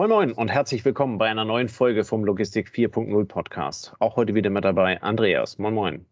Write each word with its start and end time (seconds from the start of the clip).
Moin 0.00 0.08
Moin 0.08 0.32
und 0.32 0.50
herzlich 0.50 0.82
willkommen 0.86 1.18
bei 1.18 1.28
einer 1.28 1.44
neuen 1.44 1.68
Folge 1.68 2.04
vom 2.04 2.24
Logistik 2.24 2.70
4.0 2.70 3.26
Podcast. 3.26 3.94
Auch 3.98 4.16
heute 4.16 4.34
wieder 4.34 4.48
mit 4.48 4.64
dabei 4.64 4.98
Andreas. 5.02 5.58
Moin 5.58 5.74
Moin. 5.74 6.06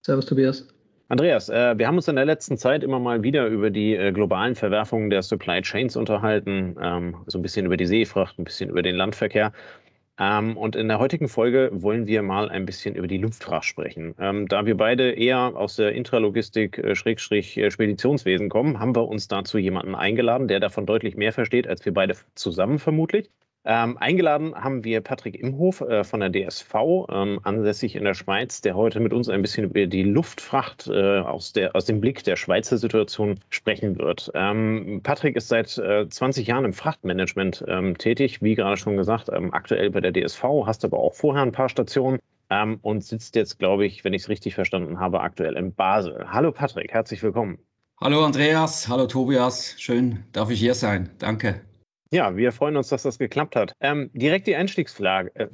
Servus 0.00 0.24
Tobias. 0.24 0.66
Andreas, 1.10 1.50
äh, 1.50 1.76
wir 1.76 1.86
haben 1.86 1.96
uns 1.96 2.08
in 2.08 2.16
der 2.16 2.24
letzten 2.24 2.56
Zeit 2.56 2.82
immer 2.82 2.98
mal 2.98 3.22
wieder 3.22 3.46
über 3.48 3.68
die 3.68 3.96
äh, 3.96 4.12
globalen 4.12 4.54
Verwerfungen 4.54 5.10
der 5.10 5.20
Supply 5.20 5.60
Chains 5.60 5.94
unterhalten, 5.94 6.74
ähm, 6.80 7.16
so 7.26 7.38
ein 7.38 7.42
bisschen 7.42 7.66
über 7.66 7.76
die 7.76 7.84
Seefracht, 7.84 8.38
ein 8.38 8.44
bisschen 8.44 8.70
über 8.70 8.80
den 8.80 8.96
Landverkehr. 8.96 9.52
Ähm, 10.18 10.56
und 10.56 10.76
in 10.76 10.88
der 10.88 10.98
heutigen 11.00 11.28
Folge 11.28 11.70
wollen 11.72 12.06
wir 12.06 12.22
mal 12.22 12.48
ein 12.48 12.66
bisschen 12.66 12.94
über 12.94 13.08
die 13.08 13.18
Luftfracht 13.18 13.64
sprechen. 13.64 14.14
Ähm, 14.18 14.46
da 14.46 14.64
wir 14.64 14.76
beide 14.76 15.10
eher 15.12 15.56
aus 15.56 15.76
der 15.76 15.92
Intralogistik, 15.92 16.78
äh, 16.78 16.94
äh, 17.56 17.70
kommen, 18.48 18.78
haben 18.78 18.94
wir 18.94 19.08
uns 19.08 19.26
dazu 19.28 19.58
jemanden 19.58 19.94
eingeladen, 19.96 20.46
der 20.48 20.60
davon 20.60 20.86
deutlich 20.86 21.16
mehr 21.16 21.32
versteht 21.32 21.66
als 21.66 21.84
wir 21.84 21.92
beide 21.92 22.16
zusammen 22.34 22.78
vermutlich. 22.78 23.30
Ähm, 23.66 23.96
eingeladen 23.96 24.54
haben 24.54 24.84
wir 24.84 25.00
Patrick 25.00 25.40
Imhof 25.40 25.80
äh, 25.80 26.04
von 26.04 26.20
der 26.20 26.30
DSV, 26.30 26.74
ähm, 27.10 27.40
ansässig 27.44 27.96
in 27.96 28.04
der 28.04 28.12
Schweiz, 28.12 28.60
der 28.60 28.76
heute 28.76 29.00
mit 29.00 29.14
uns 29.14 29.30
ein 29.30 29.40
bisschen 29.40 29.64
über 29.64 29.86
die 29.86 30.02
Luftfracht 30.02 30.86
äh, 30.88 31.20
aus, 31.20 31.54
der, 31.54 31.74
aus 31.74 31.86
dem 31.86 31.98
Blick 31.98 32.22
der 32.24 32.36
Schweizer 32.36 32.76
Situation 32.76 33.40
sprechen 33.48 33.98
wird. 33.98 34.30
Ähm, 34.34 35.00
Patrick 35.02 35.36
ist 35.36 35.48
seit 35.48 35.78
äh, 35.78 36.06
20 36.06 36.46
Jahren 36.46 36.66
im 36.66 36.74
Frachtmanagement 36.74 37.64
ähm, 37.66 37.96
tätig, 37.96 38.42
wie 38.42 38.54
gerade 38.54 38.76
schon 38.76 38.98
gesagt, 38.98 39.30
ähm, 39.32 39.54
aktuell 39.54 39.90
bei 39.90 40.00
der 40.00 40.12
DSV, 40.12 40.42
hast 40.66 40.84
aber 40.84 40.98
auch 40.98 41.14
vorher 41.14 41.42
ein 41.42 41.52
paar 41.52 41.70
Stationen 41.70 42.18
ähm, 42.50 42.78
und 42.82 43.02
sitzt 43.02 43.34
jetzt, 43.34 43.58
glaube 43.58 43.86
ich, 43.86 44.04
wenn 44.04 44.12
ich 44.12 44.22
es 44.22 44.28
richtig 44.28 44.54
verstanden 44.54 45.00
habe, 45.00 45.20
aktuell 45.20 45.56
in 45.56 45.72
Basel. 45.72 46.26
Hallo 46.30 46.52
Patrick, 46.52 46.92
herzlich 46.92 47.22
willkommen. 47.22 47.58
Hallo 47.98 48.26
Andreas, 48.26 48.88
hallo 48.88 49.06
Tobias, 49.06 49.74
schön 49.78 50.24
darf 50.32 50.50
ich 50.50 50.60
hier 50.60 50.74
sein. 50.74 51.08
Danke. 51.18 51.62
Ja, 52.14 52.36
wir 52.36 52.52
freuen 52.52 52.76
uns, 52.76 52.90
dass 52.90 53.02
das 53.02 53.18
geklappt 53.18 53.56
hat. 53.56 53.74
Ähm, 53.80 54.08
direkt 54.12 54.46
die 54.46 54.54
Einstiegsfrage. 54.54 55.32
Äh, 55.34 55.48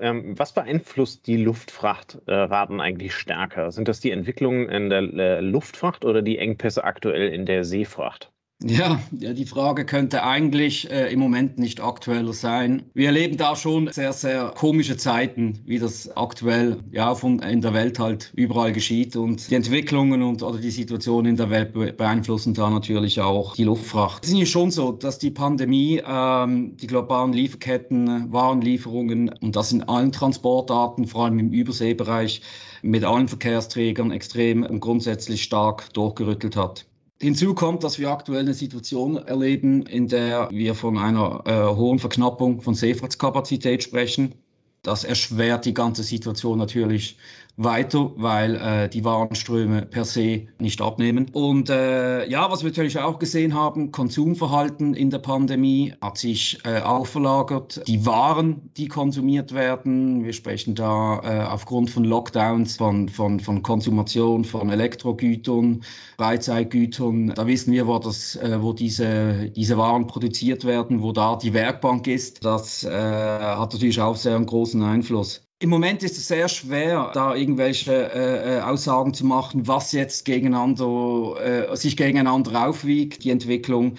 ähm, 0.00 0.36
was 0.36 0.52
beeinflusst 0.52 1.28
die 1.28 1.36
Luftfrachtraten 1.36 2.80
äh, 2.80 2.82
eigentlich 2.82 3.14
stärker? 3.14 3.70
Sind 3.70 3.86
das 3.86 4.00
die 4.00 4.10
Entwicklungen 4.10 4.68
in 4.68 4.90
der 4.90 5.02
äh, 5.02 5.40
Luftfracht 5.40 6.04
oder 6.04 6.20
die 6.22 6.38
Engpässe 6.38 6.82
aktuell 6.82 7.32
in 7.32 7.46
der 7.46 7.62
Seefracht? 7.62 8.31
Ja, 8.64 9.00
ja, 9.18 9.32
die 9.32 9.46
Frage 9.46 9.84
könnte 9.84 10.22
eigentlich 10.22 10.88
äh, 10.90 11.12
im 11.12 11.18
Moment 11.18 11.58
nicht 11.58 11.80
aktueller 11.80 12.32
sein. 12.32 12.84
Wir 12.94 13.06
erleben 13.06 13.36
da 13.36 13.56
schon 13.56 13.90
sehr, 13.92 14.12
sehr 14.12 14.52
komische 14.56 14.96
Zeiten, 14.96 15.58
wie 15.64 15.78
das 15.78 16.14
aktuell 16.16 16.78
ja 16.92 17.14
von 17.14 17.40
in 17.40 17.60
der 17.60 17.74
Welt 17.74 17.98
halt 17.98 18.32
überall 18.36 18.72
geschieht 18.72 19.16
und 19.16 19.50
die 19.50 19.56
Entwicklungen 19.56 20.22
und 20.22 20.42
oder 20.42 20.58
die 20.58 20.70
Situation 20.70 21.26
in 21.26 21.36
der 21.36 21.50
Welt 21.50 21.72
beeinflussen 21.72 22.54
da 22.54 22.70
natürlich 22.70 23.20
auch 23.20 23.56
die 23.56 23.64
Luftfracht. 23.64 24.24
Es 24.24 24.32
ist 24.32 24.50
schon 24.50 24.70
so, 24.70 24.92
dass 24.92 25.18
die 25.18 25.30
Pandemie 25.30 26.00
ähm, 26.06 26.76
die 26.76 26.86
globalen 26.86 27.32
Lieferketten, 27.32 28.32
Warenlieferungen 28.32 29.30
und 29.40 29.56
das 29.56 29.72
in 29.72 29.82
allen 29.82 30.12
Transportarten, 30.12 31.06
vor 31.06 31.24
allem 31.24 31.38
im 31.38 31.50
Überseebereich, 31.52 32.42
mit 32.82 33.04
allen 33.04 33.28
Verkehrsträgern 33.28 34.12
extrem 34.12 34.64
und 34.64 34.80
grundsätzlich 34.80 35.42
stark 35.42 35.92
durchgerüttelt 35.94 36.56
hat. 36.56 36.86
Hinzu 37.22 37.54
kommt, 37.54 37.84
dass 37.84 38.00
wir 38.00 38.10
aktuell 38.10 38.40
eine 38.40 38.52
Situation 38.52 39.16
erleben, 39.16 39.86
in 39.86 40.08
der 40.08 40.48
wir 40.50 40.74
von 40.74 40.98
einer 40.98 41.44
äh, 41.46 41.76
hohen 41.76 42.00
Verknappung 42.00 42.60
von 42.60 42.74
Seefahrtskapazität 42.74 43.84
sprechen. 43.84 44.34
Das 44.82 45.04
erschwert 45.04 45.64
die 45.64 45.72
ganze 45.72 46.02
Situation 46.02 46.58
natürlich 46.58 47.16
weiter, 47.56 48.12
weil 48.16 48.56
äh, 48.56 48.88
die 48.88 49.04
Warenströme 49.04 49.82
per 49.82 50.04
se 50.04 50.46
nicht 50.58 50.80
abnehmen. 50.80 51.26
Und 51.32 51.68
äh, 51.68 52.26
ja, 52.28 52.50
was 52.50 52.62
wir 52.62 52.70
natürlich 52.70 52.98
auch 52.98 53.18
gesehen 53.18 53.54
haben, 53.54 53.92
Konsumverhalten 53.92 54.94
in 54.94 55.10
der 55.10 55.18
Pandemie 55.18 55.92
hat 56.00 56.18
sich 56.18 56.58
äh, 56.64 56.80
auch 56.80 57.06
verlagert. 57.06 57.82
Die 57.86 58.04
Waren, 58.06 58.70
die 58.76 58.88
konsumiert 58.88 59.52
werden, 59.52 60.24
wir 60.24 60.32
sprechen 60.32 60.74
da 60.74 61.20
äh, 61.22 61.44
aufgrund 61.46 61.90
von 61.90 62.04
Lockdowns 62.04 62.76
von, 62.76 63.08
von, 63.08 63.38
von 63.38 63.62
Konsumation 63.62 64.44
von 64.44 64.70
Elektrogütern, 64.70 65.82
Freizeitgütern. 66.16 67.34
Da 67.34 67.46
wissen 67.46 67.72
wir, 67.72 67.86
wo, 67.86 67.98
das, 67.98 68.36
äh, 68.36 68.62
wo 68.62 68.72
diese, 68.72 69.50
diese 69.50 69.76
Waren 69.76 70.06
produziert 70.06 70.64
werden, 70.64 71.02
wo 71.02 71.12
da 71.12 71.36
die 71.36 71.52
Werkbank 71.52 72.06
ist. 72.06 72.44
Das 72.44 72.84
äh, 72.84 72.90
hat 72.90 73.72
natürlich 73.72 74.00
auch 74.00 74.16
sehr 74.16 74.36
einen 74.36 74.46
großen 74.46 74.82
Einfluss. 74.82 75.46
Im 75.62 75.70
Moment 75.70 76.02
ist 76.02 76.18
es 76.18 76.26
sehr 76.26 76.48
schwer, 76.48 77.12
da 77.14 77.36
irgendwelche 77.36 77.92
äh, 77.92 78.56
äh, 78.56 78.60
Aussagen 78.62 79.14
zu 79.14 79.24
machen, 79.24 79.68
was 79.68 79.92
jetzt 79.92 80.24
gegeneinander, 80.24 81.70
äh, 81.70 81.76
sich 81.76 81.96
gegeneinander 81.96 82.66
aufwiegt, 82.66 83.22
die 83.22 83.30
Entwicklung. 83.30 83.94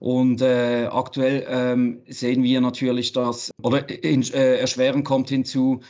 Und 0.00 0.42
äh, 0.42 0.88
aktuell 0.90 1.46
ähm, 1.48 2.00
sehen 2.08 2.42
wir 2.42 2.60
natürlich, 2.60 3.12
dass, 3.12 3.52
oder 3.62 3.88
in, 4.02 4.24
äh, 4.32 4.56
erschweren 4.56 5.04
kommt 5.04 5.28
hinzu, 5.28 5.82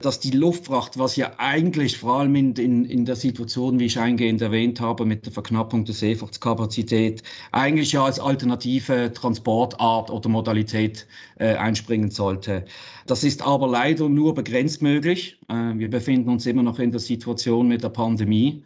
dass 0.00 0.20
die 0.20 0.30
Luftfracht, 0.30 0.98
was 0.98 1.16
ja 1.16 1.32
eigentlich 1.38 1.98
vor 1.98 2.20
allem 2.20 2.34
in, 2.36 2.52
in, 2.54 2.84
in 2.84 3.04
der 3.04 3.16
Situation, 3.16 3.80
wie 3.80 3.86
ich 3.86 3.98
eingehend 3.98 4.40
erwähnt 4.40 4.80
habe, 4.80 5.04
mit 5.04 5.26
der 5.26 5.32
Verknappung 5.32 5.84
der 5.84 5.94
Seefrachtskapazität, 5.94 7.22
eigentlich 7.50 7.92
ja 7.92 8.04
als 8.04 8.20
alternative 8.20 9.12
Transportart 9.12 10.10
oder 10.10 10.28
Modalität 10.28 11.06
äh, 11.38 11.54
einspringen 11.56 12.10
sollte. 12.10 12.64
Das 13.06 13.24
ist 13.24 13.42
aber 13.42 13.66
leider 13.66 14.08
nur 14.08 14.34
begrenzt 14.34 14.82
möglich. 14.82 15.40
Äh, 15.48 15.74
wir 15.74 15.90
befinden 15.90 16.30
uns 16.30 16.46
immer 16.46 16.62
noch 16.62 16.78
in 16.78 16.92
der 16.92 17.00
Situation 17.00 17.66
mit 17.66 17.82
der 17.82 17.88
Pandemie. 17.88 18.62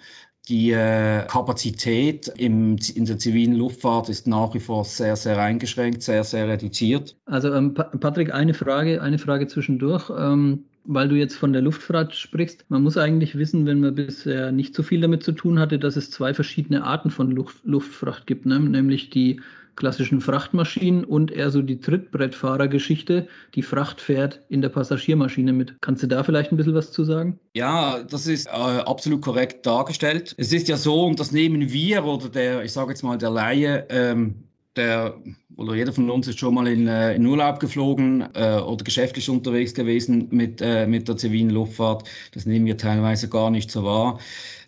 Die 0.49 0.72
äh, 0.72 1.25
Kapazität 1.28 2.26
im, 2.37 2.76
in 2.94 3.04
der 3.04 3.16
zivilen 3.16 3.54
Luftfahrt 3.54 4.09
ist 4.09 4.26
nach 4.26 4.53
wie 4.54 4.60
vor 4.60 4.84
sehr, 4.84 5.14
sehr 5.14 5.38
eingeschränkt, 5.38 6.03
sehr, 6.03 6.25
sehr 6.25 6.49
reduziert. 6.49 7.16
Also 7.26 7.54
ähm, 7.54 7.75
Patrick, 7.75 8.34
eine 8.34 8.53
Frage, 8.53 9.00
eine 9.00 9.19
Frage 9.19 9.47
zwischendurch. 9.47 10.10
Ähm, 10.10 10.64
weil 10.84 11.09
du 11.09 11.16
jetzt 11.16 11.37
von 11.37 11.53
der 11.53 11.62
Luftfahrt 11.62 12.15
sprichst, 12.15 12.65
man 12.69 12.82
muss 12.82 12.97
eigentlich 12.97 13.37
wissen, 13.37 13.66
wenn 13.66 13.81
man 13.81 13.94
bisher 13.94 14.53
nicht 14.53 14.75
so 14.75 14.82
viel 14.82 15.00
damit 15.00 15.22
zu 15.22 15.32
tun 15.32 15.59
hatte, 15.59 15.78
dass 15.78 15.97
es 15.97 16.10
zwei 16.10 16.34
verschiedene 16.34 16.84
Arten 16.84 17.10
von 17.10 17.31
Luft, 17.31 17.59
Luftfracht 17.65 18.26
gibt, 18.26 18.47
ne? 18.47 18.59
nämlich 18.59 19.10
die 19.10 19.41
klassischen 19.76 20.20
Frachtmaschinen 20.20 21.04
und 21.04 21.31
eher 21.31 21.50
so 21.50 21.62
die 21.62 21.81
Trittbrettfahrergeschichte. 21.81 23.26
Die 23.54 23.62
Fracht 23.62 24.00
fährt 24.00 24.43
in 24.48 24.60
der 24.60 24.69
Passagiermaschine 24.69 25.53
mit. 25.53 25.75
Kannst 25.81 26.03
du 26.03 26.06
da 26.06 26.22
vielleicht 26.25 26.53
ein 26.53 26.56
bisschen 26.56 26.75
was 26.75 26.93
zu 26.93 27.04
sagen? 27.04 27.38
Ja, 27.54 28.03
das 28.03 28.26
ist 28.26 28.47
äh, 28.47 28.50
absolut 28.50 29.22
korrekt 29.22 29.64
dargestellt. 29.64 30.34
Es 30.37 30.53
ist 30.53 30.69
ja 30.69 30.76
so, 30.76 31.06
und 31.06 31.19
das 31.19 31.32
nehmen 31.32 31.72
wir 31.72 32.04
oder 32.04 32.28
der, 32.28 32.64
ich 32.64 32.72
sage 32.72 32.91
jetzt 32.91 33.03
mal, 33.03 33.16
der 33.16 33.31
Laie, 33.31 33.87
ähm, 33.88 34.44
der 34.77 35.15
oder 35.56 35.75
jeder 35.75 35.93
von 35.93 36.10
uns 36.10 36.27
ist 36.28 36.38
schon 36.38 36.55
mal 36.55 36.66
in, 36.66 36.88
äh, 36.88 37.15
in 37.15 37.27
Urlaub 37.27 37.60
geflogen 37.60 38.25
äh, 38.34 38.56
oder 38.56 38.84
geschäftlich 38.84 39.28
unterwegs 39.28 39.75
gewesen 39.75 40.28
mit, 40.31 40.60
äh, 40.60 40.87
mit 40.87 41.09
der 41.09 41.16
zivilen 41.16 41.50
Luftfahrt. 41.50 42.09
Das 42.33 42.47
nehmen 42.47 42.66
wir 42.66 42.77
teilweise 42.77 43.28
gar 43.28 43.50
nicht 43.50 43.71
so 43.71 43.84
wahr. 43.84 44.19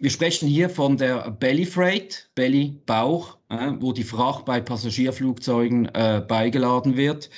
Wir 0.00 0.10
sprechen 0.10 0.48
hier 0.48 0.68
von 0.68 0.96
der 0.96 1.30
Belly 1.30 1.64
Freight, 1.64 2.28
Belly 2.34 2.78
Bauch, 2.86 3.38
äh, 3.48 3.72
wo 3.80 3.92
die 3.92 4.04
Fracht 4.04 4.44
bei 4.44 4.60
Passagierflugzeugen 4.60 5.86
äh, 5.94 6.22
beigeladen 6.26 6.96
wird 6.96 7.30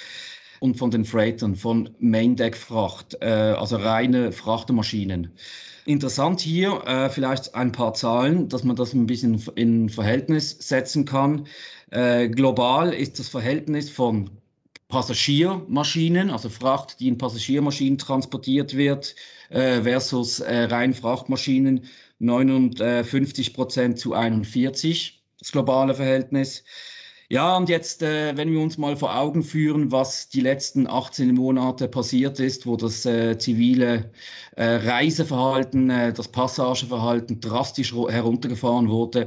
und 0.60 0.76
von 0.76 0.91
den 0.91 1.05
Freightern, 1.05 1.55
von 1.55 1.91
Main 1.99 2.34
Deck 2.34 2.56
Fracht, 2.56 3.22
also 3.22 3.76
reine 3.76 4.32
Frachtermaschinen. 4.32 5.31
Interessant 5.84 6.41
hier 6.41 7.10
vielleicht 7.12 7.55
ein 7.55 7.72
paar 7.72 7.93
Zahlen, 7.93 8.49
dass 8.49 8.65
man 8.65 8.75
das 8.75 8.94
ein 8.94 9.06
bisschen 9.06 9.41
in 9.55 9.91
Verhältnis 9.91 10.56
setzen 10.59 11.05
kann. 11.05 11.47
Äh, 11.91 12.28
global 12.28 12.92
ist 12.92 13.19
das 13.19 13.28
Verhältnis 13.28 13.91
von 13.91 14.30
Passagiermaschinen, 14.88 16.30
also 16.30 16.48
Fracht, 16.48 17.00
die 17.00 17.08
in 17.08 17.19
Passagiermaschinen 17.19 17.98
transportiert 17.98 18.76
wird, 18.76 19.14
äh, 19.50 19.82
versus 19.82 20.41
äh, 20.41 20.64
rein 20.64 20.94
Frachtmaschinen 20.94 21.84
59 22.19 23.52
Prozent 23.54 23.98
zu 23.98 24.14
41, 24.14 25.22
das 25.38 25.52
globale 25.52 25.94
Verhältnis. 25.94 26.64
Ja, 27.28 27.56
und 27.56 27.69
jetzt, 27.69 28.02
äh, 28.02 28.36
wenn 28.36 28.52
wir 28.52 28.60
uns 28.60 28.78
mal 28.78 28.96
vor 28.96 29.16
Augen 29.16 29.42
führen, 29.42 29.91
was 29.91 30.28
die 30.28 30.41
letzten 30.41 30.86
18 30.86 31.34
Monate 31.34 31.88
passiert 31.88 32.38
ist, 32.38 32.66
wo 32.66 32.76
das 32.76 33.05
äh, 33.05 33.37
zivile 33.38 34.12
äh, 34.55 34.64
Reiseverhalten, 34.64 35.90
äh, 35.90 36.12
das 36.12 36.28
Passageverhalten 36.28 37.40
drastisch 37.40 37.93
heruntergefahren 37.93 38.88
wurde, 38.88 39.26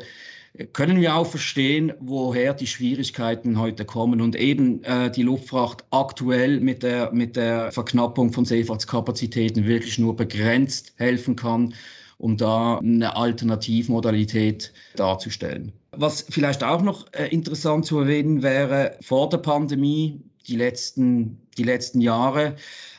können 0.74 1.00
wir 1.00 1.16
auch 1.16 1.28
verstehen, 1.28 1.94
woher 2.00 2.54
die 2.54 2.68
Schwierigkeiten 2.68 3.60
heute 3.60 3.86
kommen 3.86 4.19
und 4.22 4.36
eben 4.36 4.84
äh, 4.84 5.12
die 5.12 5.24
Luftfracht 5.24 5.84
aktuell 5.92 6.60
mit 6.60 6.84
der, 6.84 7.12
mit 7.12 7.36
der 7.36 7.72
Verknappung 7.72 8.34
von 8.34 8.46
Seefahrtskapazitäten 8.46 9.66
wirklich 9.66 10.00
nur 10.00 10.16
begrenzt 10.16 10.94
helfen 10.98 11.36
kann, 11.36 11.74
um 12.18 12.36
da 12.36 12.80
eine 12.80 13.16
Alternativmodalität 13.16 14.74
darzustellen. 14.96 15.72
Was 15.92 16.25
vielleicht 16.30 16.63
auch 16.63 16.81
noch 16.81 17.06
äh, 17.13 17.28
interessant 17.28 17.86
zu 17.86 18.00
erwähnen 18.00 18.42
wäre, 18.42 18.98
vor 19.01 19.30
der 19.30 19.38
Pandemie, 19.38 20.19
die 20.48 20.56
letzten, 20.56 21.40
die 21.57 21.63
letzten 21.63 22.01
Jahre, 22.01 22.56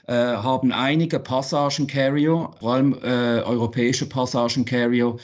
äh, 0.06 0.12
haben 0.12 0.72
einige 0.72 1.18
Passagencarrier, 1.18 2.50
vor 2.58 2.72
allem 2.72 2.94
äh, 3.02 3.42
europäische 3.42 4.08
Passagencarrier, 4.08 5.16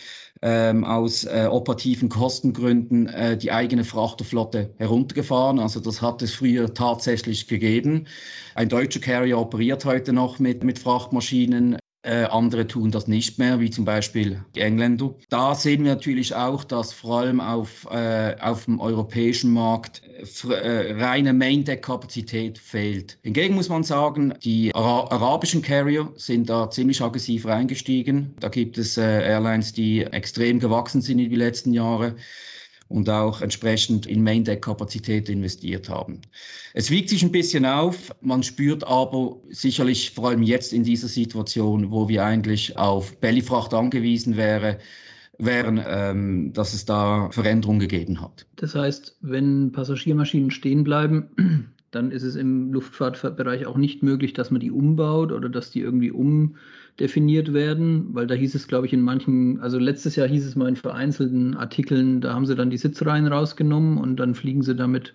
ähm, 0.42 0.84
aus 0.84 1.24
äh, 1.24 1.48
operativen 1.50 2.08
Kostengründen 2.08 3.08
äh, 3.08 3.36
die 3.36 3.52
eigene 3.52 3.84
Frachterflotte 3.84 4.74
heruntergefahren. 4.78 5.58
Also 5.58 5.80
das 5.80 6.02
hat 6.02 6.22
es 6.22 6.34
früher 6.34 6.74
tatsächlich 6.74 7.48
gegeben. 7.48 8.06
Ein 8.54 8.68
deutscher 8.68 9.00
Carrier 9.00 9.38
operiert 9.38 9.84
heute 9.84 10.12
noch 10.12 10.38
mit, 10.38 10.64
mit 10.64 10.78
Frachtmaschinen. 10.78 11.78
Äh, 12.06 12.26
andere 12.26 12.68
tun 12.68 12.92
das 12.92 13.08
nicht 13.08 13.40
mehr, 13.40 13.58
wie 13.58 13.68
zum 13.68 13.84
Beispiel 13.84 14.40
die 14.54 14.60
Engländer. 14.60 15.12
Da 15.28 15.56
sehen 15.56 15.82
wir 15.82 15.92
natürlich 15.92 16.36
auch, 16.36 16.62
dass 16.62 16.92
vor 16.92 17.18
allem 17.18 17.40
auf, 17.40 17.84
äh, 17.90 18.36
auf 18.40 18.66
dem 18.66 18.78
europäischen 18.78 19.52
Markt 19.52 20.02
äh, 20.48 20.92
reine 20.92 21.32
Main-Deck-Kapazität 21.32 22.58
fehlt. 22.58 23.18
Hingegen 23.22 23.56
muss 23.56 23.68
man 23.68 23.82
sagen, 23.82 24.34
die 24.44 24.72
Ara 24.72 25.08
arabischen 25.10 25.62
Carrier 25.62 26.08
sind 26.14 26.48
da 26.48 26.70
ziemlich 26.70 27.02
aggressiv 27.02 27.44
reingestiegen. 27.44 28.36
Da 28.38 28.50
gibt 28.50 28.78
es 28.78 28.96
äh, 28.96 29.02
Airlines, 29.02 29.72
die 29.72 30.02
extrem 30.02 30.60
gewachsen 30.60 31.00
sind 31.00 31.18
in 31.18 31.28
die 31.28 31.34
letzten 31.34 31.72
Jahre 31.72 32.14
und 32.88 33.10
auch 33.10 33.40
entsprechend 33.40 34.06
in 34.06 34.22
Main-Deck-Kapazität 34.22 35.28
investiert 35.28 35.88
haben. 35.88 36.20
Es 36.74 36.90
wiegt 36.90 37.08
sich 37.08 37.22
ein 37.22 37.32
bisschen 37.32 37.66
auf, 37.66 38.14
man 38.20 38.42
spürt 38.42 38.86
aber 38.86 39.36
sicherlich 39.50 40.12
vor 40.12 40.28
allem 40.28 40.42
jetzt 40.42 40.72
in 40.72 40.84
dieser 40.84 41.08
Situation, 41.08 41.90
wo 41.90 42.08
wir 42.08 42.24
eigentlich 42.24 42.76
auf 42.76 43.16
Bellyfracht 43.18 43.74
angewiesen 43.74 44.36
wäre, 44.36 44.78
wären, 45.38 45.82
ähm, 45.86 46.52
dass 46.52 46.72
es 46.74 46.84
da 46.84 47.30
Veränderungen 47.30 47.80
gegeben 47.80 48.20
hat. 48.20 48.46
Das 48.56 48.74
heißt, 48.74 49.16
wenn 49.20 49.72
Passagiermaschinen 49.72 50.50
stehen 50.50 50.84
bleiben, 50.84 51.28
dann 51.90 52.10
ist 52.10 52.22
es 52.22 52.36
im 52.36 52.72
Luftfahrtbereich 52.72 53.66
auch 53.66 53.76
nicht 53.76 54.02
möglich, 54.02 54.32
dass 54.32 54.50
man 54.50 54.60
die 54.60 54.70
umbaut 54.70 55.32
oder 55.32 55.48
dass 55.48 55.70
die 55.70 55.80
irgendwie 55.80 56.10
um 56.10 56.56
definiert 57.00 57.52
werden, 57.52 58.14
weil 58.14 58.26
da 58.26 58.34
hieß 58.34 58.54
es, 58.54 58.68
glaube 58.68 58.86
ich, 58.86 58.92
in 58.92 59.02
manchen, 59.02 59.60
also 59.60 59.78
letztes 59.78 60.16
Jahr 60.16 60.28
hieß 60.28 60.46
es 60.46 60.56
mal 60.56 60.68
in 60.68 60.76
vereinzelten 60.76 61.56
Artikeln, 61.56 62.20
da 62.20 62.34
haben 62.34 62.46
sie 62.46 62.54
dann 62.54 62.70
die 62.70 62.78
Sitzreihen 62.78 63.26
rausgenommen 63.26 63.98
und 63.98 64.16
dann 64.16 64.34
fliegen 64.34 64.62
sie 64.62 64.74
damit 64.74 65.12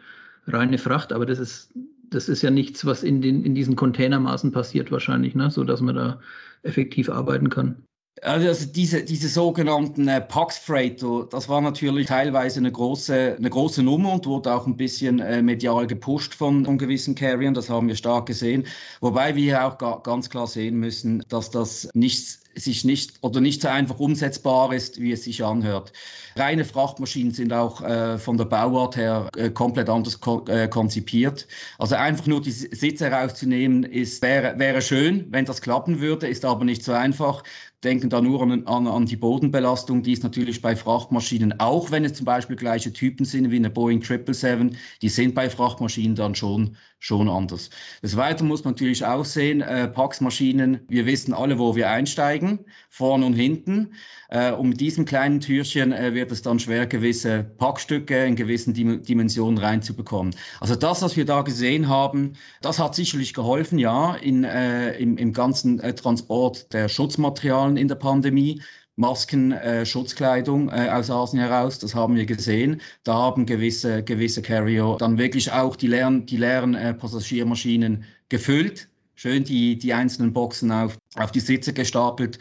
reine 0.47 0.77
Fracht, 0.77 1.13
aber 1.13 1.25
das 1.25 1.39
ist, 1.39 1.73
das 2.09 2.29
ist 2.29 2.41
ja 2.41 2.51
nichts, 2.51 2.85
was 2.85 3.03
in, 3.03 3.21
den, 3.21 3.43
in 3.43 3.55
diesen 3.55 3.75
Containermaßen 3.75 4.51
passiert 4.51 4.91
wahrscheinlich, 4.91 5.33
ne? 5.33 5.49
so 5.49 5.63
dass 5.63 5.81
man 5.81 5.95
da 5.95 6.19
effektiv 6.63 7.09
arbeiten 7.09 7.49
kann. 7.49 7.83
Also 8.21 8.65
diese, 8.65 9.03
diese 9.03 9.29
sogenannten 9.29 10.07
äh, 10.07 10.21
Pax 10.21 10.57
Freighter, 10.57 11.27
das 11.31 11.47
war 11.47 11.61
natürlich 11.61 12.07
teilweise 12.07 12.59
eine 12.59 12.71
große, 12.71 13.35
eine 13.37 13.49
große 13.49 13.81
Nummer 13.81 14.13
und 14.13 14.25
wurde 14.27 14.53
auch 14.53 14.67
ein 14.67 14.75
bisschen 14.75 15.19
äh, 15.19 15.41
medial 15.41 15.87
gepusht 15.87 16.35
von, 16.35 16.65
von 16.65 16.77
gewissen 16.77 17.15
Carriern, 17.15 17.53
das 17.53 17.69
haben 17.69 17.87
wir 17.87 17.95
stark 17.95 18.25
gesehen. 18.27 18.67
Wobei 18.99 19.35
wir 19.35 19.65
auch 19.65 19.77
ga, 19.77 20.01
ganz 20.03 20.29
klar 20.29 20.45
sehen 20.45 20.75
müssen, 20.75 21.23
dass 21.29 21.49
das 21.49 21.89
nichts 21.93 22.41
sich 22.55 22.83
nicht 22.83 23.13
oder 23.21 23.39
nicht 23.39 23.61
so 23.61 23.67
einfach 23.67 23.99
umsetzbar 23.99 24.73
ist, 24.73 24.99
wie 24.99 25.11
es 25.11 25.23
sich 25.23 25.43
anhört. 25.43 25.93
Reine 26.35 26.65
Frachtmaschinen 26.65 27.33
sind 27.33 27.53
auch 27.53 27.81
äh, 27.81 28.17
von 28.17 28.37
der 28.37 28.45
Bauart 28.45 28.95
her 28.95 29.29
äh, 29.37 29.49
komplett 29.49 29.89
anders 29.89 30.19
ko 30.19 30.45
äh, 30.47 30.67
konzipiert. 30.67 31.47
Also 31.77 31.95
einfach 31.95 32.27
nur 32.27 32.41
die 32.41 32.51
Sitze 32.51 33.09
herauszunehmen, 33.09 33.83
ist, 33.83 34.21
wäre, 34.21 34.57
wäre 34.59 34.81
schön, 34.81 35.27
wenn 35.29 35.45
das 35.45 35.61
klappen 35.61 35.99
würde, 35.99 36.27
ist 36.27 36.45
aber 36.45 36.65
nicht 36.65 36.83
so 36.83 36.93
einfach 36.93 37.43
denken 37.83 38.09
da 38.09 38.21
nur 38.21 38.41
an, 38.41 38.65
an, 38.67 38.87
an, 38.87 39.05
die 39.05 39.15
Bodenbelastung, 39.15 40.03
die 40.03 40.13
ist 40.13 40.23
natürlich 40.23 40.61
bei 40.61 40.75
Frachtmaschinen, 40.75 41.59
auch 41.59 41.91
wenn 41.91 42.05
es 42.05 42.13
zum 42.13 42.25
Beispiel 42.25 42.55
gleiche 42.55 42.93
Typen 42.93 43.25
sind 43.25 43.49
wie 43.51 43.55
eine 43.55 43.69
Boeing 43.69 44.01
777, 44.01 44.79
die 45.01 45.09
sind 45.09 45.33
bei 45.33 45.49
Frachtmaschinen 45.49 46.15
dann 46.15 46.35
schon, 46.35 46.77
schon 47.01 47.29
anders. 47.29 47.71
Des 48.03 48.15
Weiteren 48.15 48.47
muss 48.47 48.63
man 48.63 48.75
natürlich 48.75 49.03
auch 49.03 49.25
sehen, 49.25 49.61
äh, 49.61 49.87
Pax-Maschinen, 49.87 50.81
wir 50.87 51.07
wissen 51.07 51.33
alle, 51.33 51.57
wo 51.57 51.75
wir 51.75 51.89
einsteigen, 51.89 52.59
vorn 52.89 53.23
und 53.23 53.33
hinten. 53.33 53.93
Äh, 54.29 54.51
und 54.51 54.69
mit 54.69 54.79
diesem 54.79 55.05
kleinen 55.05 55.39
Türchen 55.39 55.93
äh, 55.93 56.13
wird 56.13 56.31
es 56.31 56.43
dann 56.43 56.59
schwer, 56.59 56.85
gewisse 56.85 57.43
Packstücke 57.57 58.23
in 58.25 58.35
gewissen 58.35 58.75
Dim 58.75 59.01
Dimensionen 59.01 59.57
reinzubekommen. 59.57 60.35
Also 60.59 60.75
das, 60.75 61.01
was 61.01 61.17
wir 61.17 61.25
da 61.25 61.41
gesehen 61.41 61.89
haben, 61.89 62.33
das 62.61 62.77
hat 62.77 62.93
sicherlich 62.93 63.33
geholfen, 63.33 63.79
ja, 63.79 64.13
in, 64.15 64.43
äh, 64.43 64.91
im, 64.97 65.17
im 65.17 65.33
ganzen 65.33 65.79
äh, 65.79 65.95
Transport 65.95 66.71
der 66.71 66.87
Schutzmaterialien 66.87 67.77
in 67.77 67.87
der 67.87 67.95
Pandemie. 67.95 68.61
Masken, 68.97 69.51
äh, 69.51 69.85
Schutzkleidung 69.85 70.69
äh, 70.69 70.89
aus 70.89 71.09
Asien 71.09 71.41
heraus, 71.41 71.79
das 71.79 71.95
haben 71.95 72.15
wir 72.15 72.25
gesehen. 72.25 72.81
Da 73.03 73.13
haben 73.13 73.45
gewisse, 73.45 74.03
gewisse 74.03 74.41
Carrier 74.41 74.97
dann 74.99 75.17
wirklich 75.17 75.51
auch 75.51 75.75
die 75.75 75.87
leeren, 75.87 76.25
die 76.25 76.37
leeren 76.37 76.75
äh, 76.75 76.93
Passagiermaschinen 76.93 78.03
gefüllt, 78.29 78.89
schön 79.15 79.43
die, 79.43 79.77
die 79.77 79.93
einzelnen 79.93 80.33
Boxen 80.33 80.71
auf, 80.71 80.97
auf 81.15 81.31
die 81.31 81.39
Sitze 81.39 81.73
gestapelt. 81.73 82.37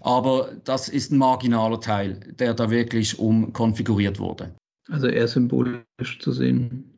Aber 0.00 0.52
das 0.64 0.88
ist 0.88 1.10
ein 1.10 1.18
marginaler 1.18 1.80
Teil, 1.80 2.20
der 2.38 2.54
da 2.54 2.70
wirklich 2.70 3.18
umkonfiguriert 3.18 4.18
wurde. 4.18 4.54
Also 4.88 5.08
eher 5.08 5.28
symbolisch 5.28 6.18
zu 6.20 6.32
sehen. 6.32 6.94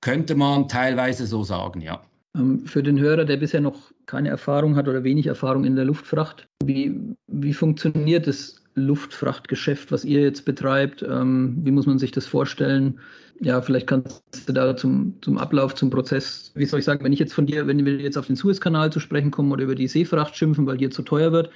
Könnte 0.00 0.36
man 0.36 0.68
teilweise 0.68 1.26
so 1.26 1.42
sagen, 1.42 1.80
ja. 1.80 2.02
Ähm, 2.36 2.66
für 2.66 2.82
den 2.82 2.98
Hörer, 2.98 3.24
der 3.24 3.36
bisher 3.36 3.60
noch 3.60 3.92
keine 4.06 4.28
Erfahrung 4.28 4.76
hat 4.76 4.88
oder 4.88 5.04
wenig 5.04 5.26
Erfahrung 5.26 5.64
in 5.64 5.76
der 5.76 5.84
Luftfracht, 5.84 6.48
wie, 6.64 6.98
wie 7.26 7.52
funktioniert 7.52 8.26
das 8.26 8.62
Luftfrachtgeschäft, 8.74 9.90
was 9.90 10.04
ihr 10.04 10.22
jetzt 10.22 10.44
betreibt? 10.44 11.02
Ähm, 11.02 11.58
wie 11.62 11.70
muss 11.70 11.86
man 11.86 11.98
sich 11.98 12.12
das 12.12 12.26
vorstellen? 12.26 13.00
Ja, 13.40 13.60
vielleicht 13.60 13.86
kannst 13.86 14.22
du 14.46 14.52
da 14.52 14.76
zum, 14.76 15.14
zum 15.20 15.38
Ablauf, 15.38 15.74
zum 15.74 15.90
Prozess, 15.90 16.52
wie 16.54 16.64
soll 16.64 16.80
ich 16.80 16.84
sagen, 16.84 17.04
wenn 17.04 17.12
ich 17.12 17.20
jetzt 17.20 17.34
von 17.34 17.46
dir, 17.46 17.66
wenn 17.66 17.84
wir 17.84 17.96
jetzt 17.96 18.18
auf 18.18 18.26
den 18.26 18.36
Suezkanal 18.36 18.90
zu 18.90 19.00
sprechen 19.00 19.30
kommen 19.30 19.52
oder 19.52 19.64
über 19.64 19.74
die 19.74 19.86
Seefracht 19.86 20.36
schimpfen, 20.36 20.66
weil 20.66 20.76
dir 20.76 20.90
zu 20.90 21.02
teuer 21.02 21.32
wird, 21.32 21.50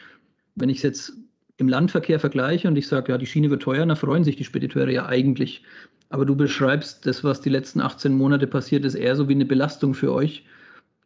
wenn 0.55 0.69
ich 0.69 0.79
es 0.79 0.83
jetzt 0.83 1.13
im 1.57 1.69
Landverkehr 1.69 2.21
vergleiche 2.21 2.69
und 2.69 2.77
ich 2.77 2.89
sage, 2.89 3.13
ja, 3.13 3.19
die 3.19 3.27
Schiene 3.27 3.51
wird 3.51 3.63
teuer, 3.63 3.85
dann 3.85 3.97
freuen 3.97 4.25
sich 4.25 4.37
die 4.37 4.45
Spediteure 4.45 4.91
ja 4.91 5.07
eigentlich. 5.07 5.65
Aber 6.09 6.25
du 6.27 6.37
beschreibst 6.37 7.07
das, 7.07 7.25
was 7.25 7.41
die 7.41 7.51
letzten 7.51 7.81
18 7.81 8.13
Monate 8.13 8.47
passiert 8.47 8.85
ist, 8.85 8.95
eher 8.95 9.17
so 9.17 9.29
wie 9.29 9.35
eine 9.35 9.47
Belastung 9.47 9.95
für 9.95 10.13
euch. 10.13 10.45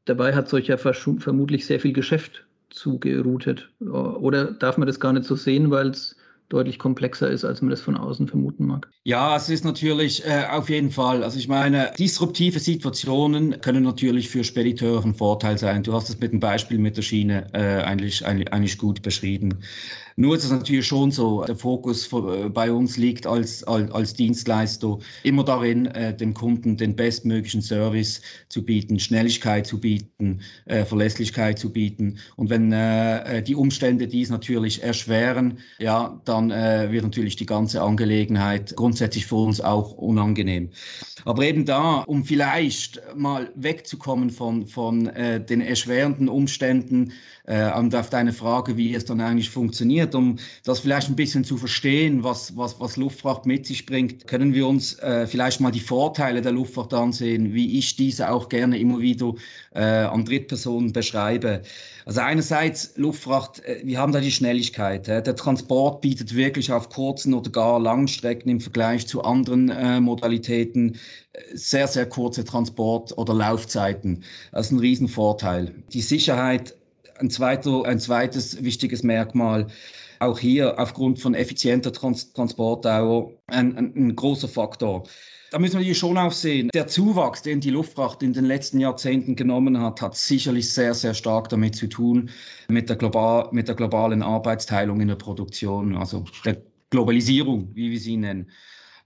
Dabei 0.07 0.35
hat 0.35 0.47
es 0.47 0.55
euch 0.55 0.69
ja 0.69 0.77
vermutlich 0.79 1.67
sehr 1.67 1.81
viel 1.81 1.93
Geschäft 1.93 2.47
zugeroutet. 2.71 3.69
Oder 3.81 4.53
darf 4.53 4.79
man 4.79 4.87
das 4.87 5.01
gar 5.01 5.13
nicht 5.13 5.27
so 5.27 5.37
sehen, 5.37 5.71
weil 5.71 5.91
es 5.91 6.17
deutlich 6.49 6.79
komplexer 6.79 7.29
ist, 7.29 7.45
als 7.45 7.61
man 7.61 7.71
das 7.71 7.81
von 7.81 7.97
außen 7.97 8.29
vermuten 8.29 8.67
mag. 8.67 8.89
Ja, 9.03 9.37
es 9.37 9.49
ist 9.49 9.65
natürlich 9.65 10.25
äh, 10.25 10.45
auf 10.51 10.71
jeden 10.71 10.91
Fall. 10.91 11.25
Also 11.25 11.39
ich 11.39 11.49
meine, 11.49 11.91
disruptive 11.99 12.61
Situationen 12.61 13.61
können 13.61 13.83
natürlich 13.83 14.29
für 14.29 14.45
Spediteure 14.45 15.05
ein 15.05 15.15
Vorteil 15.15 15.59
sein. 15.59 15.83
Du 15.83 15.93
hast 15.93 16.09
es 16.09 16.21
mit 16.21 16.33
dem 16.33 16.41
Beispiel 16.41 16.79
mit 16.79 16.97
der 16.97 17.03
Schiene 17.03 17.49
äh, 17.53 17.83
eigentlich, 17.83 18.25
eigentlich 18.25 18.79
gut 18.79 19.03
beschrieben. 19.03 19.59
Nur 20.19 20.35
ist 20.35 20.45
es 20.45 20.51
natürlich 20.51 20.87
schon 20.87 21.11
so, 21.11 21.45
der 21.45 21.57
Fokus 21.57 22.11
äh, 22.11 22.49
bei 22.49 22.73
uns 22.73 22.97
liegt 22.97 23.27
als, 23.27 23.63
als, 23.65 23.91
als 23.91 24.15
Dienstleister 24.15 24.99
immer 25.25 25.45
darin, 25.45 25.87
äh, 25.87 26.17
dem 26.17 26.33
Kunden 26.33 26.79
den 26.79 26.97
bestmöglichen 26.97 27.61
Service 27.61 28.23
zu 28.49 28.65
bieten, 28.65 28.99
Schnelligkeit 28.99 29.67
zu 29.67 29.79
bieten, 29.79 30.41
äh, 30.65 30.87
Verlässlichkeit 30.87 31.59
zu 31.59 31.71
bieten. 31.71 32.19
Und 32.37 32.49
wenn 32.49 32.73
äh, 32.73 33.43
die 33.43 33.55
Umstände 33.55 34.09
dies 34.09 34.31
natürlich 34.31 34.83
erschweren, 34.83 35.59
ja, 35.79 36.19
dann 36.25 36.51
äh, 36.51 36.91
wird 36.91 37.05
natürlich 37.05 37.37
die 37.37 37.47
ganze 37.47 37.83
Angelegenheit 37.83 38.75
grundsätzlich 38.75 39.27
für 39.27 39.37
uns 39.37 39.61
auch 39.61 39.93
unangenehm. 39.93 40.71
Aber 41.27 41.43
eben 41.43 41.67
da, 41.67 42.05
um 42.07 42.25
vielleicht 42.25 43.03
mal 43.15 43.51
wegzukommen 43.55 44.31
von, 44.31 44.67
von 44.67 45.09
äh, 45.09 45.45
den 45.45 45.61
erschwerenden 45.61 46.31
Umständen, 46.31 47.13
äh, 47.47 47.73
und 47.79 47.95
auf 47.95 48.11
deine 48.11 48.33
Frage, 48.33 48.77
wie 48.77 48.95
es 48.95 49.05
dann 49.05 49.21
eigentlich 49.21 49.51
funktioniert, 49.51 50.06
um 50.15 50.39
das 50.65 50.81
vielleicht 50.81 51.09
ein 51.09 51.17
bisschen 51.17 51.45
zu 51.45 51.57
verstehen, 51.57 52.23
was, 52.23 52.57
was, 52.57 52.79
was 52.81 52.97
Luftfracht 52.97 53.47
mit 53.47 53.67
sich 53.67 53.87
bringt, 53.87 54.27
können 54.27 54.55
wir 54.55 54.67
uns 54.67 54.99
äh, 55.01 55.27
vielleicht 55.27 55.61
mal 55.61 55.71
die 55.71 55.81
Vorteile 55.81 56.43
der 56.43 56.53
Luftfracht 56.53 56.95
ansehen, 56.95 57.55
wie 57.55 57.79
ich 57.79 57.97
diese 57.97 58.31
auch 58.31 58.49
gerne 58.49 58.79
immer 58.79 59.01
wieder 59.01 59.35
äh, 59.75 59.83
an 59.83 60.25
Drittpersonen 60.25 60.93
beschreibe. 60.93 61.63
Also 62.07 62.21
einerseits 62.21 62.97
Luftfracht, 62.97 63.65
äh, 63.65 63.81
wir 63.85 63.99
haben 63.99 64.13
da 64.13 64.21
die 64.21 64.31
Schnelligkeit. 64.31 65.09
Der 65.09 65.25
Transport 65.37 66.01
bietet 66.01 66.35
wirklich 66.37 66.73
auf 66.73 66.89
kurzen 66.89 67.35
oder 67.35 67.51
gar 67.51 67.81
langen 67.81 68.09
Strecken 68.09 68.49
im 68.49 68.61
Vergleich 68.61 69.07
zu 69.09 69.23
anderen 69.23 69.71
äh, 69.71 70.01
Modalitäten 70.01 70.95
äh, 71.33 71.41
sehr, 71.55 71.89
sehr 71.89 72.09
kurze 72.09 72.45
Transport- 72.45 73.19
oder 73.19 73.35
Laufzeiten. 73.35 74.23
Das 74.53 74.67
ist 74.67 74.73
ein 74.73 74.79
Riesenvorteil. 74.79 75.75
Die 75.93 76.01
Sicherheit 76.01 76.77
ein, 77.19 77.31
zweiter, 77.31 77.85
ein 77.85 77.99
zweites 77.99 78.63
wichtiges 78.63 79.03
Merkmal, 79.03 79.67
auch 80.19 80.39
hier 80.39 80.79
aufgrund 80.79 81.21
von 81.21 81.35
effizienter 81.35 81.93
Trans 81.93 82.33
Transportdauer, 82.33 83.33
ein, 83.47 83.77
ein, 83.77 83.93
ein 83.95 84.17
großer 84.17 84.49
Faktor. 84.49 85.05
Da 85.51 85.59
müssen 85.59 85.79
wir 85.79 85.85
hier 85.85 85.95
schon 85.95 86.19
auch 86.19 86.33
sehen, 86.33 86.71
der 86.75 86.89
Zuwachs, 86.89 87.43
den 87.43 87.61
die 87.61 87.71
Luftfracht 87.71 88.23
in 88.23 88.33
den 88.33 88.45
letzten 88.45 88.81
Jahrzehnten 88.81 89.37
genommen 89.37 89.81
hat, 89.81 90.03
hat 90.03 90.17
sicherlich 90.17 90.73
sehr, 90.73 90.93
sehr 90.93 91.15
stark 91.15 91.49
damit 91.49 91.77
zu 91.77 91.87
tun, 91.87 92.31
mit 92.69 92.89
der, 92.89 92.97
global, 92.97 93.49
mit 93.53 93.69
der 93.69 93.77
globalen 93.77 94.23
Arbeitsteilung 94.23 95.01
in 95.01 95.09
der 95.09 95.15
Produktion, 95.15 95.97
also 95.97 96.25
der 96.45 96.61
Globalisierung, 96.91 97.71
wie 97.75 97.91
wir 97.91 98.01
sie 98.01 98.17
nennen. 98.17 98.51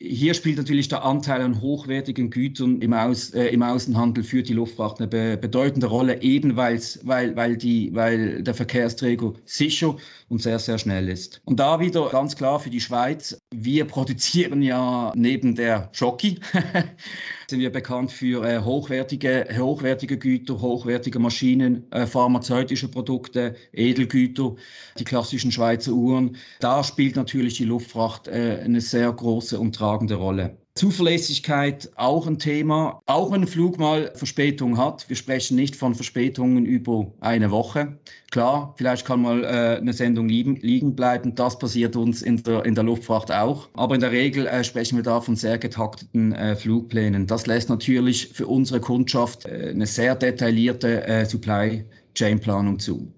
Hier 0.02 0.32
spielt 0.32 0.56
natürlich 0.56 0.88
der 0.88 1.04
Anteil 1.04 1.42
an 1.42 1.60
hochwertigen 1.60 2.30
Gütern 2.30 2.80
im, 2.80 2.94
Aus, 2.94 3.34
äh, 3.34 3.48
im 3.48 3.62
Außenhandel 3.62 4.24
für 4.24 4.42
die 4.42 4.54
Luftfracht 4.54 4.98
eine 4.98 5.06
be 5.06 5.36
bedeutende 5.36 5.88
Rolle, 5.88 6.22
eben 6.22 6.56
weil, 6.56 6.80
weil, 7.02 7.56
die, 7.58 7.94
weil 7.94 8.42
der 8.42 8.54
Verkehrsträger 8.54 9.34
sicher 9.44 9.96
und 10.30 10.40
sehr, 10.40 10.58
sehr 10.58 10.78
schnell 10.78 11.10
ist. 11.10 11.42
Und 11.44 11.60
da 11.60 11.80
wieder 11.80 12.08
ganz 12.08 12.34
klar 12.34 12.60
für 12.60 12.70
die 12.70 12.80
Schweiz, 12.80 13.38
wir 13.50 13.84
produzieren 13.84 14.62
ja 14.62 15.12
neben 15.14 15.54
der 15.54 15.90
Jockey, 15.92 16.40
sind 17.50 17.60
wir 17.60 17.70
bekannt 17.70 18.12
für 18.12 18.44
äh, 18.44 18.60
hochwertige, 18.60 19.46
hochwertige 19.58 20.16
Güter, 20.18 20.60
hochwertige 20.60 21.18
Maschinen, 21.18 21.90
äh, 21.90 22.06
pharmazeutische 22.06 22.88
Produkte, 22.88 23.56
Edelgüter, 23.72 24.54
die 24.98 25.04
klassischen 25.04 25.52
Schweizer 25.52 25.92
Uhren. 25.92 26.36
Da 26.60 26.82
spielt 26.84 27.16
natürlich 27.16 27.54
die 27.58 27.64
Luftfracht 27.64 28.28
äh, 28.28 28.60
eine 28.64 28.80
sehr 28.80 29.12
große 29.12 29.58
und 29.58 29.74
tragende 29.74 30.14
Rolle. 30.14 30.59
Zuverlässigkeit 30.74 31.90
auch 31.96 32.26
ein 32.26 32.38
Thema, 32.38 33.02
auch 33.06 33.32
wenn 33.32 33.42
ein 33.42 33.46
Flug 33.48 33.78
mal 33.78 34.12
Verspätung 34.14 34.78
hat. 34.78 35.08
Wir 35.08 35.16
sprechen 35.16 35.56
nicht 35.56 35.74
von 35.74 35.94
Verspätungen 35.94 36.64
über 36.64 37.12
eine 37.20 37.50
Woche. 37.50 37.98
Klar, 38.30 38.74
vielleicht 38.78 39.04
kann 39.04 39.22
mal 39.22 39.44
äh, 39.44 39.78
eine 39.78 39.92
Sendung 39.92 40.28
liegen, 40.28 40.56
liegen 40.56 40.94
bleiben. 40.94 41.34
Das 41.34 41.58
passiert 41.58 41.96
uns 41.96 42.22
in 42.22 42.42
der, 42.44 42.64
in 42.64 42.76
der 42.76 42.84
Luftfracht 42.84 43.32
auch. 43.32 43.68
Aber 43.74 43.96
in 43.96 44.00
der 44.00 44.12
Regel 44.12 44.46
äh, 44.46 44.62
sprechen 44.62 44.96
wir 44.96 45.02
da 45.02 45.20
von 45.20 45.34
sehr 45.34 45.58
getakteten 45.58 46.32
äh, 46.32 46.54
Flugplänen. 46.54 47.26
Das 47.26 47.46
lässt 47.46 47.68
natürlich 47.68 48.28
für 48.28 48.46
unsere 48.46 48.80
Kundschaft 48.80 49.46
äh, 49.46 49.70
eine 49.70 49.86
sehr 49.86 50.14
detaillierte 50.14 51.04
äh, 51.04 51.26
Supply 51.26 51.84
Chain 52.14 52.38
Planung 52.38 52.78
zu. 52.78 53.12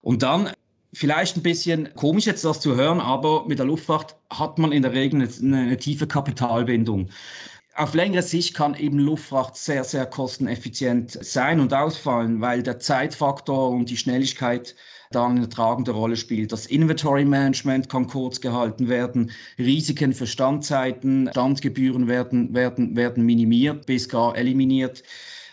Und 0.00 0.22
dann 0.22 0.50
Vielleicht 0.92 1.36
ein 1.36 1.42
bisschen 1.42 1.94
komisch 1.94 2.26
jetzt 2.26 2.44
das 2.44 2.60
zu 2.60 2.74
hören, 2.74 3.00
aber 3.00 3.46
mit 3.46 3.58
der 3.58 3.66
Luftfahrt 3.66 4.16
hat 4.30 4.58
man 4.58 4.72
in 4.72 4.82
der 4.82 4.92
Regel 4.92 5.20
eine, 5.20 5.58
eine 5.58 5.76
tiefe 5.76 6.06
Kapitalbindung. 6.06 7.10
Auf 7.74 7.94
längere 7.94 8.22
Sicht 8.22 8.54
kann 8.54 8.74
eben 8.74 8.98
Luftfracht 8.98 9.54
sehr, 9.54 9.84
sehr 9.84 10.06
kosteneffizient 10.06 11.12
sein 11.12 11.60
und 11.60 11.72
ausfallen, 11.74 12.40
weil 12.40 12.62
der 12.62 12.80
Zeitfaktor 12.80 13.70
und 13.70 13.90
die 13.90 13.96
Schnelligkeit 13.96 14.74
dann 15.10 15.36
eine 15.36 15.48
tragende 15.48 15.92
Rolle 15.92 16.16
spielt. 16.16 16.52
Das 16.52 16.66
Inventory 16.66 17.24
Management 17.24 17.88
kann 17.88 18.06
kurz 18.06 18.40
gehalten 18.40 18.88
werden, 18.88 19.30
Risiken 19.58 20.12
für 20.12 20.26
Standzeiten, 20.26 21.28
Standgebühren 21.30 22.08
werden, 22.08 22.54
werden, 22.54 22.96
werden 22.96 23.24
minimiert 23.24 23.86
bis 23.86 24.08
gar 24.08 24.36
eliminiert. 24.36 25.02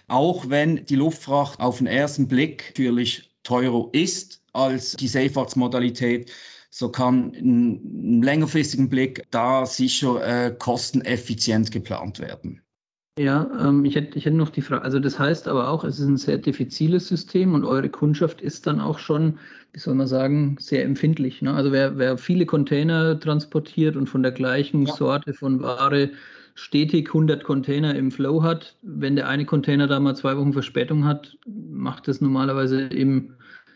Auch 0.07 0.49
wenn 0.49 0.85
die 0.85 0.95
Luftfracht 0.95 1.59
auf 1.59 1.77
den 1.77 1.87
ersten 1.87 2.27
Blick 2.27 2.69
natürlich 2.69 3.29
teurer 3.43 3.89
ist, 3.91 4.41
als 4.55 4.93
die 4.93 5.07
Seefahrtsmodalität, 5.07 6.31
so 6.69 6.89
kann 6.89 7.33
im 7.33 8.21
längerfristigen 8.21 8.89
Blick 8.89 9.23
da 9.31 9.65
sicher 9.65 10.25
äh, 10.25 10.51
kosteneffizient 10.57 11.71
geplant 11.71 12.19
werden. 12.19 12.61
Ja, 13.17 13.49
ähm, 13.61 13.85
ich, 13.85 13.95
hätte, 13.95 14.17
ich 14.17 14.25
hätte 14.25 14.35
noch 14.35 14.49
die 14.49 14.61
Frage, 14.61 14.83
also 14.83 14.99
das 14.99 15.17
heißt 15.17 15.47
aber 15.47 15.69
auch, 15.69 15.85
es 15.85 15.99
ist 15.99 16.07
ein 16.07 16.17
sehr 16.17 16.37
diffiziles 16.37 17.07
System 17.07 17.53
und 17.53 17.63
eure 17.63 17.87
Kundschaft 17.87 18.41
ist 18.41 18.67
dann 18.67 18.81
auch 18.81 18.99
schon, 18.99 19.39
wie 19.71 19.79
soll 19.79 19.95
man 19.95 20.07
sagen, 20.07 20.57
sehr 20.59 20.83
empfindlich. 20.83 21.41
Ne? 21.41 21.53
Also 21.53 21.71
wer, 21.71 21.97
wer 21.97 22.17
viele 22.17 22.45
Container 22.45 23.17
transportiert 23.17 23.95
und 23.95 24.07
von 24.07 24.21
der 24.21 24.33
gleichen 24.33 24.85
ja. 24.85 24.93
Sorte 24.93 25.33
von 25.33 25.61
Ware 25.61 26.09
stetig 26.55 27.07
100 27.07 27.45
Container 27.45 27.95
im 27.95 28.11
Flow 28.11 28.43
hat, 28.43 28.75
wenn 28.81 29.15
der 29.15 29.29
eine 29.29 29.45
Container 29.45 29.87
da 29.87 29.97
mal 30.01 30.15
zwei 30.15 30.35
Wochen 30.35 30.51
Verspätung 30.51 31.05
hat, 31.05 31.37
macht 31.45 32.09
das 32.09 32.19
normalerweise 32.19 32.81
im 32.81 33.33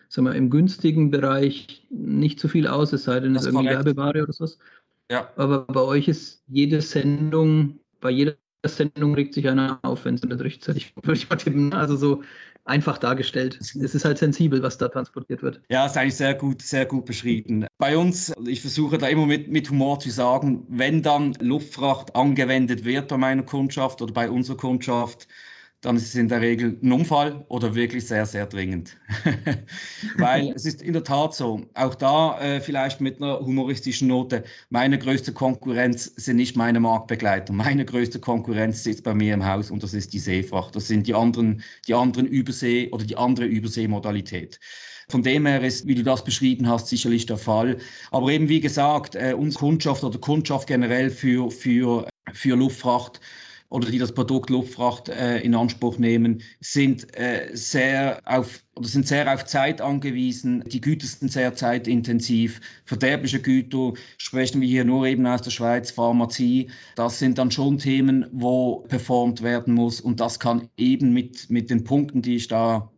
sagen 0.09 0.27
wir, 0.27 0.35
im 0.35 0.49
günstigen 0.49 1.11
Bereich 1.11 1.87
nicht 1.89 2.39
so 2.39 2.47
viel 2.47 2.67
aus, 2.67 2.91
es 2.91 3.05
sei 3.05 3.19
denn, 3.19 3.35
es 3.35 3.43
ist 3.43 3.47
irgendwie 3.47 3.69
Werbeware 3.69 4.23
oder 4.23 4.33
sowas. 4.33 4.57
Ja. 5.09 5.29
Aber 5.37 5.65
bei 5.65 5.81
euch 5.81 6.07
ist 6.07 6.43
jede 6.47 6.81
Sendung, 6.81 7.79
bei 8.01 8.11
jeder 8.11 8.35
Sendung 8.65 9.13
regt 9.15 9.33
sich 9.33 9.47
einer 9.47 9.79
auf, 9.83 10.05
wenn 10.05 10.15
es 10.15 10.23
nicht 10.23 10.41
rechtzeitig 10.41 10.93
tippen. 11.37 11.73
Also 11.73 11.95
so 11.95 12.23
einfach 12.65 12.97
dargestellt. 12.97 13.57
Es 13.59 13.75
ist 13.75 14.05
halt 14.05 14.17
sensibel, 14.17 14.61
was 14.61 14.77
da 14.77 14.87
transportiert 14.87 15.41
wird. 15.41 15.61
Ja, 15.69 15.85
ist 15.85 15.97
eigentlich 15.97 16.15
sehr 16.15 16.35
gut, 16.35 16.61
sehr 16.61 16.85
gut 16.85 17.05
beschrieben. 17.05 17.65
Bei 17.77 17.97
uns, 17.97 18.33
ich 18.45 18.61
versuche 18.61 18.97
da 18.97 19.07
immer 19.07 19.25
mit, 19.25 19.47
mit 19.49 19.69
Humor 19.69 19.99
zu 19.99 20.09
sagen, 20.09 20.65
wenn 20.69 21.01
dann 21.01 21.33
Luftfracht 21.39 22.15
angewendet 22.15 22.85
wird 22.85 23.07
bei 23.07 23.17
meiner 23.17 23.43
Kundschaft 23.43 24.01
oder 24.01 24.13
bei 24.13 24.29
unserer 24.29 24.57
Kundschaft, 24.57 25.27
dann 25.81 25.95
ist 25.95 26.07
es 26.07 26.15
in 26.15 26.27
der 26.27 26.41
Regel 26.41 26.77
ein 26.83 26.91
Unfall 26.91 27.45
oder 27.48 27.74
wirklich 27.74 28.05
sehr, 28.05 28.25
sehr 28.25 28.45
dringend. 28.45 28.98
Weil 30.17 30.51
es 30.53 30.65
ist 30.65 30.81
in 30.81 30.91
der 30.91 31.03
Tat 31.05 31.33
so, 31.33 31.65
auch 31.74 31.95
da 31.95 32.39
äh, 32.41 32.59
vielleicht 32.59 33.00
mit 33.00 33.21
einer 33.21 33.39
humoristischen 33.39 34.09
Note, 34.09 34.43
meine 34.69 35.00
größte 35.00 35.31
Konkurrenz 35.31 36.12
sind 36.17 36.36
nicht 36.36 36.57
meine 36.57 36.81
Marktbegleiter. 36.81 37.53
Meine 37.53 37.86
größte 37.86 38.19
Konkurrenz 38.19 38.83
sitzt 38.83 39.05
bei 39.05 39.13
mir 39.13 39.33
im 39.33 39.45
Haus 39.45 39.71
und 39.71 39.81
das 39.81 39.93
ist 39.93 40.12
die 40.12 40.19
Seefracht. 40.19 40.75
Das 40.75 40.88
sind 40.88 41.07
die 41.07 41.13
anderen, 41.13 41.63
die 41.88 41.93
anderen 41.93 42.27
Übersee 42.27 42.89
oder 42.91 43.05
die 43.05 43.15
andere 43.15 43.45
Überseemodalität. 43.45 44.59
Von 45.07 45.24
dem 45.24 45.45
her 45.45 45.63
ist, 45.63 45.88
wie 45.88 45.95
du 45.95 46.03
das 46.03 46.24
beschrieben 46.24 46.67
hast, 46.67 46.88
sicherlich 46.88 47.25
der 47.25 47.38
Fall. 47.38 47.77
Aber 48.12 48.29
eben 48.29 48.50
wie 48.50 48.59
gesagt, 48.59 49.15
äh, 49.15 49.33
unsere 49.33 49.62
Kundschaft 49.65 50.03
oder 50.03 50.19
Kundschaft 50.19 50.67
generell 50.67 51.09
für, 51.09 51.50
für, 51.50 52.07
für 52.33 52.55
Luftfracht 52.55 53.21
oder 53.69 53.89
die 53.89 53.99
das 53.99 54.11
Produkt 54.11 54.49
Luftfracht 54.49 55.09
äh, 55.09 55.39
in 55.41 55.53
Anspruch 55.55 55.97
nehmen, 55.97 56.41
sind 56.59 57.15
äh, 57.17 57.49
sehr 57.53 58.21
auf 58.25 58.63
oder 58.75 58.88
sind 58.88 59.07
sehr 59.07 59.31
auf 59.31 59.45
Zeit 59.45 59.81
angewiesen. 59.81 60.63
Die 60.67 60.81
Güter 60.81 61.05
sind 61.05 61.31
sehr 61.31 61.53
zeitintensiv. 61.53 62.61
Verderbliche 62.85 63.41
Güter 63.41 63.93
sprechen 64.17 64.61
wir 64.61 64.67
hier 64.67 64.85
nur 64.85 65.05
eben 65.05 65.27
aus 65.27 65.41
der 65.41 65.51
Schweiz, 65.51 65.91
Pharmazie. 65.91 66.69
Das 66.95 67.19
sind 67.19 67.38
dann 67.38 67.51
schon 67.51 67.77
Themen, 67.77 68.25
wo 68.31 68.77
performt 68.88 69.43
werden 69.43 69.73
muss. 69.73 70.01
Und 70.01 70.19
das 70.19 70.39
kann 70.39 70.69
eben 70.77 71.13
mit, 71.13 71.49
mit 71.49 71.69
den 71.69 71.83
Punkten, 71.83 72.21
die 72.21 72.38
ich 72.38 72.47
da 72.47 72.91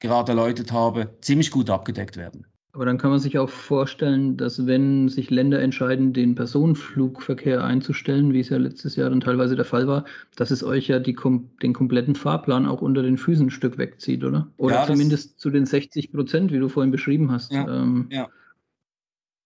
gerade 0.00 0.32
erläutert 0.32 0.72
habe, 0.72 1.16
ziemlich 1.20 1.50
gut 1.50 1.70
abgedeckt 1.70 2.16
werden. 2.16 2.46
Aber 2.78 2.84
dann 2.84 2.96
kann 2.96 3.10
man 3.10 3.18
sich 3.18 3.36
auch 3.40 3.50
vorstellen, 3.50 4.36
dass 4.36 4.64
wenn 4.64 5.08
sich 5.08 5.30
Länder 5.30 5.60
entscheiden, 5.60 6.12
den 6.12 6.36
Personenflugverkehr 6.36 7.64
einzustellen, 7.64 8.32
wie 8.32 8.38
es 8.38 8.50
ja 8.50 8.56
letztes 8.56 8.94
Jahr 8.94 9.10
dann 9.10 9.18
teilweise 9.18 9.56
der 9.56 9.64
Fall 9.64 9.88
war, 9.88 10.04
dass 10.36 10.52
es 10.52 10.62
euch 10.62 10.86
ja 10.86 11.00
die, 11.00 11.16
den 11.60 11.72
kompletten 11.72 12.14
Fahrplan 12.14 12.66
auch 12.66 12.80
unter 12.80 13.02
den 13.02 13.18
Füßen 13.18 13.48
ein 13.48 13.50
Stück 13.50 13.78
wegzieht, 13.78 14.22
oder? 14.22 14.46
Oder 14.58 14.76
ja, 14.76 14.86
zumindest 14.86 15.40
zu 15.40 15.50
den 15.50 15.66
60 15.66 16.12
Prozent, 16.12 16.52
wie 16.52 16.60
du 16.60 16.68
vorhin 16.68 16.92
beschrieben 16.92 17.32
hast. 17.32 17.50
Ja, 17.50 17.66
ähm, 17.66 18.06
ja. 18.12 18.28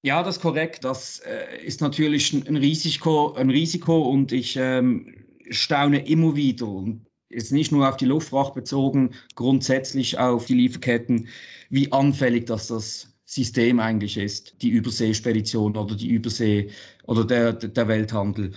ja 0.03 0.23
das 0.23 0.37
ist 0.37 0.43
korrekt. 0.43 0.85
Das 0.85 1.21
äh, 1.21 1.65
ist 1.65 1.81
natürlich 1.81 2.35
ein 2.35 2.57
Risiko, 2.59 3.33
ein 3.33 3.49
Risiko 3.49 4.11
und 4.11 4.31
ich 4.33 4.59
ähm, 4.61 5.15
staune 5.49 6.07
immer 6.07 6.37
wieder. 6.37 6.69
Und 6.69 7.07
jetzt 7.31 7.51
nicht 7.51 7.73
nur 7.73 7.89
auf 7.89 7.97
die 7.97 8.05
Luftfracht 8.05 8.53
bezogen, 8.53 9.13
grundsätzlich 9.37 10.19
auf 10.19 10.45
die 10.45 10.55
Lieferketten, 10.57 11.29
wie 11.71 11.91
anfällig 11.93 12.45
dass 12.45 12.67
das 12.67 13.12
System 13.25 13.81
eigentlich 13.81 14.17
ist, 14.17 14.55
die 14.63 14.71
Überseespedition 14.71 15.77
oder 15.77 15.95
die 15.95 16.09
Übersee 16.09 16.71
oder 17.07 17.25
der, 17.25 17.53
der 17.53 17.89
Welthandel. 17.89 18.53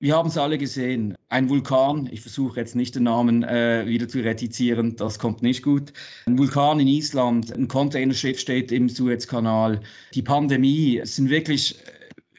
Wir 0.00 0.14
haben 0.14 0.28
es 0.28 0.38
alle 0.38 0.58
gesehen. 0.58 1.16
Ein 1.28 1.48
Vulkan, 1.48 2.08
ich 2.12 2.20
versuche 2.20 2.60
jetzt 2.60 2.76
nicht 2.76 2.94
den 2.94 3.02
Namen 3.02 3.42
äh, 3.42 3.84
wieder 3.86 4.06
zu 4.06 4.20
retizieren, 4.20 4.94
das 4.94 5.18
kommt 5.18 5.42
nicht 5.42 5.64
gut. 5.64 5.92
Ein 6.26 6.38
Vulkan 6.38 6.78
in 6.78 6.86
Island, 6.86 7.52
ein 7.52 7.66
Containerschiff 7.66 8.38
steht 8.38 8.70
im 8.70 8.88
Suezkanal. 8.88 9.80
Die 10.14 10.22
Pandemie 10.22 11.00
sind 11.02 11.30
wirklich, 11.30 11.76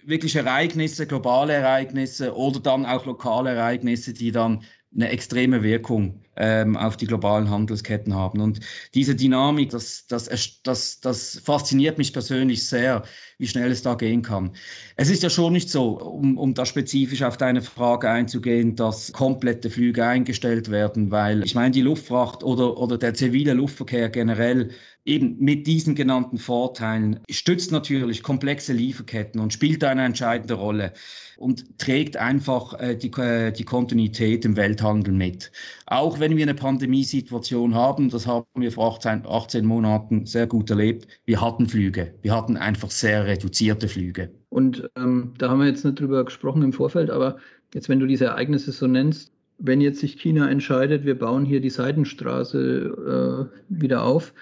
wirklich 0.06 0.38
Ereignisse, 0.38 1.06
globale 1.06 1.52
Ereignisse 1.54 2.34
oder 2.34 2.62
dann 2.62 2.86
auch 2.86 3.06
lokale 3.06 3.50
Ereignisse, 3.50 4.14
die 4.14 4.32
dann 4.32 4.64
eine 4.96 5.10
extreme 5.10 5.62
Wirkung 5.62 6.22
ähm, 6.36 6.78
auf 6.78 6.98
die 6.98 7.06
globalen 7.06 7.50
Handelsketten 7.50 8.16
haben. 8.16 8.42
Und 8.42 8.60
diese 8.94 9.16
Dynamik, 9.16 9.70
das, 9.70 10.08
das, 10.08 10.30
das, 10.64 11.00
das 11.02 11.42
fasziniert 11.44 11.98
mich 11.98 12.14
persönlich 12.14 12.68
sehr, 12.68 13.04
wie 13.38 13.48
schnell 13.48 13.72
es 13.72 13.82
da 13.82 13.96
gehen 13.96 14.22
kann. 14.22 14.52
Es 14.96 15.10
ist 15.10 15.24
ja 15.24 15.30
schon 15.30 15.54
nicht 15.54 15.70
so, 15.70 16.00
um, 16.00 16.38
um 16.38 16.54
da 16.54 16.66
spezifisch 16.66 17.24
auf 17.24 17.38
deine 17.38 17.62
Frage 17.62 18.10
einzugehen, 18.10 18.76
dass 18.76 19.12
komplette 19.12 19.70
Flüge 19.70 20.06
eingestellt 20.06 20.70
werden, 20.72 21.12
weil 21.12 21.44
ich 21.44 21.56
meine, 21.56 21.72
die 21.72 21.82
Luftfracht 21.82 22.44
oder, 22.44 22.78
oder 22.78 22.98
der 22.98 23.14
zivile 23.14 23.54
Luftverkehr 23.54 24.10
generell 24.10 24.72
eben 25.06 25.38
mit 25.40 25.66
diesen 25.66 25.96
genannten 25.96 26.38
Vorteilen 26.38 27.20
stützt 27.30 27.72
natürlich 27.72 28.22
komplexe 28.22 28.74
Lieferketten 28.74 29.42
und 29.42 29.54
spielt 29.54 29.84
eine 29.84 30.06
entscheidende 30.06 30.54
Rolle 30.54 30.94
und 31.38 31.80
trägt 31.80 32.18
einfach 32.18 32.80
äh, 32.80 32.96
die, 32.96 33.12
äh, 33.20 33.52
die 33.52 33.64
Kontinuität 33.64 34.46
im 34.46 34.56
Welthandel 34.56 35.14
mit. 35.14 35.52
Auch 35.86 36.20
wenn 36.20 36.29
wir 36.38 36.44
eine 36.44 36.54
Pandemiesituation 36.54 37.74
haben, 37.74 38.10
das 38.10 38.28
haben 38.28 38.46
wir 38.56 38.72
vor 38.72 38.94
18, 38.96 39.26
18 39.26 39.66
Monaten 39.66 40.26
sehr 40.26 40.48
gut 40.48 40.70
erlebt, 40.70 41.08
wir 41.26 41.42
hatten 41.42 41.68
Flüge. 41.68 42.14
Wir 42.22 42.36
hatten 42.36 42.58
einfach 42.58 42.92
sehr 42.92 43.26
reduzierte 43.26 43.88
Flüge. 43.88 44.32
Und 44.50 44.90
ähm, 44.96 45.34
da 45.38 45.50
haben 45.50 45.60
wir 45.60 45.68
jetzt 45.68 45.86
nicht 45.86 46.00
drüber 46.00 46.26
gesprochen 46.26 46.64
im 46.64 46.74
Vorfeld, 46.74 47.10
aber 47.10 47.38
jetzt, 47.74 47.90
wenn 47.90 48.00
du 48.00 48.08
diese 48.08 48.26
Ereignisse 48.26 48.72
so 48.72 48.88
nennst, 48.88 49.32
wenn 49.60 49.82
jetzt 49.82 50.00
sich 50.00 50.20
China 50.20 50.50
entscheidet, 50.50 51.06
wir 51.06 51.20
bauen 51.20 51.46
hier 51.46 51.62
die 51.62 51.70
Seidenstraße 51.70 53.50
äh, 53.52 53.60
wieder 53.70 54.04
auf, 54.04 54.34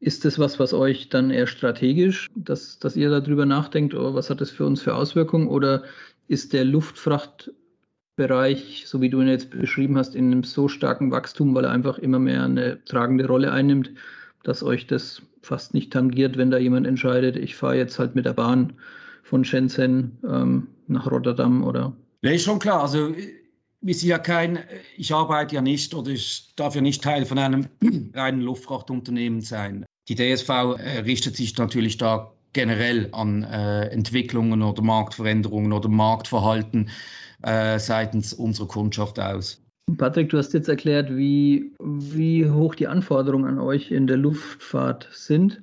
ist 0.00 0.24
das 0.24 0.38
was, 0.38 0.58
was 0.58 0.74
euch 0.74 1.08
dann 1.08 1.30
eher 1.30 1.46
strategisch, 1.46 2.28
dass, 2.34 2.78
dass 2.78 2.96
ihr 2.96 3.08
darüber 3.08 3.46
nachdenkt, 3.46 3.94
oh, 3.94 4.14
was 4.14 4.28
hat 4.28 4.40
das 4.40 4.50
für 4.50 4.66
uns 4.66 4.82
für 4.82 4.94
Auswirkungen? 4.94 5.48
Oder 5.48 5.84
ist 6.28 6.52
der 6.52 6.64
Luftfrachtbereich, 8.16 8.84
so 8.86 9.00
wie 9.00 9.10
du 9.10 9.20
ihn 9.20 9.28
jetzt 9.28 9.50
beschrieben 9.50 9.98
hast, 9.98 10.14
in 10.14 10.26
einem 10.26 10.44
so 10.44 10.68
starken 10.68 11.10
Wachstum, 11.10 11.54
weil 11.54 11.64
er 11.64 11.70
einfach 11.70 11.98
immer 11.98 12.18
mehr 12.18 12.44
eine 12.44 12.82
tragende 12.84 13.26
Rolle 13.26 13.52
einnimmt, 13.52 13.90
dass 14.44 14.62
euch 14.62 14.86
das 14.86 15.22
fast 15.42 15.74
nicht 15.74 15.92
tangiert, 15.92 16.36
wenn 16.36 16.50
da 16.50 16.58
jemand 16.58 16.86
entscheidet, 16.86 17.36
ich 17.36 17.56
fahre 17.56 17.76
jetzt 17.76 17.98
halt 17.98 18.14
mit 18.14 18.24
der 18.24 18.32
Bahn 18.32 18.72
von 19.22 19.44
Shenzhen 19.44 20.16
ähm, 20.24 20.68
nach 20.86 21.10
Rotterdam 21.10 21.64
oder? 21.64 21.92
Ja, 22.22 22.30
ist 22.30 22.44
schon 22.44 22.58
klar. 22.58 22.82
Also 22.82 23.14
wir 23.80 23.94
sind 23.94 24.08
ja 24.08 24.18
kein, 24.18 24.60
ich 24.96 25.12
arbeite 25.12 25.56
ja 25.56 25.60
nicht 25.60 25.94
oder 25.94 26.10
ich 26.10 26.52
darf 26.56 26.74
ja 26.74 26.80
nicht 26.80 27.02
Teil 27.02 27.26
von 27.26 27.38
einem 27.38 27.66
reinen 28.14 28.40
Luftfrachtunternehmen 28.40 29.40
sein. 29.40 29.84
Die 30.08 30.14
DSV 30.14 30.48
äh, 30.48 31.00
richtet 31.04 31.36
sich 31.36 31.56
natürlich 31.56 31.96
da 31.96 32.30
generell 32.52 33.08
an 33.12 33.42
äh, 33.42 33.86
Entwicklungen 33.88 34.62
oder 34.62 34.82
Marktveränderungen 34.82 35.72
oder 35.72 35.88
Marktverhalten 35.88 36.90
äh, 37.44 37.78
seitens 37.78 38.32
unserer 38.32 38.68
Kundschaft 38.68 39.18
aus. 39.18 39.60
Patrick, 39.98 40.30
du 40.30 40.38
hast 40.38 40.54
jetzt 40.54 40.68
erklärt, 40.68 41.14
wie, 41.14 41.72
wie 41.78 42.48
hoch 42.48 42.74
die 42.74 42.86
Anforderungen 42.86 43.44
an 43.44 43.58
euch 43.58 43.90
in 43.90 44.06
der 44.06 44.16
Luftfahrt 44.16 45.08
sind. 45.12 45.62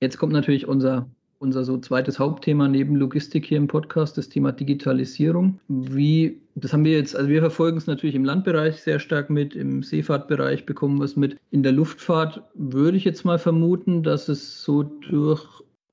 Jetzt 0.00 0.18
kommt 0.18 0.32
natürlich 0.32 0.68
unser 0.68 1.06
unser 1.42 1.64
so 1.64 1.76
zweites 1.76 2.20
Hauptthema 2.20 2.68
neben 2.68 2.94
Logistik 2.94 3.44
hier 3.44 3.58
im 3.58 3.66
Podcast, 3.66 4.16
das 4.16 4.28
Thema 4.28 4.52
Digitalisierung. 4.52 5.58
Wie, 5.66 6.40
das 6.54 6.72
haben 6.72 6.84
wir 6.84 6.92
jetzt, 6.92 7.16
also 7.16 7.28
wir 7.28 7.40
verfolgen 7.40 7.78
es 7.78 7.88
natürlich 7.88 8.14
im 8.14 8.24
Landbereich 8.24 8.80
sehr 8.80 9.00
stark 9.00 9.28
mit, 9.28 9.56
im 9.56 9.82
Seefahrtbereich 9.82 10.66
bekommen 10.66 10.98
wir 10.98 11.04
es 11.04 11.16
mit. 11.16 11.36
In 11.50 11.64
der 11.64 11.72
Luftfahrt 11.72 12.42
würde 12.54 12.96
ich 12.96 13.04
jetzt 13.04 13.24
mal 13.24 13.40
vermuten, 13.40 14.04
dass 14.04 14.28
es 14.28 14.62
so 14.62 14.84
durch, 14.84 15.44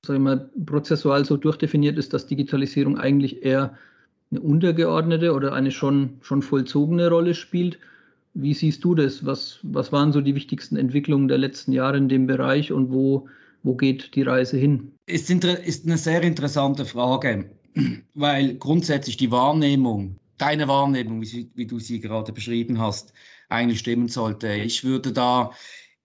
sag 0.06 0.14
ich 0.14 0.22
mal, 0.22 0.48
prozessual 0.66 1.24
so 1.24 1.36
durchdefiniert 1.36 1.98
ist, 1.98 2.14
dass 2.14 2.28
Digitalisierung 2.28 2.96
eigentlich 2.96 3.44
eher 3.44 3.76
eine 4.30 4.40
untergeordnete 4.40 5.32
oder 5.32 5.52
eine 5.52 5.70
schon, 5.70 6.18
schon 6.20 6.42
vollzogene 6.42 7.08
Rolle 7.08 7.34
spielt. 7.34 7.78
Wie 8.34 8.54
siehst 8.54 8.84
du 8.84 8.94
das? 8.94 9.26
Was, 9.26 9.58
was 9.62 9.92
waren 9.92 10.12
so 10.12 10.20
die 10.20 10.34
wichtigsten 10.34 10.76
Entwicklungen 10.76 11.28
der 11.28 11.38
letzten 11.38 11.72
Jahre 11.72 11.96
in 11.96 12.08
dem 12.08 12.26
Bereich 12.26 12.72
und 12.72 12.92
wo 12.92 13.28
wo 13.62 13.74
geht 13.74 14.14
die 14.14 14.22
Reise 14.22 14.56
hin? 14.56 14.92
Ist, 15.06 15.30
ist 15.30 15.86
eine 15.86 15.98
sehr 15.98 16.22
interessante 16.22 16.84
Frage, 16.84 17.50
weil 18.14 18.54
grundsätzlich 18.54 19.16
die 19.16 19.30
Wahrnehmung, 19.30 20.16
deine 20.38 20.68
Wahrnehmung, 20.68 21.22
wie, 21.22 21.50
wie, 21.54 21.66
du 21.66 21.78
sie 21.78 22.00
gerade 22.00 22.32
beschrieben 22.32 22.78
hast, 22.78 23.12
eigentlich 23.48 23.80
stimmen 23.80 24.08
sollte. 24.08 24.52
Ich 24.52 24.84
würde 24.84 25.12
da 25.12 25.52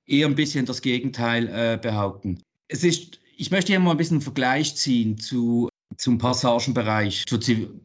eher 0.06 0.28
ein 0.28 0.36
bisschen 0.36 0.66
das 0.66 0.82
Gegenteil 0.82 1.48
äh, 1.48 1.80
behaupten. 1.82 2.42
Es 2.68 2.84
ist, 2.84 3.20
ich 3.38 3.52
möchte 3.52 3.72
hier 3.72 3.80
mal 3.80 3.92
ein 3.92 3.98
bisschen 3.98 4.16
einen 4.16 4.22
Vergleich 4.22 4.76
ziehen 4.76 5.18
zu 5.18 5.70
zum 5.98 6.18
Passagenbereich, 6.18 7.26
zur, 7.28 7.40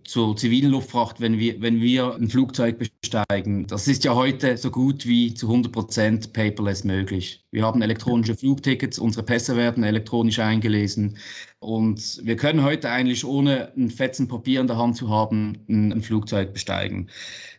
zur, 0.04 0.36
zivilen 0.36 0.70
Luftfracht, 0.70 1.20
wenn 1.20 1.38
wir, 1.38 1.60
wenn 1.60 1.80
wir 1.80 2.14
ein 2.14 2.28
Flugzeug 2.28 2.78
besteigen. 2.78 3.66
Das 3.66 3.88
ist 3.88 4.04
ja 4.04 4.14
heute 4.14 4.56
so 4.56 4.70
gut 4.70 5.06
wie 5.06 5.34
zu 5.34 5.46
100 5.46 5.72
Prozent 5.72 6.32
paperless 6.32 6.84
möglich. 6.84 7.39
Wir 7.52 7.64
haben 7.64 7.82
elektronische 7.82 8.36
Flugtickets, 8.36 8.98
unsere 8.98 9.24
Pässe 9.24 9.56
werden 9.56 9.82
elektronisch 9.82 10.38
eingelesen 10.38 11.16
und 11.58 12.20
wir 12.22 12.36
können 12.36 12.62
heute 12.62 12.88
eigentlich 12.90 13.24
ohne 13.24 13.72
ein 13.76 13.90
Fetzen 13.90 14.28
Papier 14.28 14.60
in 14.60 14.68
der 14.68 14.78
Hand 14.78 14.96
zu 14.96 15.10
haben 15.10 15.58
ein, 15.68 15.92
ein 15.92 16.02
Flugzeug 16.02 16.52
besteigen. 16.52 17.10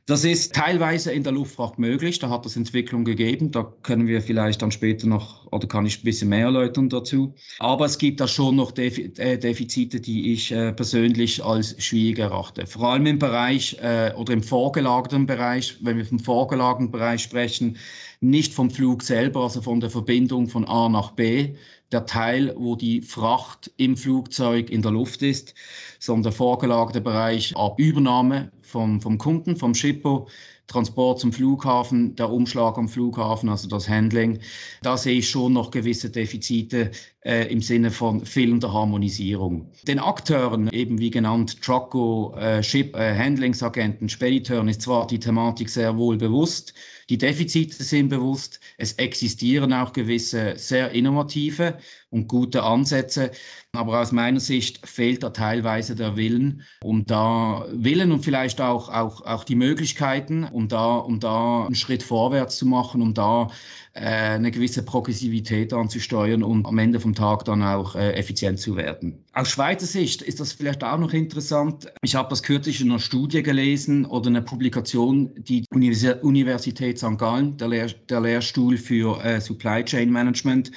Das 0.06 0.24
ist 0.24 0.56
teilweise 0.56 1.12
in 1.12 1.24
der 1.24 1.34
Luftfracht 1.34 1.78
möglich, 1.78 2.20
da 2.20 2.30
hat 2.30 2.46
es 2.46 2.56
Entwicklung 2.56 3.06
gegeben, 3.06 3.52
da 3.52 3.64
können 3.84 4.08
wir 4.08 4.22
vielleicht 4.22 4.62
dann 4.62 4.72
später 4.72 5.08
noch, 5.08 5.46
oder 5.52 5.68
kann 5.68 5.86
ich 5.86 6.00
ein 6.00 6.04
bisschen 6.04 6.30
mehr 6.30 6.46
erläutern 6.46 6.90
dazu. 6.90 7.36
Aber 7.60 7.86
es 7.86 7.98
gibt 7.98 8.20
da 8.20 8.28
schon 8.28 8.56
noch 8.56 8.76
äh, 8.78 9.38
Defizite, 9.38 10.00
die 10.00 10.34
ich 10.34 10.52
äh, 10.52 10.74
persönlich 10.74 11.44
als 11.44 11.76
schwierig 11.84 12.20
erachte. 12.20 12.66
Vor 12.66 12.90
allem 12.90 13.06
im 13.06 13.20
Bereich 13.20 13.78
äh, 13.82 14.12
oder 14.16 14.34
im 14.34 14.42
vorgelagerten 14.42 15.28
Bereich, 15.28 15.78
wenn 15.82 15.98
wir 15.98 16.06
vom 16.06 16.20
vorgelagerten 16.20 16.92
Bereich 16.92 17.22
sprechen, 17.22 17.78
nicht 18.22 18.54
vom 18.54 18.70
Flug 18.70 19.02
selber, 19.04 19.42
also 19.42 19.62
von 19.62 19.80
der 19.80 19.90
Verbindung 19.90 20.48
von 20.48 20.66
A 20.66 20.88
nach 20.90 21.12
B, 21.12 21.56
der 21.92 22.06
Teil, 22.06 22.54
wo 22.58 22.76
die 22.76 23.02
Fracht 23.02 23.72
im 23.78 23.98
Flugzeug 23.98 24.70
in 24.70 24.82
der 24.82 24.92
Luft 24.92 25.24
ist, 25.24 25.56
sondern 26.00 26.24
der 26.24 26.32
vorgelagerte 26.32 27.02
Bereich 27.02 27.56
ab 27.58 27.80
Übernahme 27.80 28.52
vom, 28.62 29.02
vom 29.02 29.18
Kunden, 29.18 29.58
vom 29.58 29.74
Shippo, 29.74 30.28
Transport 30.68 31.20
zum 31.20 31.34
Flughafen, 31.34 32.16
der 32.16 32.30
Umschlag 32.30 32.78
am 32.78 32.88
Flughafen, 32.88 33.50
also 33.50 33.68
das 33.68 33.90
Handling. 33.90 34.40
Da 34.84 34.96
sehe 34.96 35.18
ich 35.18 35.30
schon 35.30 35.54
noch 35.54 35.72
gewisse 35.72 36.10
Defizite 36.10 36.92
äh, 37.24 37.52
im 37.52 37.62
Sinne 37.62 37.92
von 37.92 38.26
fehlender 38.26 38.74
Harmonisierung. 38.74 39.72
Den 39.88 40.00
Akteuren, 40.00 40.70
eben 40.70 41.00
wie 41.00 41.12
genannt 41.12 41.62
Trucko, 41.62 42.36
äh, 42.38 42.64
Ship, 42.64 42.96
äh, 42.96 43.16
Handlingsagenten, 43.16 44.10
Spediteuren, 44.10 44.68
ist 44.68 44.82
zwar 44.82 45.08
die 45.08 45.20
Thematik 45.20 45.70
sehr 45.70 45.98
wohl 45.98 46.18
bewusst, 46.18 46.74
die 47.12 47.18
Defizite 47.18 47.84
sind 47.84 48.08
bewusst. 48.08 48.62
Es 48.78 48.94
existieren 48.94 49.74
auch 49.74 49.92
gewisse 49.92 50.54
sehr 50.56 50.92
innovative 50.92 51.78
und 52.10 52.30
gute 52.30 52.64
Ansätze. 52.64 53.32
Aber 53.74 54.00
aus 54.00 54.14
meiner 54.14 54.40
Sicht 54.40 54.88
fehlt 54.88 55.22
da 55.22 55.32
teilweise 55.32 55.94
der 55.94 56.16
Willen, 56.16 56.64
um 56.82 57.06
da 57.06 57.66
Willen 57.74 58.14
und 58.14 58.24
vielleicht 58.24 58.62
auch, 58.62 58.88
auch, 58.88 59.26
auch 59.26 59.44
die 59.44 59.56
Möglichkeiten, 59.56 60.46
um 60.46 60.70
da, 60.70 60.96
um 60.96 61.20
da 61.20 61.66
einen 61.66 61.76
Schritt 61.76 62.02
vorwärts 62.02 62.56
zu 62.56 62.66
machen, 62.66 63.02
um 63.02 63.14
da 63.14 63.50
eine 63.94 64.52
gewisse 64.52 64.84
Progressivität 64.84 65.74
anzusteuern 65.74 66.44
und 66.44 66.66
am 66.66 66.78
Ende 66.78 67.00
vom 67.00 67.14
Tag 67.14 67.44
dann 67.46 67.62
auch 67.62 67.96
äh, 67.96 68.14
effizient 68.14 68.60
zu 68.60 68.78
werden. 68.78 69.24
Aus 69.34 69.50
Schweizer 69.50 69.86
Sicht 69.86 70.22
ist 70.22 70.40
das 70.40 70.54
vielleicht 70.54 70.84
auch 70.84 70.98
noch 70.98 71.14
interessant. 71.14 71.92
Ich 72.02 72.16
habe 72.16 72.30
das 72.30 72.42
kürzlich 72.42 72.80
in 72.80 72.90
einer 72.90 73.00
Studie 73.00 73.44
gelesen 73.44 74.06
oder 74.06 74.30
eine 74.30 74.42
Publikation, 74.42 75.32
die 75.36 75.66
Universität 75.72 77.00
St. 77.00 77.18
Gallen, 77.18 77.58
der, 77.58 77.68
Lehr 77.68 77.88
der 78.10 78.22
Lehrstuhl 78.22 78.78
für 78.78 79.22
äh, 79.24 79.42
Supply 79.42 79.84
Chain 79.84 80.10
Management, 80.10 80.72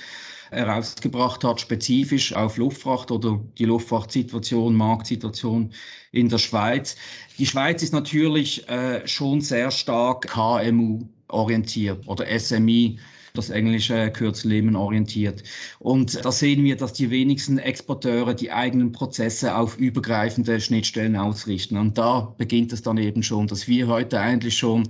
herausgebracht 0.51 1.45
hat, 1.45 1.61
spezifisch 1.61 2.33
auf 2.33 2.57
Luftfracht 2.57 3.11
oder 3.11 3.41
die 3.59 3.65
Luftfrachtsituation, 3.65 4.75
Marktsituation 4.75 5.73
in 6.13 6.29
der 6.29 6.39
Schweiz. 6.39 6.97
Die 7.39 7.47
Schweiz 7.47 7.83
ist 7.83 7.93
natürlich 7.93 8.69
äh, 8.69 9.07
schon 9.07 9.41
sehr 9.41 9.71
stark 9.71 10.29
KMU 10.29 11.09
orientiert 11.35 12.07
oder 12.07 12.27
SMI, 12.39 12.99
das 13.35 13.51
englische 13.51 14.13
Kürzel 14.13 14.77
orientiert. 14.77 15.43
Und 15.81 16.25
da 16.25 16.31
sehen 16.31 16.63
wir, 16.63 16.77
dass 16.77 16.93
die 16.93 17.11
wenigsten 17.11 17.59
Exporteure 17.59 18.33
die 18.33 18.53
eigenen 18.53 18.93
Prozesse 18.93 19.57
auf 19.57 19.77
übergreifende 19.77 20.61
Schnittstellen 20.61 21.17
ausrichten. 21.17 21.77
Und 21.77 21.99
da 21.99 22.33
beginnt 22.39 22.73
es 22.73 22.83
dann 22.83 22.97
eben 22.97 23.25
schon, 23.25 23.49
dass 23.49 23.67
wir 23.67 23.89
heute 23.89 24.21
eigentlich 24.21 24.57
schon 24.57 24.89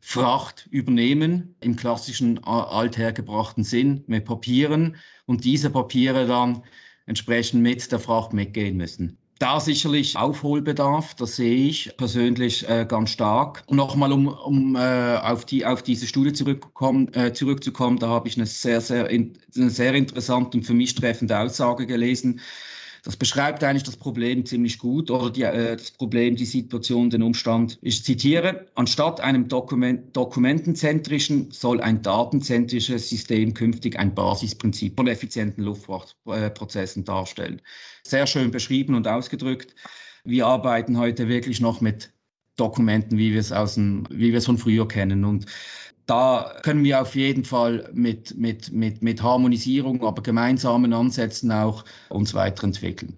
Fracht 0.00 0.68
übernehmen 0.70 1.56
im 1.60 1.74
klassischen 1.74 2.44
althergebrachten 2.44 3.64
Sinn 3.64 4.04
mit 4.06 4.26
Papieren 4.26 4.96
und 5.24 5.44
diese 5.44 5.70
Papiere 5.70 6.26
dann 6.26 6.62
entsprechend 7.06 7.62
mit 7.62 7.90
der 7.90 7.98
Fracht 7.98 8.34
mitgehen 8.34 8.76
müssen. 8.76 9.18
Da 9.38 9.60
sicherlich 9.60 10.16
Aufholbedarf, 10.16 11.14
das 11.14 11.36
sehe 11.36 11.68
ich 11.68 11.94
persönlich 11.98 12.66
äh, 12.70 12.86
ganz 12.88 13.10
stark. 13.10 13.64
Und 13.66 13.76
nochmal, 13.76 14.10
um, 14.12 14.28
um 14.28 14.76
äh, 14.76 15.18
auf, 15.18 15.44
die, 15.44 15.66
auf 15.66 15.82
diese 15.82 16.06
Studie 16.06 16.32
zurückzukommen, 16.32 17.12
äh, 17.12 17.34
zurückzukommen, 17.34 17.98
da 17.98 18.08
habe 18.08 18.28
ich 18.28 18.36
eine 18.38 18.46
sehr, 18.46 18.80
sehr, 18.80 19.10
in, 19.10 19.34
eine 19.54 19.68
sehr 19.68 19.92
interessante 19.94 20.56
und 20.56 20.64
für 20.64 20.72
mich 20.72 20.94
treffende 20.94 21.38
Aussage 21.38 21.86
gelesen. 21.86 22.40
Das 23.06 23.16
beschreibt 23.16 23.62
eigentlich 23.62 23.84
das 23.84 23.96
Problem 23.96 24.44
ziemlich 24.44 24.80
gut 24.80 25.12
oder 25.12 25.30
die, 25.30 25.44
äh, 25.44 25.76
das 25.76 25.92
Problem, 25.92 26.34
die 26.34 26.44
Situation, 26.44 27.08
den 27.08 27.22
Umstand. 27.22 27.78
Ich 27.80 28.02
zitiere, 28.02 28.66
anstatt 28.74 29.20
einem 29.20 29.46
Dokument, 29.46 30.16
dokumentenzentrischen 30.16 31.52
soll 31.52 31.80
ein 31.80 32.02
datenzentrisches 32.02 33.08
System 33.08 33.54
künftig 33.54 33.96
ein 33.96 34.12
Basisprinzip 34.12 34.96
von 34.96 35.06
effizienten 35.06 35.62
Luftfahrtprozessen 35.62 37.04
darstellen. 37.04 37.62
Sehr 38.02 38.26
schön 38.26 38.50
beschrieben 38.50 38.96
und 38.96 39.06
ausgedrückt. 39.06 39.76
Wir 40.24 40.48
arbeiten 40.48 40.98
heute 40.98 41.28
wirklich 41.28 41.60
noch 41.60 41.80
mit 41.80 42.10
Dokumenten, 42.56 43.18
wie 43.18 43.32
wir 43.32 43.40
es 43.40 43.52
aus 43.52 43.74
dem, 43.74 44.04
wie 44.10 44.30
wir 44.30 44.38
es 44.38 44.46
von 44.46 44.58
früher 44.58 44.88
kennen. 44.88 45.24
Und 45.24 45.46
da 46.06 46.52
können 46.62 46.84
wir 46.84 47.00
auf 47.00 47.14
jeden 47.14 47.44
Fall 47.44 47.90
mit, 47.92 48.36
mit, 48.36 48.72
mit, 48.72 49.02
mit 49.02 49.22
Harmonisierung, 49.22 50.02
aber 50.04 50.22
gemeinsamen 50.22 50.92
Ansätzen 50.92 51.50
auch 51.52 51.84
uns 52.08 52.34
weiterentwickeln. 52.34 53.16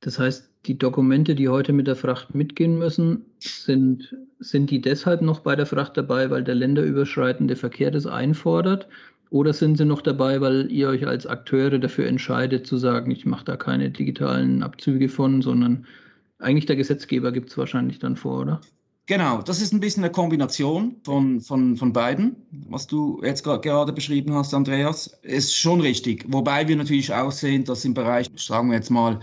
Das 0.00 0.18
heißt, 0.18 0.48
die 0.66 0.78
Dokumente, 0.78 1.34
die 1.34 1.48
heute 1.48 1.72
mit 1.72 1.86
der 1.86 1.96
Fracht 1.96 2.34
mitgehen 2.34 2.78
müssen, 2.78 3.24
sind, 3.40 4.16
sind 4.38 4.70
die 4.70 4.80
deshalb 4.80 5.22
noch 5.22 5.40
bei 5.40 5.56
der 5.56 5.66
Fracht 5.66 5.96
dabei, 5.96 6.30
weil 6.30 6.44
der 6.44 6.54
länderüberschreitende 6.54 7.56
Verkehr 7.56 7.90
das 7.90 8.06
einfordert? 8.06 8.88
Oder 9.30 9.52
sind 9.52 9.76
sie 9.76 9.84
noch 9.84 10.00
dabei, 10.00 10.40
weil 10.40 10.70
ihr 10.70 10.88
euch 10.88 11.06
als 11.06 11.26
Akteure 11.26 11.78
dafür 11.78 12.06
entscheidet, 12.06 12.66
zu 12.66 12.76
sagen, 12.78 13.10
ich 13.10 13.26
mache 13.26 13.44
da 13.44 13.56
keine 13.56 13.90
digitalen 13.90 14.62
Abzüge 14.62 15.08
von, 15.08 15.42
sondern 15.42 15.86
eigentlich 16.38 16.66
der 16.66 16.76
Gesetzgeber 16.76 17.32
gibt 17.32 17.50
es 17.50 17.58
wahrscheinlich 17.58 17.98
dann 17.98 18.16
vor, 18.16 18.40
oder? 18.40 18.60
Genau, 19.06 19.40
das 19.40 19.62
ist 19.62 19.72
ein 19.72 19.80
bisschen 19.80 20.04
eine 20.04 20.12
Kombination 20.12 20.96
von, 21.02 21.40
von, 21.40 21.76
von 21.76 21.92
beiden, 21.94 22.36
was 22.68 22.86
du 22.86 23.22
jetzt 23.24 23.42
gerade 23.42 23.92
beschrieben 23.92 24.34
hast, 24.34 24.52
Andreas. 24.52 25.06
Ist 25.22 25.56
schon 25.56 25.80
richtig. 25.80 26.26
Wobei 26.28 26.68
wir 26.68 26.76
natürlich 26.76 27.12
auch 27.14 27.32
sehen, 27.32 27.64
dass 27.64 27.86
im 27.86 27.94
Bereich, 27.94 28.28
sagen 28.36 28.68
wir 28.68 28.76
jetzt 28.76 28.90
mal, 28.90 29.18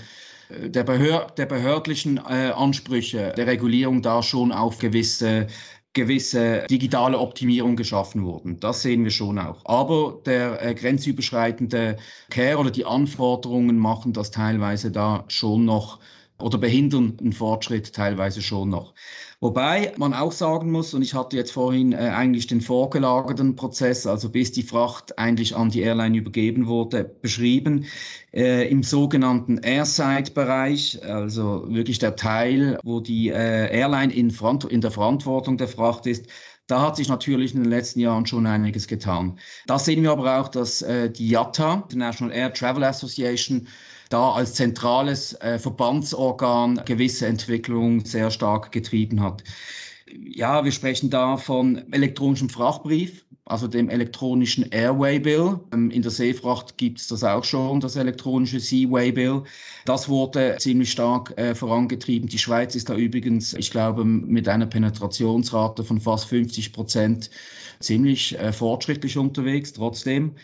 der, 0.50 0.84
Behör 0.84 1.28
der 1.38 1.46
behördlichen 1.46 2.18
äh, 2.18 2.52
Ansprüche 2.56 3.34
der 3.36 3.48
Regulierung 3.48 4.02
da 4.02 4.22
schon 4.24 4.52
auf 4.52 4.80
gewisse 4.80 5.48
gewisse 5.94 6.66
digitale 6.70 7.18
Optimierung 7.18 7.78
geschaffen 7.78 8.26
wurden. 8.26 8.60
Das 8.60 8.82
sehen 8.82 9.06
wir 9.06 9.12
schon 9.12 9.40
auch. 9.40 9.62
Aber 9.64 10.20
der 10.26 10.62
äh, 10.62 10.76
grenzüberschreitende 10.76 11.96
Care 12.30 12.58
oder 12.58 12.70
die 12.70 12.84
Anforderungen 12.84 13.80
machen 13.80 14.12
das 14.12 14.30
teilweise 14.30 14.92
da 14.92 15.24
schon 15.30 15.64
noch 15.64 16.00
oder 16.40 16.58
behindern 16.58 17.16
den 17.18 17.34
Fortschritt 17.34 17.94
teilweise 17.94 18.42
schon 18.42 18.70
noch. 18.70 18.94
Wobei 19.40 19.94
man 19.98 20.14
auch 20.14 20.32
sagen 20.32 20.72
muss, 20.72 20.94
und 20.94 21.02
ich 21.02 21.14
hatte 21.14 21.38
jetzt 21.38 21.52
vorhin 21.52 21.94
äh, 21.94 21.98
eigentlich 21.98 22.48
den 22.48 22.62
vorgelagerten 22.62 23.56
Prozess, 23.56 24.06
also 24.08 24.30
bis 24.30 24.52
die 24.52 24.64
Fracht 24.64 25.18
eigentlich 25.18 25.56
an 25.56 25.70
die 25.70 25.82
Airline 25.82 26.18
übergeben 26.18 26.68
wurde, 26.68 27.04
beschrieben, 27.04 27.86
äh, 28.34 28.68
im 28.70 28.84
sogenannten 28.84 29.60
Airside-Bereich, 29.60 31.04
also 31.04 31.66
wirklich 31.68 32.00
der 32.00 32.16
Teil, 32.16 32.80
wo 32.84 33.00
die 33.00 33.30
äh, 33.30 33.78
Airline 33.78 34.14
in, 34.14 34.34
in 34.70 34.82
der 34.82 34.92
Verantwortung 34.92 35.58
der 35.58 35.68
Fracht 35.68 36.06
ist, 36.06 36.28
da 36.68 36.82
hat 36.82 36.96
sich 36.96 37.08
natürlich 37.08 37.54
in 37.54 37.62
den 37.62 37.70
letzten 37.70 38.00
Jahren 38.00 38.26
schon 38.26 38.48
einiges 38.48 38.88
getan. 38.88 39.38
Da 39.68 39.78
sehen 39.78 40.02
wir 40.02 40.12
aber 40.12 40.40
auch, 40.40 40.48
dass 40.48 40.82
äh, 40.82 41.12
die 41.12 41.28
IATA, 41.32 41.84
International 41.84 42.36
Air 42.36 42.54
Travel 42.54 42.84
Association, 42.84 43.68
da 44.10 44.32
als 44.32 44.54
zentrales 44.54 45.34
äh, 45.42 45.60
Verbandsorgan 45.60 46.82
gewisse 46.86 47.28
Entwicklungen 47.28 48.06
sehr 48.06 48.32
stark 48.32 48.72
getrieben 48.72 49.22
hat. 49.22 49.44
Ja, 50.08 50.64
wir 50.64 50.72
sprechen 50.72 51.10
da 51.10 51.38
von 51.38 51.92
elektronischem 51.92 52.50
Frachtbrief, 52.50 53.26
also 53.46 53.68
dem 53.68 53.90
elektronischen 53.90 54.72
Airway 54.72 55.20
Bill. 55.20 55.60
Ähm, 55.74 55.90
in 55.92 56.02
der 56.02 56.12
Seefracht 56.12 56.78
gibt 56.78 57.00
es 57.00 57.08
das 57.08 57.24
auch 57.24 57.44
schon, 57.44 57.80
das 57.80 57.96
elektronische 57.96 58.60
Seaway 58.60 59.12
Bill. 59.12 59.44
Das 59.86 60.08
wurde 60.08 60.58
ziemlich 60.60 60.92
stark 60.92 61.38
äh, 61.38 61.56
vorangetrieben. 61.56 62.30
Die 62.30 62.38
Schweiz 62.38 62.76
ist 62.76 62.90
da 62.90 62.96
übrigens, 62.96 63.54
ich 63.54 63.72
glaube, 63.72 64.06
mit 64.06 64.48
einer 64.48 64.68
Penetrationsrate 64.68 65.84
von 65.84 66.00
fast 66.00 66.26
50 66.26 66.72
Prozent 66.72 67.30
ziemlich 67.80 68.38
äh, 68.40 68.54
fortschrittlich 68.54 69.18
unterwegs 69.18 69.74
trotzdem. 69.74 70.36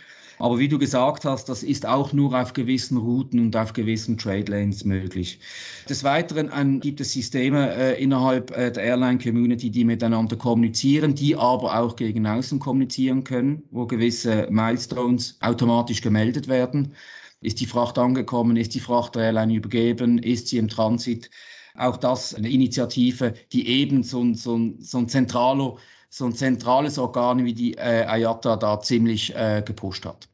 Aber 0.42 0.58
wie 0.58 0.68
du 0.68 0.80
gesagt 0.80 1.24
hast, 1.24 1.50
das 1.50 1.62
ist 1.62 1.86
auch 1.86 2.14
nur 2.14 2.34
auf 2.34 2.54
gewissen 2.54 2.98
Routen 2.98 3.40
und 3.40 3.56
auf 3.56 3.74
gewissen 3.74 4.18
Trade 4.18 4.52
Lanes 4.52 4.84
möglich. 4.84 5.40
Des 5.88 6.04
Weiteren 6.04 6.50
ähm, 6.58 6.80
gibt 6.80 7.00
es 7.00 7.14
Systeme 7.14 7.72
äh, 7.76 8.02
innerhalb 8.02 8.50
äh, 8.58 8.72
der 8.72 8.82
Airline 8.82 9.20
Community, 9.20 9.70
die 9.70 9.86
miteinander 9.86 10.36
kommunizieren, 10.36 11.14
die 11.14 11.36
aber 11.36 11.78
auch 11.78 11.96
gegen 11.96 12.26
außen 12.26 12.58
kommunizieren 12.58 13.24
können, 13.24 13.62
wo 13.70 13.86
gewisse 13.86 14.48
Milestones 14.50 15.38
automatisch 15.42 16.02
gemeldet 16.02 16.48
werden. 16.48 16.96
Ist 17.42 17.62
die 17.62 17.68
Fracht 17.68 18.00
angekommen? 18.00 18.58
Ist 18.58 18.74
die 18.74 18.80
Fracht 18.80 19.14
der 19.14 19.26
Airline 19.26 19.54
übergeben? 19.54 20.18
Ist 20.18 20.48
sie 20.48 20.58
im 20.58 20.70
Transit? 20.70 21.30
Auch 21.76 21.98
das 21.98 22.34
eine 22.34 22.50
Initiative, 22.50 23.36
die 23.54 23.68
eben 23.68 24.02
so 24.02 24.24
ein, 24.24 24.34
so 24.34 24.58
ein, 24.58 24.82
so 24.82 24.98
ein 24.98 25.08
zentraler 25.08 25.78
so 26.14 26.26
ein 26.26 26.34
zentrales 26.34 26.98
Organ 26.98 27.46
wie 27.46 27.54
die 27.54 27.78
äh, 27.78 28.20
IATA 28.20 28.58
da 28.58 28.82
ziemlich 28.82 29.34
äh, 29.34 29.64
gepusht 29.66 30.06
hat. 30.06 30.31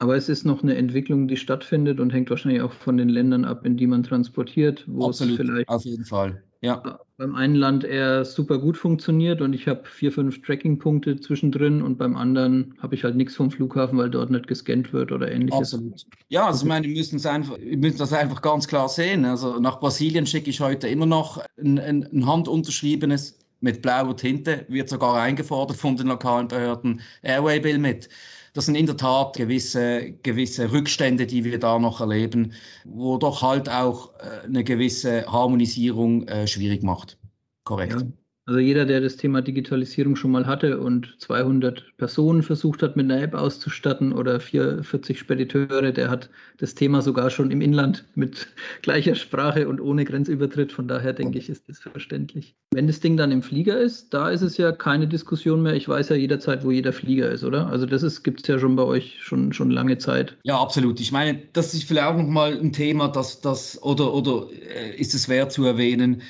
Aber 0.00 0.16
es 0.16 0.28
ist 0.28 0.44
noch 0.44 0.62
eine 0.62 0.76
Entwicklung, 0.76 1.26
die 1.26 1.36
stattfindet 1.36 1.98
und 1.98 2.12
hängt 2.12 2.30
wahrscheinlich 2.30 2.62
auch 2.62 2.72
von 2.72 2.96
den 2.96 3.08
Ländern 3.08 3.44
ab, 3.44 3.66
in 3.66 3.76
die 3.76 3.86
man 3.86 4.04
transportiert, 4.04 4.84
wo 4.86 5.08
Absolut, 5.08 5.32
es 5.32 5.46
vielleicht 5.46 5.68
auf 5.68 5.84
jeden 5.84 6.04
Fall. 6.04 6.42
Ja. 6.60 6.98
beim 7.16 7.36
einen 7.36 7.54
Land 7.54 7.84
eher 7.84 8.24
super 8.24 8.58
gut 8.58 8.76
funktioniert 8.76 9.40
und 9.40 9.52
ich 9.52 9.68
habe 9.68 9.82
vier, 9.84 10.10
fünf 10.10 10.42
Tracking-Punkte 10.42 11.20
zwischendrin 11.20 11.82
und 11.82 11.98
beim 11.98 12.16
anderen 12.16 12.74
habe 12.80 12.96
ich 12.96 13.04
halt 13.04 13.14
nichts 13.14 13.36
vom 13.36 13.50
Flughafen, 13.50 13.96
weil 13.96 14.10
dort 14.10 14.30
nicht 14.30 14.48
gescannt 14.48 14.92
wird 14.92 15.12
oder 15.12 15.30
ähnliches. 15.30 15.74
Absolut. 15.74 16.06
Ja, 16.28 16.46
also 16.46 16.64
ich 16.64 16.68
meine, 16.68 16.86
wir 16.88 16.96
müssen, 16.96 17.24
einfach, 17.26 17.58
wir 17.58 17.76
müssen 17.76 17.98
das 17.98 18.12
einfach 18.12 18.42
ganz 18.42 18.66
klar 18.66 18.88
sehen. 18.88 19.24
Also 19.24 19.60
nach 19.60 19.78
Brasilien 19.78 20.26
schicke 20.26 20.50
ich 20.50 20.60
heute 20.60 20.88
immer 20.88 21.06
noch 21.06 21.44
ein, 21.60 21.78
ein, 21.78 22.08
ein 22.12 22.26
handunterschriebenes 22.26 23.38
mit 23.60 23.82
blauer 23.82 24.16
Tinte, 24.16 24.64
wird 24.68 24.88
sogar 24.88 25.20
eingefordert 25.20 25.76
von 25.76 25.96
den 25.96 26.08
lokalen 26.08 26.48
Behörden, 26.48 27.00
Airway-Bill 27.22 27.78
mit 27.78 28.08
das 28.54 28.66
sind 28.66 28.74
in 28.74 28.86
der 28.86 28.96
Tat 28.96 29.36
gewisse, 29.36 30.12
gewisse 30.22 30.72
Rückstände, 30.72 31.26
die 31.26 31.44
wir 31.44 31.58
da 31.58 31.78
noch 31.78 32.00
erleben, 32.00 32.52
wo 32.84 33.18
doch 33.18 33.42
halt 33.42 33.68
auch 33.68 34.14
äh, 34.20 34.44
eine 34.44 34.64
gewisse 34.64 35.26
Harmonisierung 35.26 36.26
äh, 36.28 36.46
schwierig 36.46 36.82
macht. 36.82 37.18
Korrekt. 37.64 37.92
Ja. 38.00 38.06
Also 38.48 38.60
jeder, 38.60 38.86
der 38.86 39.02
das 39.02 39.18
Thema 39.18 39.42
Digitalisierung 39.42 40.16
schon 40.16 40.30
mal 40.30 40.46
hatte 40.46 40.80
und 40.80 41.16
200 41.18 41.84
Personen 41.98 42.42
versucht 42.42 42.82
hat, 42.82 42.96
mit 42.96 43.04
einer 43.04 43.20
App 43.22 43.34
auszustatten 43.34 44.14
oder 44.14 44.40
44 44.40 45.18
Spediteure, 45.18 45.92
der 45.92 46.08
hat 46.08 46.30
das 46.56 46.74
Thema 46.74 47.02
sogar 47.02 47.28
schon 47.28 47.50
im 47.50 47.60
Inland 47.60 48.06
mit 48.14 48.48
gleicher 48.82 49.16
Sprache 49.16 49.68
und 49.68 49.82
ohne 49.82 50.06
Grenzübertritt. 50.06 50.72
Von 50.72 50.88
daher 50.88 51.12
denke 51.12 51.36
ich, 51.36 51.50
ist 51.50 51.68
das 51.68 51.78
verständlich. 51.78 52.54
Wenn 52.72 52.86
das 52.86 53.00
Ding 53.00 53.18
dann 53.18 53.32
im 53.32 53.42
Flieger 53.42 53.78
ist, 53.78 54.14
da 54.14 54.30
ist 54.30 54.40
es 54.40 54.56
ja 54.56 54.72
keine 54.72 55.06
Diskussion 55.06 55.60
mehr. 55.60 55.74
Ich 55.74 55.86
weiß 55.86 56.08
ja 56.08 56.16
jederzeit, 56.16 56.64
wo 56.64 56.70
jeder 56.70 56.94
Flieger 56.94 57.30
ist, 57.30 57.44
oder? 57.44 57.66
Also 57.66 57.84
das 57.84 58.22
gibt 58.22 58.40
es 58.40 58.46
ja 58.46 58.58
schon 58.58 58.76
bei 58.76 58.84
euch 58.84 59.18
schon, 59.20 59.52
schon 59.52 59.70
lange 59.70 59.98
Zeit. 59.98 60.38
Ja, 60.44 60.58
absolut. 60.58 61.00
Ich 61.00 61.12
meine, 61.12 61.42
das 61.52 61.74
ist 61.74 61.84
vielleicht 61.84 62.06
auch 62.06 62.16
nochmal 62.16 62.58
ein 62.58 62.72
Thema, 62.72 63.08
das, 63.08 63.42
das 63.42 63.82
oder, 63.82 64.14
oder 64.14 64.46
äh, 64.74 64.96
ist 64.96 65.12
es 65.14 65.28
wert 65.28 65.52
zu 65.52 65.66
erwähnen. 65.66 66.22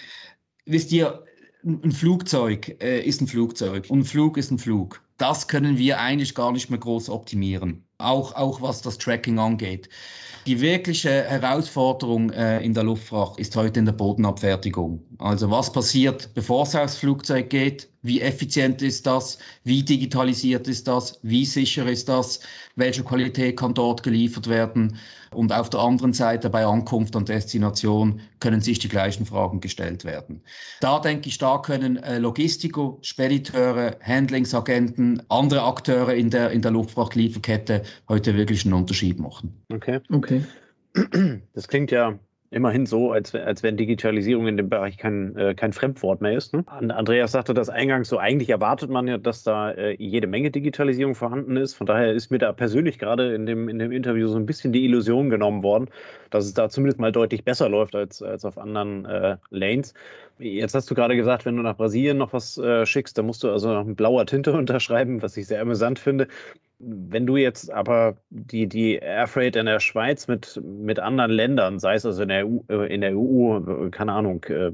Wisst 0.66 0.90
ihr, 0.90 1.22
ein 1.64 1.92
Flugzeug 1.92 2.76
äh, 2.80 3.00
ist 3.00 3.20
ein 3.20 3.26
Flugzeug 3.26 3.86
und 3.88 4.00
ein 4.00 4.04
Flug 4.04 4.36
ist 4.36 4.50
ein 4.50 4.58
Flug. 4.58 5.02
Das 5.16 5.48
können 5.48 5.78
wir 5.78 5.98
eigentlich 5.98 6.34
gar 6.34 6.52
nicht 6.52 6.70
mehr 6.70 6.78
groß 6.78 7.08
optimieren, 7.10 7.84
auch, 7.98 8.34
auch 8.34 8.62
was 8.62 8.82
das 8.82 8.98
Tracking 8.98 9.38
angeht. 9.38 9.88
Die 10.46 10.60
wirkliche 10.60 11.24
Herausforderung 11.24 12.30
äh, 12.30 12.60
in 12.62 12.72
der 12.72 12.84
Luftfracht 12.84 13.38
ist 13.38 13.56
heute 13.56 13.80
in 13.80 13.86
der 13.86 13.92
Bodenabfertigung. 13.92 15.02
Also 15.18 15.50
was 15.50 15.72
passiert, 15.72 16.32
bevor 16.34 16.62
es 16.62 16.74
aufs 16.74 16.96
Flugzeug 16.96 17.50
geht? 17.50 17.88
Wie 18.08 18.22
effizient 18.22 18.80
ist 18.80 19.06
das? 19.06 19.38
Wie 19.64 19.82
digitalisiert 19.82 20.66
ist 20.66 20.88
das? 20.88 21.20
Wie 21.22 21.44
sicher 21.44 21.86
ist 21.86 22.08
das? 22.08 22.40
Welche 22.74 23.04
Qualität 23.04 23.58
kann 23.58 23.74
dort 23.74 24.02
geliefert 24.02 24.48
werden? 24.48 24.96
Und 25.34 25.52
auf 25.52 25.68
der 25.68 25.80
anderen 25.80 26.14
Seite 26.14 26.48
bei 26.48 26.64
Ankunft 26.64 27.14
und 27.14 27.28
Destination 27.28 28.20
können 28.40 28.62
sich 28.62 28.78
die 28.78 28.88
gleichen 28.88 29.26
Fragen 29.26 29.60
gestellt 29.60 30.04
werden. 30.04 30.40
Da 30.80 31.00
denke 31.00 31.28
ich, 31.28 31.36
da 31.36 31.58
können 31.58 31.98
äh, 31.98 32.18
Logistiker, 32.18 32.96
Spediteure, 33.02 33.98
Handlingsagenten, 34.02 35.22
andere 35.28 35.62
Akteure 35.64 36.14
in 36.14 36.30
der, 36.30 36.50
in 36.50 36.62
der 36.62 36.70
Luftfrachtlieferkette 36.70 37.82
heute 38.08 38.34
wirklich 38.36 38.64
einen 38.64 38.72
Unterschied 38.72 39.20
machen. 39.20 39.52
Okay. 39.70 40.00
Okay. 40.10 40.42
Das 41.52 41.68
klingt 41.68 41.90
ja 41.90 42.18
immerhin 42.50 42.86
so, 42.86 43.12
als, 43.12 43.34
als 43.34 43.62
wenn 43.62 43.76
Digitalisierung 43.76 44.46
in 44.46 44.56
dem 44.56 44.68
Bereich 44.68 44.96
kein, 44.96 45.36
äh, 45.36 45.54
kein 45.54 45.72
Fremdwort 45.72 46.20
mehr 46.20 46.36
ist. 46.36 46.54
Ne? 46.54 46.64
Andreas 46.66 47.32
sagte 47.32 47.52
das 47.54 47.68
eingangs 47.68 48.08
so, 48.08 48.18
eigentlich 48.18 48.48
erwartet 48.50 48.90
man 48.90 49.06
ja, 49.06 49.18
dass 49.18 49.42
da 49.42 49.70
äh, 49.72 49.96
jede 49.98 50.26
Menge 50.26 50.50
Digitalisierung 50.50 51.14
vorhanden 51.14 51.56
ist. 51.56 51.74
Von 51.74 51.86
daher 51.86 52.12
ist 52.12 52.30
mir 52.30 52.38
da 52.38 52.52
persönlich 52.52 52.98
gerade 52.98 53.34
in 53.34 53.46
dem, 53.46 53.68
in 53.68 53.78
dem 53.78 53.92
Interview 53.92 54.28
so 54.28 54.38
ein 54.38 54.46
bisschen 54.46 54.72
die 54.72 54.84
Illusion 54.84 55.28
genommen 55.30 55.62
worden, 55.62 55.88
dass 56.30 56.46
es 56.46 56.54
da 56.54 56.68
zumindest 56.68 56.98
mal 56.98 57.12
deutlich 57.12 57.44
besser 57.44 57.68
läuft 57.68 57.94
als, 57.94 58.22
als 58.22 58.44
auf 58.44 58.56
anderen 58.56 59.04
äh, 59.04 59.36
Lanes. 59.50 59.94
Jetzt 60.38 60.74
hast 60.74 60.90
du 60.90 60.94
gerade 60.94 61.16
gesagt, 61.16 61.44
wenn 61.44 61.56
du 61.56 61.62
nach 61.62 61.76
Brasilien 61.76 62.16
noch 62.16 62.32
was 62.32 62.56
äh, 62.58 62.86
schickst, 62.86 63.18
dann 63.18 63.26
musst 63.26 63.42
du 63.42 63.50
also 63.50 63.72
noch 63.72 63.84
mit 63.84 63.96
blauer 63.96 64.24
Tinte 64.24 64.52
unterschreiben, 64.56 65.20
was 65.22 65.36
ich 65.36 65.46
sehr 65.46 65.60
amüsant 65.60 65.98
finde. 65.98 66.28
Wenn 66.80 67.26
du 67.26 67.36
jetzt 67.36 67.72
aber 67.72 68.18
die, 68.30 68.68
die 68.68 68.94
Airfreight 68.96 69.56
in 69.56 69.66
der 69.66 69.80
Schweiz 69.80 70.28
mit, 70.28 70.60
mit 70.64 71.00
anderen 71.00 71.32
Ländern, 71.32 71.80
sei 71.80 71.94
es 71.94 72.06
also 72.06 72.22
in 72.22 72.28
der 72.28 72.46
EU, 72.46 72.60
äh, 72.68 72.94
in 72.94 73.00
der 73.00 73.18
EU 73.18 73.90
keine 73.90 74.12
Ahnung, 74.12 74.44
äh, 74.44 74.70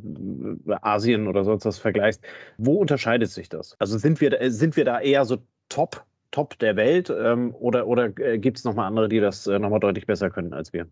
Asien 0.82 1.28
oder 1.28 1.44
sonst 1.44 1.64
was 1.64 1.78
vergleichst, 1.78 2.22
wo 2.58 2.74
unterscheidet 2.74 3.30
sich 3.30 3.48
das? 3.48 3.74
Also 3.78 3.96
sind 3.96 4.20
wir, 4.20 4.36
sind 4.50 4.76
wir 4.76 4.84
da 4.84 5.00
eher 5.00 5.24
so 5.24 5.38
top, 5.70 6.04
top 6.30 6.58
der 6.58 6.76
Welt 6.76 7.10
ähm, 7.10 7.54
oder, 7.54 7.86
oder 7.86 8.12
äh, 8.18 8.38
gibt 8.38 8.58
es 8.58 8.64
nochmal 8.64 8.86
andere, 8.86 9.08
die 9.08 9.20
das 9.20 9.46
nochmal 9.46 9.80
deutlich 9.80 10.06
besser 10.06 10.28
können 10.28 10.52
als 10.52 10.74
wir? 10.74 10.86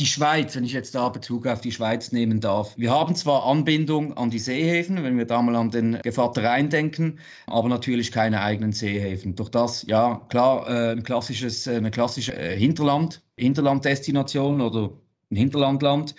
Die 0.00 0.06
Schweiz, 0.06 0.56
wenn 0.56 0.64
ich 0.64 0.72
jetzt 0.72 0.96
da 0.96 1.08
Bezug 1.08 1.46
auf 1.46 1.60
die 1.60 1.70
Schweiz 1.70 2.10
nehmen 2.10 2.40
darf. 2.40 2.76
Wir 2.76 2.90
haben 2.90 3.14
zwar 3.14 3.46
Anbindung 3.46 4.16
an 4.16 4.28
die 4.28 4.40
Seehäfen, 4.40 5.04
wenn 5.04 5.16
wir 5.16 5.24
da 5.24 5.40
mal 5.40 5.54
an 5.54 5.70
den 5.70 6.00
Gevattereien 6.02 6.68
denken, 6.68 7.20
aber 7.46 7.68
natürlich 7.68 8.10
keine 8.10 8.40
eigenen 8.40 8.72
Seehäfen. 8.72 9.36
Durch 9.36 9.50
das, 9.50 9.84
ja, 9.86 10.20
klar, 10.30 10.68
äh, 10.68 10.92
ein 10.92 11.04
klassisches, 11.04 11.68
eine 11.68 11.92
klassische 11.92 12.34
äh, 12.36 12.58
Hinterland, 12.58 13.22
Hinterlanddestination 13.36 14.60
oder 14.60 14.90
ein 15.30 15.36
Hinterlandland. 15.36 16.16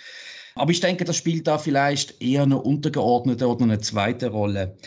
Aber 0.58 0.72
ich 0.72 0.80
denke, 0.80 1.04
das 1.04 1.18
spielt 1.18 1.48
da 1.48 1.58
vielleicht 1.58 2.22
eher 2.22 2.44
eine 2.44 2.62
untergeordnete 2.62 3.46
oder 3.46 3.66
eine 3.66 3.82
zweite 3.82 4.30
Rolle. 4.30 4.78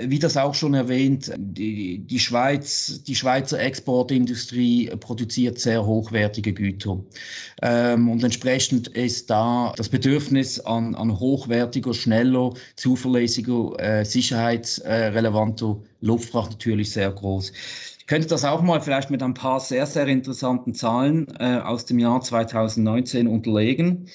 Wie 0.00 0.20
das 0.20 0.36
auch 0.36 0.54
schon 0.54 0.74
erwähnt, 0.74 1.32
die, 1.36 1.98
die 1.98 2.20
Schweiz, 2.20 3.02
die 3.04 3.16
Schweizer 3.16 3.58
Exportindustrie 3.58 4.88
produziert 5.00 5.58
sehr 5.58 5.84
hochwertige 5.84 6.52
Güter. 6.52 7.00
Ähm, 7.60 8.08
und 8.08 8.22
entsprechend 8.22 8.86
ist 8.86 9.28
da 9.28 9.72
das 9.76 9.88
Bedürfnis 9.88 10.60
an, 10.60 10.94
an 10.94 11.18
hochwertiger, 11.18 11.92
schneller, 11.92 12.52
zuverlässiger, 12.76 13.72
äh, 13.80 14.04
sicherheitsrelevanter 14.04 15.76
Luftfracht 16.02 16.52
natürlich 16.52 16.92
sehr 16.92 17.10
groß. 17.10 17.52
Ich 17.98 18.06
könnte 18.06 18.28
das 18.28 18.44
auch 18.44 18.62
mal 18.62 18.80
vielleicht 18.80 19.10
mit 19.10 19.24
ein 19.24 19.34
paar 19.34 19.58
sehr, 19.58 19.86
sehr 19.86 20.06
interessanten 20.06 20.72
Zahlen 20.72 21.26
äh, 21.40 21.58
aus 21.58 21.84
dem 21.84 21.98
Jahr 21.98 22.20
2019 22.20 23.26
unterlegen. 23.26 24.08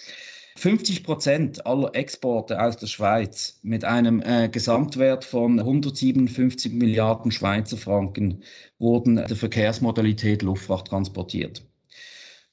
50 0.58 1.04
Prozent 1.04 1.66
aller 1.66 1.96
Exporte 1.96 2.62
aus 2.62 2.78
der 2.78 2.88
Schweiz 2.88 3.60
mit 3.64 3.86
einem 3.86 4.22
äh, 4.22 4.50
Gesamtwert 4.50 5.24
von 5.24 5.60
157 5.60 6.74
Milliarden 6.74 7.32
Schweizer 7.32 7.78
Franken 7.78 8.44
wurden 8.78 9.16
der 9.16 9.36
Verkehrsmodalität 9.36 10.42
Luftfracht 10.42 10.88
transportiert. 10.88 11.64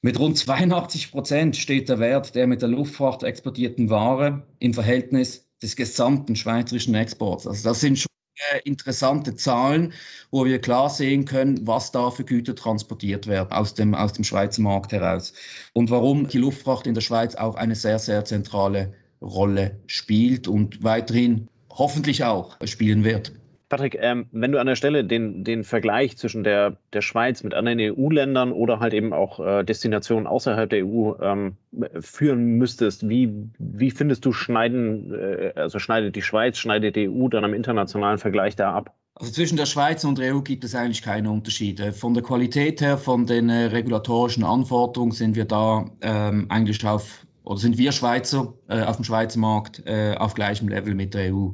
Mit 0.01 0.17
rund 0.17 0.37
82 0.37 1.11
Prozent 1.11 1.57
steht 1.57 1.89
der 1.89 1.99
Wert 1.99 2.33
der 2.35 2.47
mit 2.47 2.61
der 2.61 2.69
Luftfracht 2.69 3.23
exportierten 3.23 3.89
Ware 3.89 4.47
im 4.59 4.73
Verhältnis 4.73 5.49
des 5.61 5.75
gesamten 5.75 6.37
schweizerischen 6.37 6.95
Exports. 6.95 7.45
Also 7.45 7.67
das 7.67 7.81
sind 7.81 8.08
interessante 8.63 9.35
Zahlen, 9.35 9.93
wo 10.31 10.45
wir 10.45 10.59
klar 10.59 10.89
sehen 10.89 11.25
können, 11.25 11.65
was 11.67 11.91
da 11.91 12.11
für 12.11 12.23
Güter 12.23 12.55
transportiert 12.55 13.27
werden 13.27 13.51
aus 13.51 13.73
dem, 13.73 13.95
aus 13.95 14.13
dem 14.13 14.23
Schweizer 14.23 14.61
Markt 14.61 14.91
heraus 14.91 15.33
und 15.73 15.89
warum 15.89 16.27
die 16.27 16.37
Luftfracht 16.37 16.87
in 16.87 16.93
der 16.93 17.01
Schweiz 17.01 17.35
auch 17.35 17.55
eine 17.55 17.75
sehr, 17.75 17.99
sehr 17.99 18.25
zentrale 18.25 18.93
Rolle 19.21 19.79
spielt 19.87 20.47
und 20.47 20.83
weiterhin 20.83 21.47
hoffentlich 21.69 22.23
auch 22.23 22.57
spielen 22.65 23.03
wird. 23.03 23.38
Patrick, 23.69 23.97
ähm, 23.99 24.25
wenn 24.31 24.51
du 24.51 24.59
an 24.59 24.65
der 24.65 24.75
Stelle 24.75 25.05
den, 25.05 25.43
den 25.43 25.63
Vergleich 25.63 26.17
zwischen 26.17 26.43
der, 26.43 26.77
der 26.91 27.01
Schweiz 27.01 27.43
mit 27.43 27.53
anderen 27.53 27.79
EU-Ländern 27.79 28.51
oder 28.51 28.79
halt 28.79 28.93
eben 28.93 29.13
auch 29.13 29.39
äh, 29.39 29.63
Destinationen 29.63 30.25
außerhalb 30.25 30.69
der 30.69 30.85
EU 30.85 31.13
ähm, 31.21 31.55
führen 31.99 32.57
müsstest, 32.57 33.07
wie, 33.07 33.31
wie 33.59 33.91
findest 33.91 34.25
du 34.25 34.33
schneiden, 34.33 35.13
äh, 35.13 35.53
also 35.55 35.77
schneidet 35.77 36.15
die 36.15 36.23
Schweiz, 36.23 36.57
schneidet 36.57 36.95
die 36.95 37.07
EU 37.09 37.27
dann 37.27 37.45
am 37.45 37.53
internationalen 37.53 38.17
Vergleich 38.17 38.55
da 38.55 38.73
ab? 38.73 38.95
Also 39.13 39.33
zwischen 39.33 39.57
der 39.57 39.65
Schweiz 39.65 40.03
und 40.03 40.17
der 40.17 40.33
EU 40.33 40.41
gibt 40.41 40.63
es 40.63 40.73
eigentlich 40.73 41.01
keine 41.01 41.29
Unterschiede. 41.29 41.91
Von 41.91 42.13
der 42.13 42.23
Qualität 42.23 42.81
her, 42.81 42.97
von 42.97 43.25
den 43.25 43.49
äh, 43.49 43.65
regulatorischen 43.65 44.43
Anforderungen 44.43 45.11
sind 45.11 45.35
wir 45.35 45.45
da 45.45 45.85
ähm, 46.01 46.45
eigentlich 46.49 46.83
auf 46.85 47.25
oder 47.43 47.59
sind 47.59 47.77
wir 47.77 47.91
Schweizer 47.91 48.53
äh, 48.67 48.81
auf 48.81 48.97
dem 48.97 49.05
Schweizer 49.05 49.39
Markt 49.39 49.81
äh, 49.85 50.15
auf 50.17 50.33
gleichem 50.33 50.67
Level 50.67 50.93
mit 50.93 51.13
der 51.13 51.33
EU. 51.33 51.49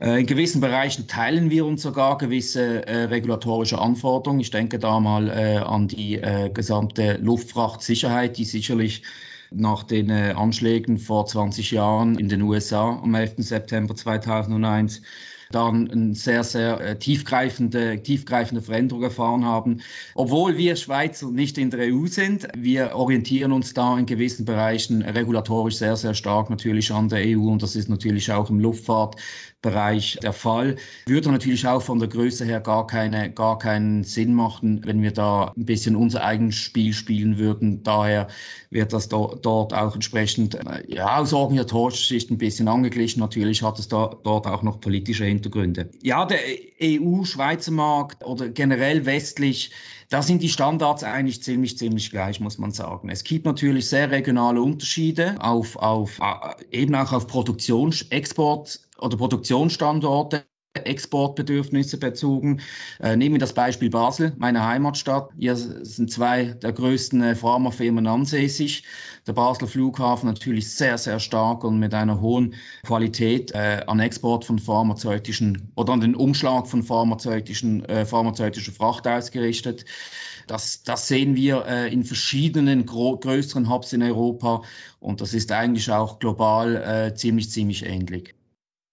Äh, 0.00 0.20
in 0.20 0.26
gewissen 0.26 0.60
Bereichen 0.60 1.06
teilen 1.06 1.50
wir 1.50 1.64
uns 1.66 1.82
sogar 1.82 2.18
gewisse 2.18 2.86
äh, 2.86 3.04
regulatorische 3.04 3.78
Anforderungen. 3.78 4.40
Ich 4.40 4.50
denke 4.50 4.78
da 4.78 5.00
mal 5.00 5.28
äh, 5.28 5.58
an 5.58 5.88
die 5.88 6.16
äh, 6.16 6.50
gesamte 6.50 7.18
Luftfrachtsicherheit, 7.22 8.36
die 8.36 8.44
sicherlich 8.44 9.02
nach 9.50 9.82
den 9.82 10.10
Anschlägen 10.10 10.98
vor 10.98 11.24
20 11.24 11.70
Jahren 11.70 12.18
in 12.18 12.28
den 12.28 12.42
USA 12.42 13.00
am 13.02 13.14
11. 13.14 13.36
September 13.38 13.96
2001 13.96 15.00
dann 15.50 15.90
eine 15.90 16.14
sehr, 16.14 16.44
sehr 16.44 16.80
äh, 16.80 16.98
tiefgreifende, 16.98 18.02
tiefgreifende 18.02 18.62
Veränderung 18.62 19.02
erfahren 19.02 19.44
haben. 19.44 19.80
Obwohl 20.14 20.56
wir 20.56 20.76
Schweizer 20.76 21.30
nicht 21.30 21.58
in 21.58 21.70
der 21.70 21.92
EU 21.92 22.06
sind, 22.06 22.48
wir 22.56 22.94
orientieren 22.94 23.52
uns 23.52 23.72
da 23.72 23.98
in 23.98 24.06
gewissen 24.06 24.44
Bereichen 24.44 25.02
regulatorisch 25.02 25.76
sehr, 25.76 25.96
sehr 25.96 26.14
stark 26.14 26.50
natürlich 26.50 26.92
an 26.92 27.08
der 27.08 27.20
EU 27.24 27.48
und 27.48 27.62
das 27.62 27.76
ist 27.76 27.88
natürlich 27.88 28.30
auch 28.30 28.50
im 28.50 28.60
Luftfahrtbereich 28.60 30.18
der 30.22 30.32
Fall. 30.32 30.76
Würde 31.06 31.30
natürlich 31.30 31.66
auch 31.66 31.82
von 31.82 31.98
der 31.98 32.08
Größe 32.08 32.44
her 32.44 32.60
gar, 32.60 32.86
keine, 32.86 33.30
gar 33.32 33.58
keinen 33.58 34.04
Sinn 34.04 34.34
machen, 34.34 34.82
wenn 34.84 35.02
wir 35.02 35.12
da 35.12 35.52
ein 35.56 35.64
bisschen 35.64 35.96
unser 35.96 36.24
eigenes 36.24 36.56
Spiel 36.56 36.92
spielen 36.92 37.38
würden. 37.38 37.82
Daher 37.82 38.28
wird 38.70 38.92
das 38.92 39.08
do, 39.08 39.38
dort 39.42 39.72
auch 39.72 39.94
entsprechend 39.94 40.54
äh, 40.54 40.82
ja, 40.88 41.18
aus 41.18 41.32
organisatorischer 41.32 42.06
Sicht 42.06 42.30
ein 42.30 42.38
bisschen 42.38 42.68
angeglichen. 42.68 43.20
Natürlich 43.20 43.62
hat 43.62 43.78
es 43.78 43.88
da, 43.88 44.14
dort 44.22 44.46
auch 44.46 44.62
noch 44.62 44.80
politische 44.80 45.24
Hintergründe. 45.24 45.37
Hintergründe. 45.38 45.90
Ja, 46.02 46.24
der 46.24 46.38
EU-Schweizer 46.82 47.72
Markt 47.72 48.24
oder 48.24 48.48
generell 48.48 49.06
westlich, 49.06 49.70
da 50.10 50.22
sind 50.22 50.42
die 50.42 50.48
Standards 50.48 51.04
eigentlich 51.04 51.42
ziemlich, 51.42 51.78
ziemlich 51.78 52.10
gleich, 52.10 52.40
muss 52.40 52.58
man 52.58 52.72
sagen. 52.72 53.08
Es 53.08 53.24
gibt 53.24 53.46
natürlich 53.46 53.88
sehr 53.88 54.10
regionale 54.10 54.60
Unterschiede 54.60 55.36
auf, 55.40 55.76
auf 55.76 56.18
äh, 56.20 56.76
eben 56.76 56.94
auch 56.94 57.12
auf 57.12 57.26
Produktions-, 57.26 58.06
Export- 58.10 58.80
oder 58.98 59.16
Produktionsstandorte. 59.16 60.44
Exportbedürfnisse 60.86 61.98
bezogen. 61.98 62.60
Äh, 63.00 63.16
nehmen 63.16 63.34
wir 63.34 63.40
das 63.40 63.52
Beispiel 63.52 63.90
Basel, 63.90 64.32
meine 64.38 64.64
Heimatstadt. 64.64 65.30
Hier 65.38 65.56
sind 65.56 66.10
zwei 66.10 66.44
der 66.46 66.72
größten 66.72 67.22
äh, 67.22 67.34
Pharmafirmen 67.34 68.06
ansässig. 68.06 68.84
Der 69.26 69.34
Basler 69.34 69.68
Flughafen 69.68 70.26
natürlich 70.26 70.70
sehr, 70.70 70.96
sehr 70.96 71.20
stark 71.20 71.62
und 71.64 71.78
mit 71.78 71.92
einer 71.92 72.20
hohen 72.20 72.54
Qualität 72.86 73.50
äh, 73.52 73.82
an 73.86 74.00
Export 74.00 74.44
von 74.44 74.58
pharmazeutischen 74.58 75.70
oder 75.74 75.92
an 75.92 76.00
den 76.00 76.14
Umschlag 76.14 76.66
von 76.66 76.82
pharmazeutischen, 76.82 77.84
äh, 77.86 78.06
pharmazeutischen 78.06 78.72
Fracht 78.72 79.06
ausgerichtet. 79.06 79.84
Das, 80.46 80.82
das 80.82 81.06
sehen 81.08 81.36
wir 81.36 81.66
äh, 81.66 81.92
in 81.92 82.04
verschiedenen 82.04 82.86
größeren 82.86 83.68
Hubs 83.68 83.92
in 83.92 84.02
Europa 84.02 84.62
und 84.98 85.20
das 85.20 85.34
ist 85.34 85.52
eigentlich 85.52 85.90
auch 85.90 86.18
global 86.18 86.76
äh, 86.76 87.14
ziemlich, 87.14 87.50
ziemlich 87.50 87.84
ähnlich. 87.84 88.37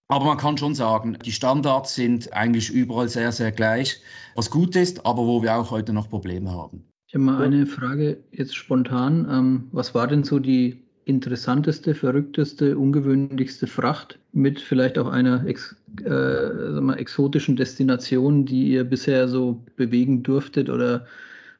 Aber 0.07 0.25
man 0.25 0.37
kann 0.37 0.57
schon 0.57 0.75
sagen, 0.75 1.17
die 1.25 1.31
Standards 1.31 1.95
sind 1.95 2.31
eigentlich 2.31 2.69
überall 2.69 3.09
sehr, 3.09 3.31
sehr 3.31 3.51
gleich, 3.51 4.01
was 4.35 4.51
gut 4.51 4.75
ist, 4.75 5.05
aber 5.05 5.25
wo 5.25 5.41
wir 5.41 5.55
auch 5.55 5.71
heute 5.71 5.93
noch 5.93 6.09
Probleme 6.09 6.51
haben. 6.51 6.83
Ich 7.07 7.15
habe 7.15 7.23
mal 7.23 7.43
eine 7.43 7.65
Frage 7.65 8.23
jetzt 8.31 8.55
spontan. 8.55 9.27
Ähm, 9.31 9.67
was 9.71 9.95
war 9.95 10.07
denn 10.07 10.23
so 10.23 10.39
die 10.39 10.85
interessanteste, 11.05 11.93
verrückteste, 11.93 12.77
ungewöhnlichste 12.77 13.67
Fracht 13.67 14.19
mit 14.31 14.59
vielleicht 14.59 14.97
auch 14.97 15.07
einer 15.07 15.45
ex, 15.45 15.75
äh, 16.03 16.81
mal, 16.81 16.95
exotischen 16.95 17.55
Destination, 17.55 18.45
die 18.45 18.71
ihr 18.71 18.83
bisher 18.83 19.27
so 19.27 19.63
bewegen 19.75 20.23
durftet 20.23 20.69
oder 20.69 21.05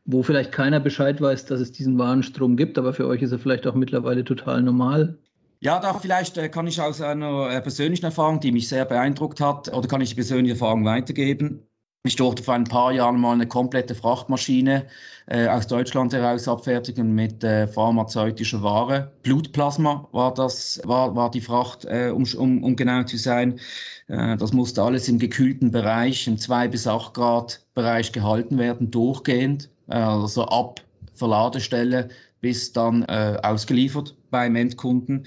wo 0.06 0.24
vielleicht 0.24 0.52
keiner 0.52 0.80
Bescheid 0.80 1.20
weiß, 1.20 1.46
dass 1.46 1.60
es 1.60 1.72
diesen 1.72 1.98
Warenstrom 1.98 2.58
gibt, 2.58 2.78
aber 2.78 2.94
für 2.94 3.08
euch 3.08 3.22
ist 3.22 3.32
er 3.32 3.40
vielleicht 3.40 3.66
auch 3.66 3.76
mittlerweile 3.76 4.24
total 4.24 4.62
normal? 4.62 5.18
Ja, 5.66 5.80
da 5.80 5.96
vielleicht 5.96 6.38
äh, 6.38 6.48
kann 6.48 6.68
ich 6.68 6.80
aus 6.80 7.02
einer 7.02 7.50
äh, 7.50 7.60
persönlichen 7.60 8.06
Erfahrung, 8.06 8.40
die 8.40 8.52
mich 8.52 8.70
sehr 8.70 8.86
beeindruckt 8.86 9.42
hat, 9.42 9.74
oder 9.74 9.88
kann 9.88 10.00
ich 10.00 10.10
die 10.10 10.16
persönliche 10.16 10.54
Erfahrung 10.54 10.86
weitergeben. 10.86 11.68
Ich 12.04 12.16
durfte 12.16 12.44
vor 12.44 12.54
ein 12.54 12.66
paar 12.66 12.92
Jahren 12.92 13.20
mal 13.20 13.34
eine 13.34 13.48
komplette 13.48 13.96
Frachtmaschine 13.96 14.86
äh, 15.26 15.48
aus 15.48 15.66
Deutschland 15.66 16.14
heraus 16.14 16.48
abfertigen 16.48 17.16
mit 17.16 17.44
äh, 17.44 17.68
pharmazeutischer 17.68 18.62
Ware. 18.62 19.12
Blutplasma 19.24 20.08
war 20.12 20.36
das, 20.36 20.80
war, 20.84 21.16
war 21.16 21.32
die 21.32 21.42
Fracht, 21.42 21.86
äh, 21.86 22.12
um, 22.14 22.26
um, 22.38 22.64
um 22.64 22.76
genau 22.76 23.02
zu 23.02 23.18
sein. 23.18 23.60
Äh, 24.08 24.38
das 24.38 24.54
musste 24.54 24.84
alles 24.84 25.10
im 25.10 25.18
gekühlten 25.18 25.72
Bereich, 25.72 26.28
im 26.28 26.38
2 26.38 26.68
bis 26.68 26.86
8 26.86 27.16
Grad 27.16 27.66
Bereich 27.74 28.12
gehalten 28.12 28.60
werden, 28.60 28.92
durchgehend. 28.92 29.72
Äh, 29.88 29.96
also 29.96 30.46
ab 30.46 30.82
Verladestelle 31.16 32.10
bis 32.42 32.72
dann 32.72 33.02
äh, 33.06 33.40
ausgeliefert 33.42 34.16
beim 34.30 34.56
Endkunden. 34.56 35.26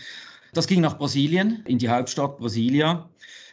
Das 0.58 0.66
ging 0.66 0.80
nach 0.80 0.98
Brasilien, 0.98 1.62
in 1.66 1.78
die 1.78 1.88
Hauptstadt 1.88 2.36
Brasilia. 2.38 3.08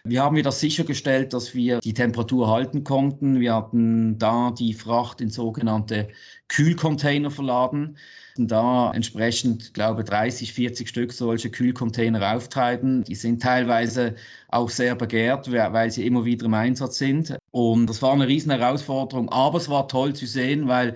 Wir 0.05 0.23
haben 0.23 0.35
wieder 0.35 0.51
sichergestellt, 0.51 1.33
dass 1.33 1.53
wir 1.53 1.79
die 1.79 1.93
Temperatur 1.93 2.49
halten 2.49 2.83
konnten. 2.83 3.39
Wir 3.39 3.53
hatten 3.53 4.17
da 4.17 4.49
die 4.49 4.73
Fracht 4.73 5.21
in 5.21 5.29
sogenannte 5.29 6.07
Kühlcontainer 6.47 7.29
verladen. 7.29 7.99
Und 8.39 8.49
da 8.49 8.91
entsprechend, 8.91 9.75
glaube 9.75 10.03
30, 10.03 10.51
40 10.53 10.89
Stück 10.89 11.13
solche 11.13 11.51
Kühlcontainer 11.51 12.35
auftreiben. 12.35 13.03
Die 13.03 13.13
sind 13.13 13.39
teilweise 13.39 14.15
auch 14.47 14.71
sehr 14.71 14.95
begehrt, 14.95 15.51
weil 15.51 15.91
sie 15.91 16.07
immer 16.07 16.25
wieder 16.25 16.47
im 16.47 16.55
Einsatz 16.55 16.97
sind. 16.97 17.37
Und 17.51 17.85
das 17.85 18.01
war 18.01 18.13
eine 18.13 18.27
riesen 18.27 18.49
Herausforderung. 18.49 19.29
Aber 19.29 19.59
es 19.59 19.69
war 19.69 19.87
toll 19.87 20.15
zu 20.15 20.25
sehen, 20.25 20.67
weil 20.67 20.95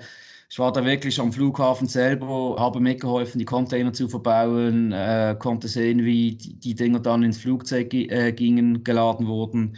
ich 0.51 0.57
war 0.57 0.71
da 0.71 0.83
wirklich 0.83 1.19
am 1.19 1.31
Flughafen 1.31 1.88
selber, 1.88 2.55
habe 2.57 2.79
mitgeholfen, 2.79 3.38
die 3.38 3.45
Container 3.45 3.93
zu 3.93 4.09
verbauen, 4.09 4.91
äh, 4.91 5.35
konnte 5.38 5.67
sehen, 5.67 6.03
wie 6.03 6.35
die, 6.35 6.55
die, 6.55 6.73
Dinger 6.73 6.99
dann 6.99 7.21
ins 7.21 7.38
Flugzeug 7.38 7.93
äh, 7.93 8.31
gingen, 8.31 8.83
geladen 8.83 9.27
wurden. 9.27 9.77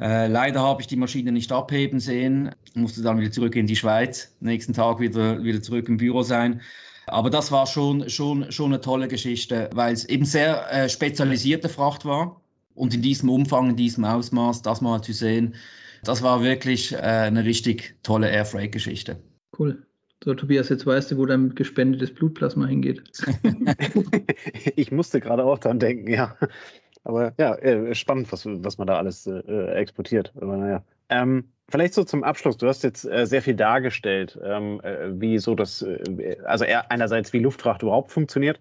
Äh, 0.00 0.26
leider 0.26 0.60
habe 0.60 0.80
ich 0.82 0.88
die 0.88 0.96
Maschine 0.96 1.30
nicht 1.30 1.52
abheben 1.52 2.00
sehen, 2.00 2.50
musste 2.74 3.00
dann 3.02 3.20
wieder 3.20 3.30
zurück 3.30 3.54
in 3.54 3.68
die 3.68 3.76
Schweiz, 3.76 4.34
nächsten 4.40 4.72
Tag 4.72 4.98
wieder, 4.98 5.42
wieder 5.44 5.62
zurück 5.62 5.88
im 5.88 5.98
Büro 5.98 6.22
sein. 6.22 6.62
Aber 7.06 7.30
das 7.30 7.52
war 7.52 7.66
schon, 7.66 8.08
schon, 8.10 8.50
schon 8.50 8.72
eine 8.72 8.80
tolle 8.80 9.06
Geschichte, 9.06 9.70
weil 9.72 9.94
es 9.94 10.04
eben 10.04 10.24
sehr 10.24 10.70
äh, 10.72 10.88
spezialisierte 10.88 11.68
Fracht 11.68 12.04
war. 12.04 12.40
Und 12.74 12.92
in 12.92 13.02
diesem 13.02 13.30
Umfang, 13.30 13.70
in 13.70 13.76
diesem 13.76 14.04
Ausmaß, 14.04 14.62
das 14.62 14.80
mal 14.80 15.00
zu 15.00 15.12
sehen, 15.12 15.54
das 16.02 16.22
war 16.22 16.42
wirklich 16.42 16.92
äh, 16.92 16.96
eine 16.96 17.44
richtig 17.44 17.96
tolle 18.02 18.30
Air 18.30 18.44
Freight 18.44 18.72
Geschichte. 18.72 19.22
Cool. 19.56 19.87
So, 20.24 20.34
Tobias, 20.34 20.68
jetzt 20.68 20.84
weißt 20.84 21.12
du, 21.12 21.16
wo 21.16 21.26
dein 21.26 21.54
gespendetes 21.54 22.12
Blutplasma 22.12 22.66
hingeht. 22.66 23.02
ich 24.76 24.90
musste 24.90 25.20
gerade 25.20 25.44
auch 25.44 25.58
dran 25.58 25.78
denken, 25.78 26.10
ja. 26.10 26.36
Aber 27.04 27.32
ja, 27.38 27.54
äh, 27.54 27.94
spannend, 27.94 28.30
was, 28.32 28.44
was 28.44 28.78
man 28.78 28.88
da 28.88 28.98
alles 28.98 29.26
äh, 29.26 29.72
exportiert. 29.74 30.32
Aber 30.36 30.56
naja. 30.56 30.84
Ähm, 31.08 31.52
Vielleicht 31.70 31.92
so 31.92 32.02
zum 32.02 32.24
Abschluss. 32.24 32.56
Du 32.56 32.66
hast 32.66 32.82
jetzt 32.82 33.04
äh, 33.04 33.26
sehr 33.26 33.42
viel 33.42 33.54
dargestellt, 33.54 34.38
ähm, 34.42 34.80
äh, 34.82 35.20
wie 35.20 35.38
so 35.38 35.54
das, 35.54 35.82
äh, 35.82 36.38
also 36.44 36.64
einerseits 36.88 37.34
wie 37.34 37.40
Luftfracht 37.40 37.82
überhaupt 37.82 38.10
funktioniert, 38.10 38.58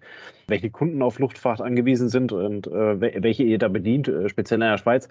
welche 0.47 0.69
Kunden 0.69 1.01
auf 1.01 1.17
Luftfracht 1.17 1.61
angewiesen 1.61 2.09
sind 2.09 2.33
und 2.33 2.67
äh, 2.67 3.23
welche 3.23 3.43
ihr 3.43 3.59
da 3.59 3.69
bedient, 3.69 4.09
äh, 4.09 4.27
speziell 4.27 4.61
in 4.61 4.67
der 4.67 4.77
Schweiz. 4.77 5.07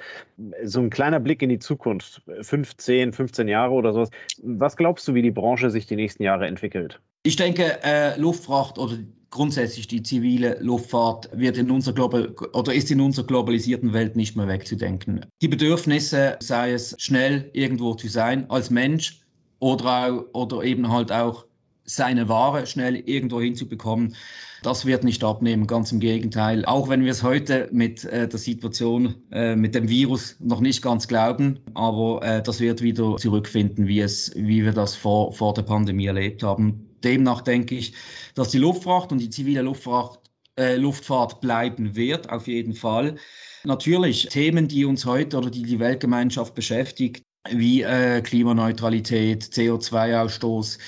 So 0.63 0.81
ein 0.81 0.91
kleiner 0.91 1.21
Blick 1.21 1.41
in 1.41 1.49
die 1.49 1.59
Zukunft, 1.59 2.21
15, 2.43 3.15
15 3.15 3.49
Jahre 3.49 3.73
oder 3.73 3.95
sowas. 3.95 4.11
Was 4.43 4.77
glaubst 4.77 5.09
du, 5.09 5.15
wie 5.15 5.23
die 5.23 5.31
Branche 5.31 5.71
sich 5.71 5.87
die 5.87 5.97
nächsten 5.97 6.23
Jahre 6.23 6.47
entwickelt? 6.47 7.01
Ich 7.23 7.37
denke, 7.37 7.83
äh, 7.83 8.21
Luftfracht 8.21 8.79
oder 8.79 8.99
grundsätzlich 9.37 9.87
die 9.87 10.03
zivile 10.03 10.57
Luftfahrt 10.61 11.29
wird 11.33 11.59
in 11.59 11.71
unserer 11.71 11.95
Global 11.95 12.35
oder 12.55 12.73
ist 12.73 12.91
in 12.91 13.03
unserer 13.03 13.27
globalisierten 13.27 13.93
Welt 13.93 14.17
nicht 14.17 14.35
mehr 14.35 14.49
wegzudenken. 14.49 15.27
Die 15.43 15.49
Bedürfnisse, 15.49 16.37
sei 16.41 16.73
es 16.73 16.95
schnell 16.99 17.51
irgendwo 17.53 17.95
zu 17.95 18.09
sein 18.09 18.49
als 18.49 18.71
Mensch 18.71 19.21
oder, 19.59 20.25
oder 20.35 20.63
eben 20.63 20.91
halt 20.91 21.13
auch 21.13 21.45
seine 21.85 22.29
Ware 22.31 22.67
schnell 22.67 22.97
irgendwo 22.97 23.41
hinzubekommen, 23.41 24.17
das 24.63 24.87
wird 24.87 25.05
nicht 25.05 25.23
abnehmen, 25.23 25.67
ganz 25.67 25.93
im 25.93 26.01
Gegenteil. 26.01 26.65
Auch 26.65 26.89
wenn 26.89 27.05
wir 27.05 27.13
es 27.13 27.23
heute 27.23 27.69
mit 27.73 28.05
äh, 28.05 28.27
der 28.27 28.39
Situation 28.39 29.15
äh, 29.31 29.55
mit 29.55 29.75
dem 29.75 29.89
Virus 29.89 30.37
noch 30.41 30.61
nicht 30.61 30.81
ganz 30.81 31.07
glauben, 31.07 31.61
aber 31.75 32.23
äh, 32.23 32.43
das 32.43 32.59
wird 32.59 32.81
wieder 32.81 33.17
zurückfinden, 33.17 33.87
wie, 33.87 34.01
es, 34.01 34.33
wie 34.35 34.65
wir 34.65 34.73
das 34.73 34.97
vor, 34.97 35.33
vor 35.33 35.53
der 35.53 35.63
Pandemie 35.63 36.07
erlebt 36.07 36.43
haben. 36.43 36.86
Demnach 37.07 37.43
denke 37.43 37.77
ich, 37.77 37.95
dass 38.35 38.51
die 38.51 38.59
Luftfracht 38.59 39.13
und 39.13 39.19
die 39.19 39.31
zivile 39.31 39.63
Luftfracht, 39.63 40.21
äh, 40.59 40.77
Luftfahrt 40.77 41.41
bleiben 41.41 41.95
wird, 41.97 42.31
auf 42.31 42.47
jeden 42.47 42.75
Fall. 42.75 43.17
Natürlich 43.65 44.27
Themen, 44.27 44.69
die 44.69 44.85
uns 44.85 45.05
heute 45.05 45.39
oder 45.39 45.51
die 45.51 45.63
die 45.63 45.79
Weltgemeinschaft 45.79 46.55
beschäftigt, 46.55 47.23
wie 47.51 47.83
äh, 47.83 48.21
Klimaneutralität, 48.23 49.45
CO2-Ausstoß, 49.45 50.79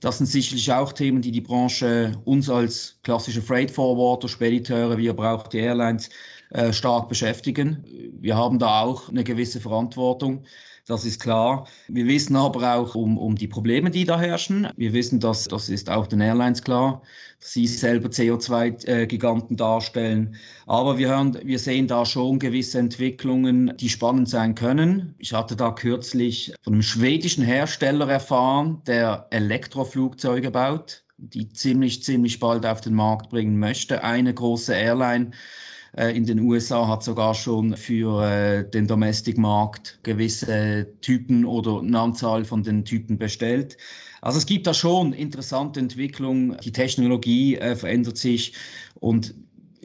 das 0.00 0.18
sind 0.18 0.26
sicherlich 0.26 0.70
auch 0.72 0.92
Themen, 0.92 1.22
die 1.22 1.30
die 1.30 1.40
Branche 1.40 2.12
uns 2.24 2.50
als 2.50 2.98
klassische 3.02 3.40
Freight 3.42 3.70
Forwarder, 3.70 4.28
Spediteure, 4.28 4.98
wie 4.98 5.08
aber 5.08 5.32
auch 5.32 5.46
die 5.46 5.58
Airlines 5.58 6.10
äh, 6.50 6.72
stark 6.72 7.08
beschäftigen. 7.08 7.84
Wir 8.20 8.36
haben 8.36 8.58
da 8.58 8.82
auch 8.82 9.08
eine 9.08 9.24
gewisse 9.24 9.60
Verantwortung. 9.60 10.44
Das 10.86 11.04
ist 11.04 11.20
klar. 11.20 11.66
Wir 11.88 12.06
wissen 12.06 12.36
aber 12.36 12.76
auch 12.76 12.94
um, 12.94 13.18
um 13.18 13.34
die 13.34 13.48
Probleme, 13.48 13.90
die 13.90 14.04
da 14.04 14.20
herrschen. 14.20 14.68
Wir 14.76 14.92
wissen, 14.92 15.18
dass 15.18 15.48
das 15.48 15.68
ist 15.68 15.90
auch 15.90 16.06
den 16.06 16.20
Airlines 16.20 16.62
klar, 16.62 17.02
dass 17.40 17.52
sie 17.54 17.66
selber 17.66 18.08
CO2-Giganten 18.08 19.56
darstellen. 19.56 20.36
Aber 20.66 20.96
wir, 20.96 21.08
hören, 21.08 21.36
wir 21.42 21.58
sehen 21.58 21.88
da 21.88 22.06
schon 22.06 22.38
gewisse 22.38 22.78
Entwicklungen, 22.78 23.76
die 23.78 23.88
spannend 23.88 24.28
sein 24.28 24.54
können. 24.54 25.16
Ich 25.18 25.32
hatte 25.32 25.56
da 25.56 25.72
kürzlich 25.72 26.54
von 26.62 26.74
einem 26.74 26.82
schwedischen 26.82 27.42
Hersteller 27.42 28.08
erfahren, 28.08 28.80
der 28.86 29.26
Elektroflugzeuge 29.30 30.52
baut, 30.52 31.04
die 31.18 31.48
ziemlich, 31.48 32.04
ziemlich 32.04 32.38
bald 32.38 32.64
auf 32.64 32.80
den 32.80 32.94
Markt 32.94 33.30
bringen 33.30 33.58
möchte. 33.58 34.04
Eine 34.04 34.32
große 34.32 34.72
Airline 34.72 35.32
äh, 35.32 35.75
in 35.96 36.26
den 36.26 36.40
USA 36.40 36.86
hat 36.86 37.02
sogar 37.02 37.34
schon 37.34 37.76
für 37.76 38.22
äh, 38.22 38.70
den 38.70 38.86
Domestic-Markt 38.86 40.00
gewisse 40.02 40.86
Typen 41.00 41.44
oder 41.44 41.80
eine 41.80 41.98
Anzahl 41.98 42.44
von 42.44 42.62
den 42.62 42.84
Typen 42.84 43.16
bestellt. 43.16 43.78
Also 44.20 44.38
es 44.38 44.44
gibt 44.44 44.66
da 44.66 44.74
schon 44.74 45.14
interessante 45.14 45.80
Entwicklungen. 45.80 46.56
Die 46.62 46.72
Technologie 46.72 47.56
äh, 47.56 47.74
verändert 47.76 48.18
sich 48.18 48.52
und 49.00 49.34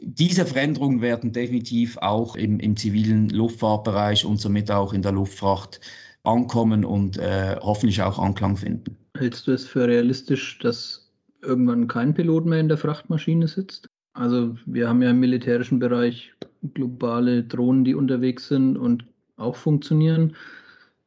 diese 0.04 0.44
Veränderungen 0.44 1.00
werden 1.00 1.32
definitiv 1.32 1.96
auch 1.98 2.36
im, 2.36 2.58
im, 2.60 2.76
zivilen 2.76 3.28
Luftfahrtbereich 3.28 4.24
und 4.24 4.40
somit 4.40 4.70
auch 4.70 4.92
in 4.92 5.02
der 5.02 5.12
Luftfracht 5.12 5.80
ankommen 6.24 6.84
und 6.84 7.18
äh, 7.18 7.56
hoffentlich 7.60 8.02
auch 8.02 8.18
Anklang 8.18 8.56
finden. 8.56 8.96
Hältst 9.16 9.46
du 9.46 9.52
es 9.52 9.64
für 9.64 9.86
realistisch, 9.86 10.58
dass 10.58 11.10
irgendwann 11.42 11.86
kein 11.86 12.14
Pilot 12.14 12.46
mehr 12.46 12.60
in 12.60 12.68
der 12.68 12.78
Frachtmaschine 12.78 13.48
sitzt? 13.48 13.88
Also 14.14 14.56
wir 14.66 14.88
haben 14.88 15.02
ja 15.02 15.10
im 15.10 15.20
militärischen 15.20 15.78
Bereich 15.78 16.32
globale 16.74 17.44
Drohnen, 17.44 17.84
die 17.84 17.94
unterwegs 17.94 18.48
sind 18.48 18.76
und 18.76 19.04
auch 19.36 19.56
funktionieren. 19.56 20.36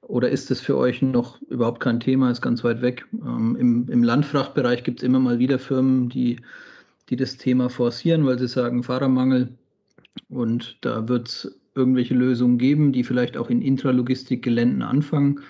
Oder 0.01 0.29
ist 0.29 0.51
das 0.51 0.61
für 0.61 0.77
euch 0.77 1.01
noch 1.01 1.41
überhaupt 1.43 1.79
kein 1.79 1.99
Thema, 1.99 2.29
ist 2.29 2.41
ganz 2.41 2.63
weit 2.63 2.81
weg? 2.81 3.07
Ähm, 3.13 3.55
im, 3.59 3.89
Im 3.89 4.03
Landfrachtbereich 4.03 4.83
gibt 4.83 4.99
es 4.99 5.03
immer 5.03 5.19
mal 5.19 5.39
wieder 5.39 5.57
Firmen, 5.57 6.09
die, 6.09 6.39
die 7.09 7.15
das 7.15 7.37
Thema 7.37 7.69
forcieren, 7.69 8.25
weil 8.25 8.37
sie 8.37 8.47
sagen 8.47 8.83
Fahrermangel. 8.83 9.49
Und 10.29 10.77
da 10.81 11.07
wird 11.07 11.27
es 11.27 11.59
irgendwelche 11.73 12.13
Lösungen 12.13 12.57
geben, 12.57 12.91
die 12.91 13.03
vielleicht 13.03 13.35
auch 13.35 13.49
in 13.49 13.61
Intralogistikgeländen 13.61 14.81
anfangen. 14.81 15.41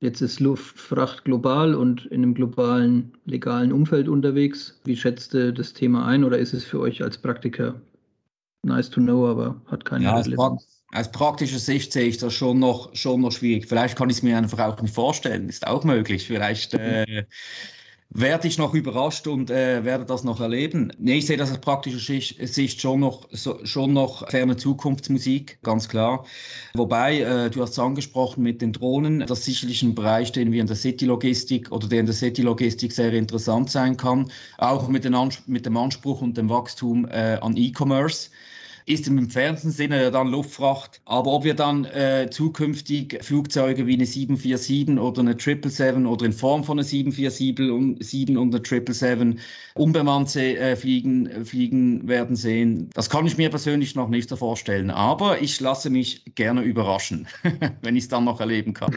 Jetzt 0.00 0.20
ist 0.20 0.40
Luftfracht 0.40 1.24
global 1.24 1.74
und 1.74 2.06
in 2.06 2.22
einem 2.22 2.34
globalen 2.34 3.12
legalen 3.24 3.72
Umfeld 3.72 4.08
unterwegs. 4.08 4.78
Wie 4.84 4.96
schätzt 4.96 5.34
ihr 5.34 5.52
das 5.52 5.72
Thema 5.72 6.06
ein 6.06 6.24
oder 6.24 6.38
ist 6.38 6.52
es 6.52 6.64
für 6.64 6.80
euch 6.80 7.02
als 7.02 7.16
Praktiker 7.16 7.80
nice 8.62 8.90
to 8.90 9.00
know, 9.00 9.26
aber 9.26 9.60
hat 9.66 9.84
keine 9.84 10.04
ja? 10.04 10.22
Aus 10.92 11.10
praktischer 11.10 11.58
Sicht 11.58 11.92
sehe 11.92 12.06
ich 12.06 12.18
das 12.18 12.32
schon 12.32 12.60
noch, 12.60 12.94
schon 12.94 13.20
noch 13.20 13.32
schwierig. 13.32 13.66
Vielleicht 13.66 13.98
kann 13.98 14.08
ich 14.08 14.18
es 14.18 14.22
mir 14.22 14.38
einfach 14.38 14.60
auch 14.60 14.80
nicht 14.80 14.94
vorstellen. 14.94 15.48
Ist 15.48 15.66
auch 15.66 15.82
möglich. 15.82 16.26
Vielleicht 16.26 16.74
äh, 16.74 17.24
werde 18.10 18.48
ich 18.48 18.56
noch 18.56 18.74
überrascht 18.74 19.26
und 19.26 19.50
äh, 19.50 19.84
werde 19.84 20.04
das 20.04 20.24
noch 20.24 20.40
erleben. 20.40 20.92
Nee, 20.98 21.18
ich 21.18 21.26
sehe 21.26 21.36
das 21.36 21.50
aus 21.50 21.58
praktischer 21.58 21.98
Sicht 21.98 22.80
schon 22.80 23.00
noch, 23.00 23.28
so, 23.30 23.64
schon 23.64 23.92
noch 23.92 24.28
ferne 24.30 24.56
Zukunftsmusik, 24.56 25.58
ganz 25.62 25.88
klar. 25.88 26.24
Wobei, 26.74 27.20
äh, 27.20 27.50
du 27.50 27.62
hast 27.62 27.72
es 27.72 27.78
angesprochen 27.78 28.42
mit 28.42 28.62
den 28.62 28.72
Drohnen, 28.72 29.20
das 29.26 29.40
ist 29.40 29.44
sicherlich 29.46 29.82
ein 29.82 29.94
Bereich, 29.94 30.32
den 30.32 30.52
wir 30.52 30.60
in 30.60 30.66
der 30.66 30.76
City-Logistik 30.76 31.72
oder 31.72 31.88
der 31.88 32.00
in 32.00 32.06
der 32.06 32.14
City-Logistik 32.14 32.92
sehr 32.92 33.12
interessant 33.12 33.70
sein 33.70 33.96
kann, 33.96 34.30
auch 34.58 34.88
mit, 34.88 35.04
den 35.04 35.16
mit 35.46 35.66
dem 35.66 35.76
Anspruch 35.76 36.22
und 36.22 36.36
dem 36.36 36.48
Wachstum 36.48 37.06
äh, 37.06 37.38
an 37.40 37.56
E-Commerce 37.56 38.30
ist 38.86 39.08
im 39.08 39.18
entfernten 39.18 39.72
Sinne 39.72 40.00
ja 40.00 40.10
dann 40.10 40.28
Luftfracht. 40.28 41.00
Aber 41.04 41.32
ob 41.32 41.44
wir 41.44 41.54
dann 41.54 41.84
äh, 41.86 42.28
zukünftig 42.30 43.18
Flugzeuge 43.20 43.86
wie 43.86 43.94
eine 43.94 44.06
747 44.06 44.98
oder 44.98 45.20
eine 45.20 45.32
777 45.32 46.06
oder 46.06 46.24
in 46.24 46.32
Form 46.32 46.62
von 46.62 46.78
einer 46.78 46.84
747 46.84 47.70
und, 47.70 48.04
7 48.04 48.36
und 48.36 48.54
eine 48.54 48.64
777 48.64 49.44
unbemannt 49.74 50.36
äh, 50.36 50.76
fliegen, 50.76 51.44
fliegen 51.44 52.06
werden 52.06 52.36
sehen, 52.36 52.88
das 52.94 53.10
kann 53.10 53.26
ich 53.26 53.36
mir 53.36 53.50
persönlich 53.50 53.96
noch 53.96 54.08
nicht 54.08 54.28
so 54.28 54.36
vorstellen. 54.36 54.90
Aber 54.90 55.42
ich 55.42 55.60
lasse 55.60 55.90
mich 55.90 56.24
gerne 56.36 56.62
überraschen, 56.62 57.26
wenn 57.82 57.96
ich 57.96 58.04
es 58.04 58.08
dann 58.08 58.24
noch 58.24 58.40
erleben 58.40 58.72
kann. 58.72 58.94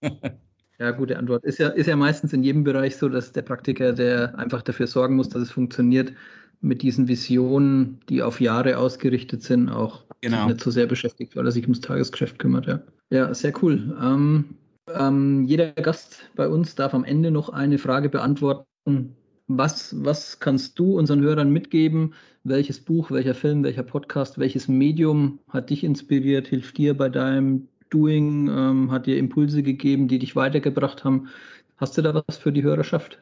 Ja, 0.78 0.90
gute 0.90 1.16
Antwort. 1.16 1.42
Ist 1.44 1.58
ja, 1.58 1.68
ist 1.68 1.86
ja 1.86 1.96
meistens 1.96 2.34
in 2.34 2.42
jedem 2.42 2.62
Bereich 2.62 2.96
so, 2.96 3.08
dass 3.08 3.32
der 3.32 3.40
Praktiker, 3.40 3.94
der 3.94 4.38
einfach 4.38 4.60
dafür 4.60 4.86
sorgen 4.86 5.16
muss, 5.16 5.30
dass 5.30 5.40
es 5.40 5.50
funktioniert, 5.50 6.12
mit 6.60 6.82
diesen 6.82 7.08
Visionen, 7.08 8.00
die 8.08 8.22
auf 8.22 8.40
Jahre 8.40 8.78
ausgerichtet 8.78 9.42
sind, 9.42 9.68
auch 9.68 10.04
genau. 10.20 10.48
nicht 10.48 10.60
so 10.60 10.70
sehr 10.70 10.86
beschäftigt, 10.86 11.36
weil 11.36 11.46
er 11.46 11.52
sich 11.52 11.64
ums 11.64 11.80
Tagesgeschäft 11.80 12.38
kümmert. 12.38 12.66
Ja, 12.66 12.80
ja 13.10 13.34
sehr 13.34 13.52
cool. 13.62 13.96
Ähm, 14.00 14.56
ähm, 14.94 15.44
jeder 15.44 15.72
Gast 15.72 16.28
bei 16.34 16.48
uns 16.48 16.74
darf 16.74 16.94
am 16.94 17.04
Ende 17.04 17.30
noch 17.30 17.48
eine 17.48 17.78
Frage 17.78 18.08
beantworten. 18.08 19.14
Was, 19.48 19.94
was 20.04 20.40
kannst 20.40 20.78
du 20.78 20.98
unseren 20.98 21.20
Hörern 21.20 21.50
mitgeben? 21.50 22.14
Welches 22.44 22.80
Buch, 22.80 23.10
welcher 23.10 23.34
Film, 23.34 23.62
welcher 23.62 23.82
Podcast, 23.82 24.38
welches 24.38 24.68
Medium 24.68 25.38
hat 25.48 25.70
dich 25.70 25.84
inspiriert, 25.84 26.48
hilft 26.48 26.78
dir 26.78 26.96
bei 26.96 27.08
deinem 27.08 27.68
Doing, 27.90 28.48
ähm, 28.48 28.90
hat 28.90 29.06
dir 29.06 29.18
Impulse 29.18 29.62
gegeben, 29.62 30.08
die 30.08 30.18
dich 30.18 30.34
weitergebracht 30.34 31.04
haben? 31.04 31.28
Hast 31.76 31.96
du 31.96 32.02
da 32.02 32.22
was 32.26 32.36
für 32.36 32.52
die 32.52 32.62
Hörerschaft? 32.62 33.18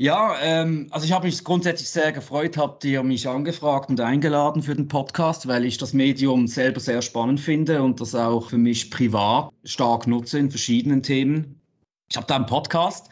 Ja, 0.00 0.36
ähm, 0.40 0.86
also 0.92 1.04
ich 1.06 1.12
habe 1.12 1.26
mich 1.26 1.42
grundsätzlich 1.42 1.88
sehr 1.88 2.12
gefreut, 2.12 2.56
habt 2.56 2.84
ihr 2.84 3.02
mich 3.02 3.28
angefragt 3.28 3.90
und 3.90 4.00
eingeladen 4.00 4.62
für 4.62 4.76
den 4.76 4.86
Podcast, 4.86 5.48
weil 5.48 5.64
ich 5.64 5.76
das 5.76 5.92
Medium 5.92 6.46
selber 6.46 6.78
sehr 6.78 7.02
spannend 7.02 7.40
finde 7.40 7.82
und 7.82 8.00
das 8.00 8.14
auch 8.14 8.50
für 8.50 8.58
mich 8.58 8.92
privat 8.92 9.50
stark 9.64 10.06
nutze 10.06 10.38
in 10.38 10.50
verschiedenen 10.50 11.02
Themen. 11.02 11.60
Ich 12.08 12.16
habe 12.16 12.28
da 12.28 12.36
einen 12.36 12.46
Podcast, 12.46 13.10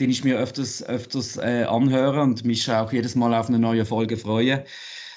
den 0.00 0.08
ich 0.08 0.24
mir 0.24 0.38
öfters, 0.38 0.82
öfters 0.82 1.36
äh, 1.36 1.64
anhöre 1.64 2.22
und 2.22 2.46
mich 2.46 2.70
auch 2.70 2.90
jedes 2.90 3.14
Mal 3.14 3.34
auf 3.34 3.48
eine 3.48 3.58
neue 3.58 3.84
Folge 3.84 4.16
freue. 4.16 4.64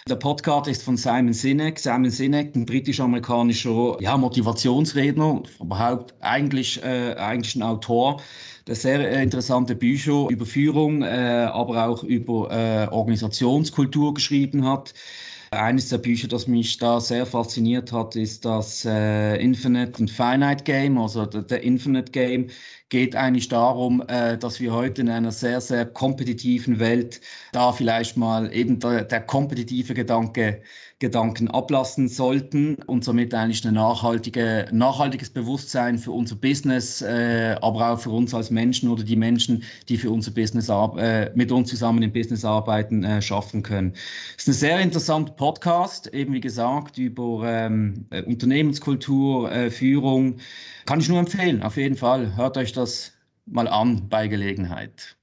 Der 0.08 0.18
Podcast 0.18 0.68
ist 0.68 0.84
von 0.84 0.98
Simon 0.98 1.34
Sinek. 1.34 1.80
Simon 1.80 2.12
Sinek, 2.12 2.56
ein 2.56 2.68
britisch-amerikanischer 2.68 3.98
ja, 4.00 4.16
Motivationsredner, 4.16 5.42
überhaupt 5.60 6.14
eigentlich, 6.20 6.80
äh, 6.84 7.16
eigentlich 7.16 7.56
ein 7.56 7.64
Autor 7.64 8.22
der 8.68 8.76
sehr 8.76 9.00
äh, 9.00 9.24
interessante 9.24 9.76
Bücher 9.76 10.28
über 10.30 10.46
Führung, 10.46 11.02
äh, 11.02 11.50
aber 11.52 11.88
auch 11.88 12.04
über 12.04 12.52
äh, 12.52 12.88
Organisationskultur 12.94 14.14
geschrieben 14.14 14.64
hat. 14.64 14.94
Eines 15.50 15.90
der 15.90 16.00
Bücher, 16.00 16.28
das 16.28 16.48
mich 16.48 16.78
da 16.78 17.00
sehr 17.00 17.26
fasziniert 17.26 17.92
hat, 17.92 18.16
ist 18.16 18.46
das 18.46 18.86
äh, 18.86 19.38
Infinite 19.38 20.00
and 20.00 20.12
Finite 20.12 20.64
Game. 20.66 21.00
Also 21.00 21.26
der, 21.26 21.44
der 21.44 21.64
Infinite 21.64 22.12
Game 22.12 22.48
geht 22.90 23.16
eigentlich 23.16 23.48
darum, 23.48 24.04
äh, 24.08 24.38
dass 24.38 24.60
wir 24.60 24.74
heute 24.74 25.02
in 25.02 25.10
einer 25.10 25.32
sehr, 25.32 25.62
sehr 25.62 25.86
kompetitiven 25.86 26.80
Welt 26.80 27.22
da 27.52 27.72
vielleicht 27.72 28.18
mal 28.18 28.54
eben 28.54 28.80
der, 28.80 29.04
der 29.04 29.22
kompetitive 29.22 29.94
Gedanke 29.94 30.62
Gedanken 31.00 31.50
ablassen 31.50 32.08
sollten 32.08 32.76
und 32.88 33.04
somit 33.04 33.34
eigentlich 33.34 33.66
ein 33.68 33.74
nachhaltige, 33.74 34.68
nachhaltiges 34.72 35.30
Bewusstsein 35.30 35.98
für 35.98 36.12
unser 36.12 36.38
Business, 36.38 37.02
äh, 37.02 37.58
aber 37.62 37.92
auch 37.92 38.00
für 38.00 38.12
uns 38.12 38.34
als 38.34 38.50
Menschen 38.50 38.90
oder 38.90 39.04
die 39.04 39.18
Menschen, 39.18 39.64
die 39.90 39.98
für 39.98 40.10
unser 40.10 40.32
Business 40.32 40.70
äh, 40.70 41.32
mit 41.36 41.52
uns 41.52 41.70
zusammen 41.70 42.02
im 42.02 42.14
Business 42.14 42.46
arbeiten, 42.46 43.04
äh, 43.04 43.22
schaffen 43.22 43.62
können. 43.62 43.92
Es 44.38 44.44
ist 44.44 44.48
ein 44.48 44.54
sehr 44.54 44.80
interessanter 44.80 45.34
Podcast, 45.34 46.14
eben 46.14 46.34
wie 46.34 46.40
gesagt, 46.42 46.98
über 46.98 47.44
ähm, 47.46 48.06
Unternehmenskultur, 48.26 49.52
äh, 49.52 49.70
Führung. 49.70 50.38
Kann 50.86 51.00
ich 51.00 51.10
nur 51.10 51.20
empfehlen, 51.20 51.64
auf 51.64 51.78
jeden 51.78 51.96
Fall. 51.96 52.36
Hört 52.36 52.58
euch 52.58 52.72
das 52.72 53.14
mal 53.46 53.68
an 53.68 54.08
bei 54.08 54.28
Gelegenheit. 54.28 55.18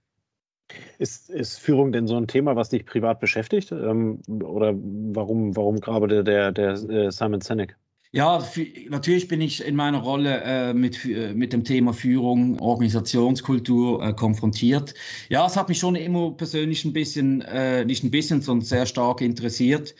Ist, 0.99 1.31
ist 1.31 1.59
Führung 1.59 1.93
denn 1.93 2.07
so 2.07 2.17
ein 2.17 2.27
Thema, 2.27 2.57
was 2.57 2.71
dich 2.71 2.85
privat 2.85 3.21
beschäftigt? 3.21 3.71
Ähm, 3.73 4.21
oder 4.29 4.75
warum, 4.75 5.55
warum 5.55 5.81
gerade 5.81 6.25
der, 6.25 6.51
der, 6.51 6.73
äh, 6.73 7.11
Simon 7.11 7.41
Sinek? 7.41 7.77
Ja, 8.11 8.45
natürlich 8.91 9.29
bin 9.29 9.41
ich 9.41 9.65
in 9.65 9.75
meiner 9.75 9.99
Rolle 9.99 10.43
äh, 10.43 10.75
mit, 10.75 11.05
äh, 11.05 11.33
mit 11.33 11.53
dem 11.53 11.65
Thema 11.65 11.95
Führung, 11.95 12.59
Organisationskultur 12.61 14.05
äh, 14.05 14.13
konfrontiert. 14.13 14.95
Ja, 15.31 15.47
es 15.47 15.57
hat 15.57 15.69
mich 15.69 15.79
schon 15.79 15.95
immer 15.95 16.33
persönlich 16.33 16.85
ein 16.85 16.93
bisschen, 16.93 17.41
äh, 17.43 17.85
nicht 17.85 18.05
ein 18.05 18.11
bisschen, 18.11 18.43
sondern 18.43 18.67
sehr 18.67 18.87
stark 18.87 19.21
interessiert. 19.21 19.95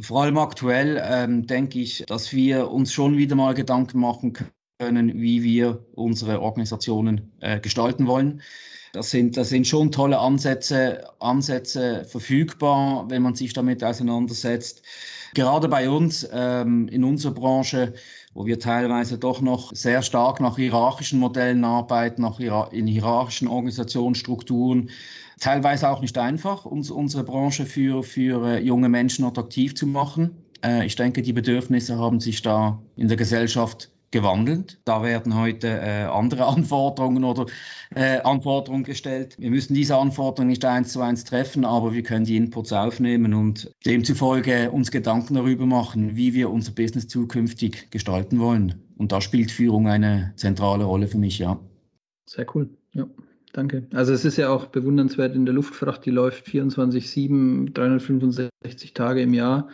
Vor 0.00 0.22
allem 0.22 0.38
aktuell 0.38 1.00
ähm, 1.04 1.46
denke 1.46 1.78
ich, 1.80 2.04
dass 2.06 2.32
wir 2.32 2.70
uns 2.70 2.92
schon 2.92 3.16
wieder 3.16 3.36
mal 3.36 3.54
Gedanken 3.54 4.00
machen 4.00 4.32
können, 4.82 5.20
wie 5.20 5.44
wir 5.44 5.78
unsere 5.94 6.40
Organisationen 6.40 7.32
äh, 7.40 7.60
gestalten 7.60 8.06
wollen. 8.08 8.42
Das 8.92 9.10
sind, 9.10 9.36
das 9.36 9.48
sind 9.48 9.66
schon 9.66 9.92
tolle 9.92 10.18
Ansätze, 10.18 11.04
Ansätze 11.20 12.04
verfügbar, 12.04 13.06
wenn 13.08 13.22
man 13.22 13.34
sich 13.34 13.52
damit 13.52 13.82
auseinandersetzt. 13.82 14.82
Gerade 15.34 15.68
bei 15.68 15.88
uns 15.88 16.28
ähm, 16.30 16.88
in 16.88 17.04
unserer 17.04 17.32
Branche, 17.32 17.94
wo 18.34 18.44
wir 18.44 18.58
teilweise 18.58 19.16
doch 19.18 19.40
noch 19.40 19.72
sehr 19.72 20.02
stark 20.02 20.40
nach 20.40 20.56
hierarchischen 20.56 21.20
Modellen 21.20 21.64
arbeiten, 21.64 22.22
nach 22.22 22.38
in 22.72 22.86
hierarchischen 22.86 23.48
Organisationsstrukturen, 23.48 24.90
teilweise 25.40 25.88
auch 25.88 26.00
nicht 26.00 26.18
einfach, 26.18 26.66
uns, 26.66 26.90
unsere 26.90 27.24
Branche 27.24 27.64
für, 27.66 28.02
für 28.02 28.46
äh, 28.46 28.58
junge 28.60 28.88
Menschen 28.88 29.24
attraktiv 29.24 29.74
zu 29.74 29.86
machen. 29.86 30.32
Äh, 30.64 30.86
ich 30.86 30.96
denke, 30.96 31.22
die 31.22 31.32
Bedürfnisse 31.32 31.98
haben 31.98 32.20
sich 32.20 32.42
da 32.42 32.78
in 32.96 33.08
der 33.08 33.16
Gesellschaft 33.16 33.91
gewandelt. 34.12 34.78
Da 34.84 35.02
werden 35.02 35.36
heute 35.36 35.68
äh, 35.68 36.04
andere 36.04 36.46
Anforderungen 36.54 37.24
oder 37.24 37.46
äh, 37.94 38.20
Anforderungen 38.20 38.84
gestellt. 38.84 39.36
Wir 39.38 39.50
müssen 39.50 39.74
diese 39.74 39.96
Anforderungen 39.96 40.50
nicht 40.50 40.64
eins 40.64 40.92
zu 40.92 41.00
eins 41.00 41.24
treffen, 41.24 41.64
aber 41.64 41.92
wir 41.92 42.02
können 42.02 42.24
die 42.24 42.36
Inputs 42.36 42.72
aufnehmen 42.72 43.34
und 43.34 43.72
demzufolge 43.84 44.70
uns 44.70 44.90
Gedanken 44.90 45.34
darüber 45.34 45.66
machen, 45.66 46.16
wie 46.16 46.34
wir 46.34 46.50
unser 46.50 46.72
Business 46.72 47.08
zukünftig 47.08 47.90
gestalten 47.90 48.38
wollen. 48.38 48.74
Und 48.96 49.10
da 49.10 49.20
spielt 49.20 49.50
Führung 49.50 49.88
eine 49.88 50.32
zentrale 50.36 50.84
Rolle 50.84 51.08
für 51.08 51.18
mich, 51.18 51.38
ja. 51.38 51.58
Sehr 52.26 52.46
cool, 52.54 52.70
ja. 52.92 53.06
Danke. 53.52 53.86
Also 53.92 54.14
es 54.14 54.24
ist 54.24 54.38
ja 54.38 54.48
auch 54.48 54.66
bewundernswert 54.66 55.34
in 55.34 55.44
der 55.44 55.54
Luftfracht, 55.54 56.06
die 56.06 56.10
läuft 56.10 56.46
24-7, 56.46 57.74
365 57.74 58.94
Tage 58.94 59.20
im 59.20 59.34
Jahr. 59.34 59.68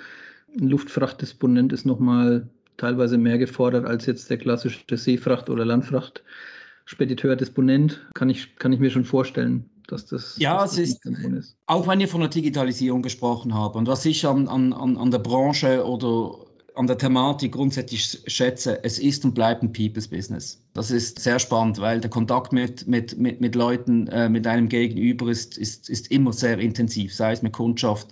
Ein 0.59 0.69
Luftfrachtdisponent 0.69 1.73
ist 1.73 1.87
nochmal 1.87 2.49
teilweise 2.79 3.19
mehr 3.19 3.37
gefordert 3.37 3.85
als 3.85 4.07
jetzt 4.07 4.31
der 4.31 4.39
klassische 4.39 4.81
Seefracht- 4.97 5.51
oder 5.51 5.67
Landfrachtspediteur, 5.67 7.37
Disponent. 7.37 8.09
Kann 8.15 8.31
ich, 8.31 8.57
kann 8.57 8.73
ich 8.73 8.81
mir 8.81 8.91
schon 8.91 9.05
vorstellen, 9.05 9.69
dass 9.87 10.07
das, 10.07 10.39
ja, 10.39 10.59
dass 10.59 10.71
das 10.71 10.79
es 10.79 10.91
ist, 10.91 11.07
ist, 11.07 11.57
Auch 11.67 11.87
wenn 11.87 12.01
ihr 12.01 12.09
von 12.09 12.21
der 12.21 12.31
Digitalisierung 12.31 13.03
gesprochen 13.03 13.55
habt 13.55 13.77
und 13.77 13.87
was 13.87 14.05
ich 14.07 14.27
an, 14.27 14.49
an, 14.49 14.73
an 14.73 15.11
der 15.11 15.19
Branche 15.19 15.85
oder 15.85 16.48
an 16.79 16.87
der 16.87 16.97
Thematik 16.97 17.53
grundsätzlich 17.53 18.23
schätze, 18.29 18.83
es 18.85 19.01
ist 19.01 19.25
und 19.25 19.35
bleibt 19.35 19.65
ein 19.65 19.73
People's 19.73 20.07
Business. 20.07 20.63
Das 20.75 20.93
ist 20.93 21.19
sehr 21.19 21.41
spannend, 21.41 21.81
weil 21.81 22.01
der 22.01 22.09
Kontakt 22.09 22.53
mit, 22.53 22.87
mit, 22.87 23.19
mit, 23.19 23.41
mit 23.41 23.57
Leuten, 23.57 24.07
äh, 24.07 24.29
mit 24.29 24.47
einem 24.47 24.69
Gegenüber 24.69 25.29
ist, 25.29 25.59
ist, 25.59 25.91
ist 25.91 26.09
immer 26.13 26.33
sehr 26.33 26.61
intensiv, 26.61 27.13
sei 27.13 27.33
es 27.33 27.43
mit 27.43 27.53
Kundschaft, 27.53 28.07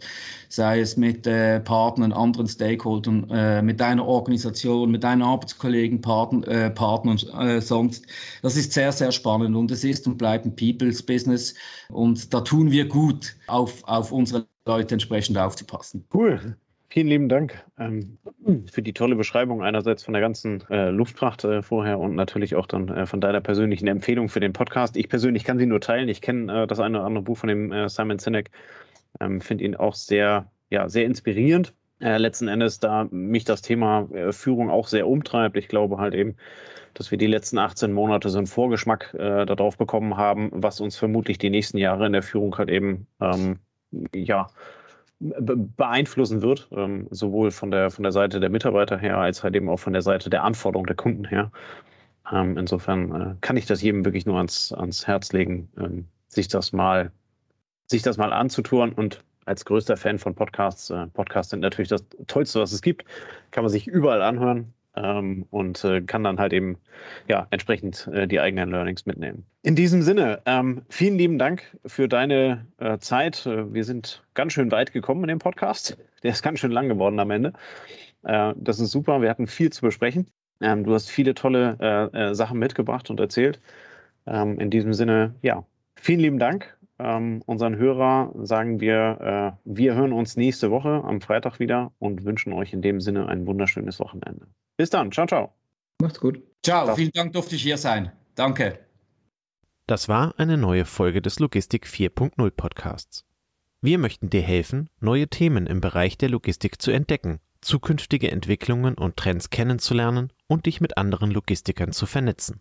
sei 0.48 0.80
es 0.80 0.96
mit 0.96 1.28
äh, 1.28 1.60
Partnern, 1.60 2.12
anderen 2.12 2.48
Stakeholdern, 2.48 3.30
äh, 3.30 3.62
mit 3.62 3.78
deiner 3.78 4.04
Organisation, 4.04 4.90
mit 4.90 5.04
deinen 5.04 5.22
Arbeitskollegen, 5.22 6.00
Partner, 6.00 6.48
äh, 6.48 6.70
Partnern 6.70 7.18
äh, 7.38 7.60
sonst. 7.60 8.04
Das 8.42 8.56
ist 8.56 8.72
sehr, 8.72 8.90
sehr 8.90 9.12
spannend 9.12 9.54
und 9.54 9.70
es 9.70 9.84
ist 9.84 10.08
und 10.08 10.18
bleibt 10.18 10.44
ein 10.44 10.56
People's 10.56 11.00
Business 11.04 11.54
und 11.90 12.34
da 12.34 12.40
tun 12.40 12.72
wir 12.72 12.88
gut, 12.88 13.36
auf, 13.46 13.84
auf 13.84 14.10
unsere 14.10 14.44
Leute 14.66 14.96
entsprechend 14.96 15.38
aufzupassen. 15.38 16.04
Cool. 16.12 16.56
Vielen 16.88 17.08
lieben 17.08 17.28
Dank 17.28 17.64
ähm, 17.78 18.18
für 18.70 18.80
die 18.80 18.92
tolle 18.92 19.16
Beschreibung 19.16 19.62
einerseits 19.62 20.04
von 20.04 20.14
der 20.14 20.20
ganzen 20.20 20.62
äh, 20.70 20.90
Luftfracht 20.90 21.44
äh, 21.44 21.60
vorher 21.62 21.98
und 21.98 22.14
natürlich 22.14 22.54
auch 22.54 22.66
dann 22.66 22.88
äh, 22.88 23.06
von 23.06 23.20
deiner 23.20 23.40
persönlichen 23.40 23.88
Empfehlung 23.88 24.28
für 24.28 24.38
den 24.38 24.52
Podcast. 24.52 24.96
Ich 24.96 25.08
persönlich 25.08 25.42
kann 25.42 25.58
sie 25.58 25.66
nur 25.66 25.80
teilen. 25.80 26.08
Ich 26.08 26.20
kenne 26.22 26.62
äh, 26.62 26.66
das 26.66 26.78
eine 26.78 26.98
oder 26.98 27.06
andere 27.06 27.24
Buch 27.24 27.38
von 27.38 27.48
dem 27.48 27.72
äh, 27.72 27.88
Simon 27.88 28.20
Sinek, 28.20 28.50
ähm, 29.20 29.40
finde 29.40 29.64
ihn 29.64 29.74
auch 29.74 29.94
sehr, 29.94 30.50
ja, 30.70 30.88
sehr 30.88 31.06
inspirierend. 31.06 31.74
Äh, 32.00 32.18
letzten 32.18 32.46
Endes, 32.46 32.78
da 32.78 33.08
mich 33.10 33.44
das 33.44 33.62
Thema 33.62 34.08
Führung 34.30 34.70
auch 34.70 34.86
sehr 34.86 35.08
umtreibt. 35.08 35.56
Ich 35.56 35.66
glaube 35.66 35.98
halt 35.98 36.14
eben, 36.14 36.36
dass 36.94 37.10
wir 37.10 37.18
die 37.18 37.26
letzten 37.26 37.58
18 37.58 37.92
Monate 37.92 38.28
so 38.28 38.38
einen 38.38 38.46
Vorgeschmack 38.46 39.14
darauf 39.18 39.76
bekommen 39.76 40.16
haben, 40.16 40.50
was 40.52 40.80
uns 40.80 40.96
vermutlich 40.96 41.36
die 41.36 41.50
nächsten 41.50 41.76
Jahre 41.76 42.06
in 42.06 42.12
der 42.12 42.22
Führung 42.22 42.56
halt 42.56 42.70
eben 42.70 43.06
ähm, 43.20 43.58
ja, 44.14 44.46
beeinflussen 45.18 46.42
wird, 46.42 46.68
ähm, 46.72 47.08
sowohl 47.10 47.50
von 47.50 47.70
der, 47.70 47.90
von 47.90 48.02
der 48.02 48.12
Seite 48.12 48.40
der 48.40 48.50
Mitarbeiter 48.50 48.98
her, 48.98 49.18
als 49.18 49.42
halt 49.42 49.56
eben 49.56 49.68
auch 49.68 49.78
von 49.78 49.92
der 49.92 50.02
Seite 50.02 50.28
der 50.28 50.44
Anforderungen 50.44 50.86
der 50.86 50.96
Kunden 50.96 51.24
her. 51.24 51.50
Ähm, 52.30 52.58
insofern 52.58 53.12
äh, 53.12 53.34
kann 53.40 53.56
ich 53.56 53.66
das 53.66 53.82
jedem 53.82 54.04
wirklich 54.04 54.26
nur 54.26 54.36
ans, 54.36 54.72
ans 54.72 55.06
Herz 55.06 55.32
legen, 55.32 55.70
ähm, 55.78 56.06
sich 56.28 56.48
das 56.48 56.72
mal, 56.72 57.12
sich 57.86 58.02
das 58.02 58.18
mal 58.18 58.32
anzutun. 58.32 58.92
Und 58.92 59.24
als 59.46 59.64
größter 59.64 59.96
Fan 59.96 60.18
von 60.18 60.34
Podcasts, 60.34 60.90
äh, 60.90 61.06
Podcasts 61.06 61.50
sind 61.50 61.60
natürlich 61.60 61.88
das 61.88 62.04
Tollste, 62.26 62.60
was 62.60 62.72
es 62.72 62.82
gibt, 62.82 63.04
kann 63.52 63.64
man 63.64 63.70
sich 63.70 63.86
überall 63.86 64.22
anhören 64.22 64.74
ähm, 64.96 65.46
und 65.50 65.84
äh, 65.84 66.00
kann 66.00 66.24
dann 66.24 66.38
halt 66.38 66.52
eben 66.52 66.78
ja 67.28 67.46
entsprechend 67.50 68.08
äh, 68.12 68.26
die 68.26 68.40
eigenen 68.40 68.70
Learnings 68.70 69.06
mitnehmen. 69.06 69.44
In 69.62 69.76
diesem 69.76 70.02
Sinne, 70.02 70.40
ähm, 70.46 70.82
vielen 70.88 71.18
lieben 71.18 71.38
Dank 71.38 71.76
für 71.86 72.08
deine 72.08 72.66
äh, 72.78 72.98
Zeit. 72.98 73.46
Äh, 73.46 73.72
wir 73.72 73.84
sind 73.84 74.24
ganz 74.34 74.52
schön 74.52 74.70
weit 74.70 74.92
gekommen 74.92 75.22
in 75.24 75.28
dem 75.28 75.38
Podcast. 75.38 75.98
Der 76.22 76.32
ist 76.32 76.42
ganz 76.42 76.60
schön 76.60 76.72
lang 76.72 76.88
geworden 76.88 77.18
am 77.20 77.30
Ende. 77.30 77.52
Äh, 78.22 78.54
das 78.56 78.80
ist 78.80 78.90
super. 78.90 79.20
Wir 79.22 79.30
hatten 79.30 79.46
viel 79.46 79.70
zu 79.70 79.82
besprechen. 79.82 80.28
Ähm, 80.60 80.84
du 80.84 80.94
hast 80.94 81.10
viele 81.10 81.34
tolle 81.34 82.10
äh, 82.12 82.34
Sachen 82.34 82.58
mitgebracht 82.58 83.10
und 83.10 83.20
erzählt. 83.20 83.60
Ähm, 84.26 84.58
in 84.58 84.70
diesem 84.70 84.94
Sinne, 84.94 85.34
ja, 85.42 85.64
vielen 85.94 86.20
lieben 86.20 86.38
Dank 86.38 86.76
ähm, 86.98 87.42
unseren 87.46 87.76
Hörer 87.76 88.32
sagen 88.42 88.80
wir, 88.80 89.56
äh, 89.64 89.70
wir 89.70 89.94
hören 89.94 90.12
uns 90.12 90.36
nächste 90.36 90.70
Woche 90.70 91.02
am 91.04 91.20
Freitag 91.20 91.58
wieder 91.60 91.92
und 91.98 92.24
wünschen 92.24 92.52
euch 92.52 92.72
in 92.72 92.82
dem 92.82 93.00
Sinne 93.00 93.28
ein 93.28 93.46
wunderschönes 93.46 94.00
Wochenende. 94.00 94.46
Bis 94.76 94.90
dann. 94.90 95.12
Ciao, 95.12 95.26
ciao. 95.26 95.52
Macht's 96.00 96.20
gut. 96.20 96.42
Ciao. 96.62 96.84
ciao. 96.84 96.96
Vielen 96.96 97.12
Dank, 97.12 97.32
durfte 97.32 97.56
ich 97.56 97.62
hier 97.62 97.78
sein. 97.78 98.12
Danke. 98.34 98.78
Das 99.86 100.08
war 100.08 100.34
eine 100.38 100.56
neue 100.56 100.84
Folge 100.84 101.22
des 101.22 101.38
Logistik 101.38 101.86
4.0 101.86 102.50
Podcasts. 102.50 103.24
Wir 103.80 103.98
möchten 103.98 104.30
dir 104.30 104.42
helfen, 104.42 104.88
neue 105.00 105.28
Themen 105.28 105.66
im 105.66 105.80
Bereich 105.80 106.18
der 106.18 106.28
Logistik 106.28 106.82
zu 106.82 106.90
entdecken, 106.90 107.38
zukünftige 107.60 108.30
Entwicklungen 108.30 108.94
und 108.94 109.16
Trends 109.16 109.50
kennenzulernen 109.50 110.32
und 110.48 110.66
dich 110.66 110.80
mit 110.80 110.96
anderen 110.96 111.30
Logistikern 111.30 111.92
zu 111.92 112.06
vernetzen. 112.06 112.60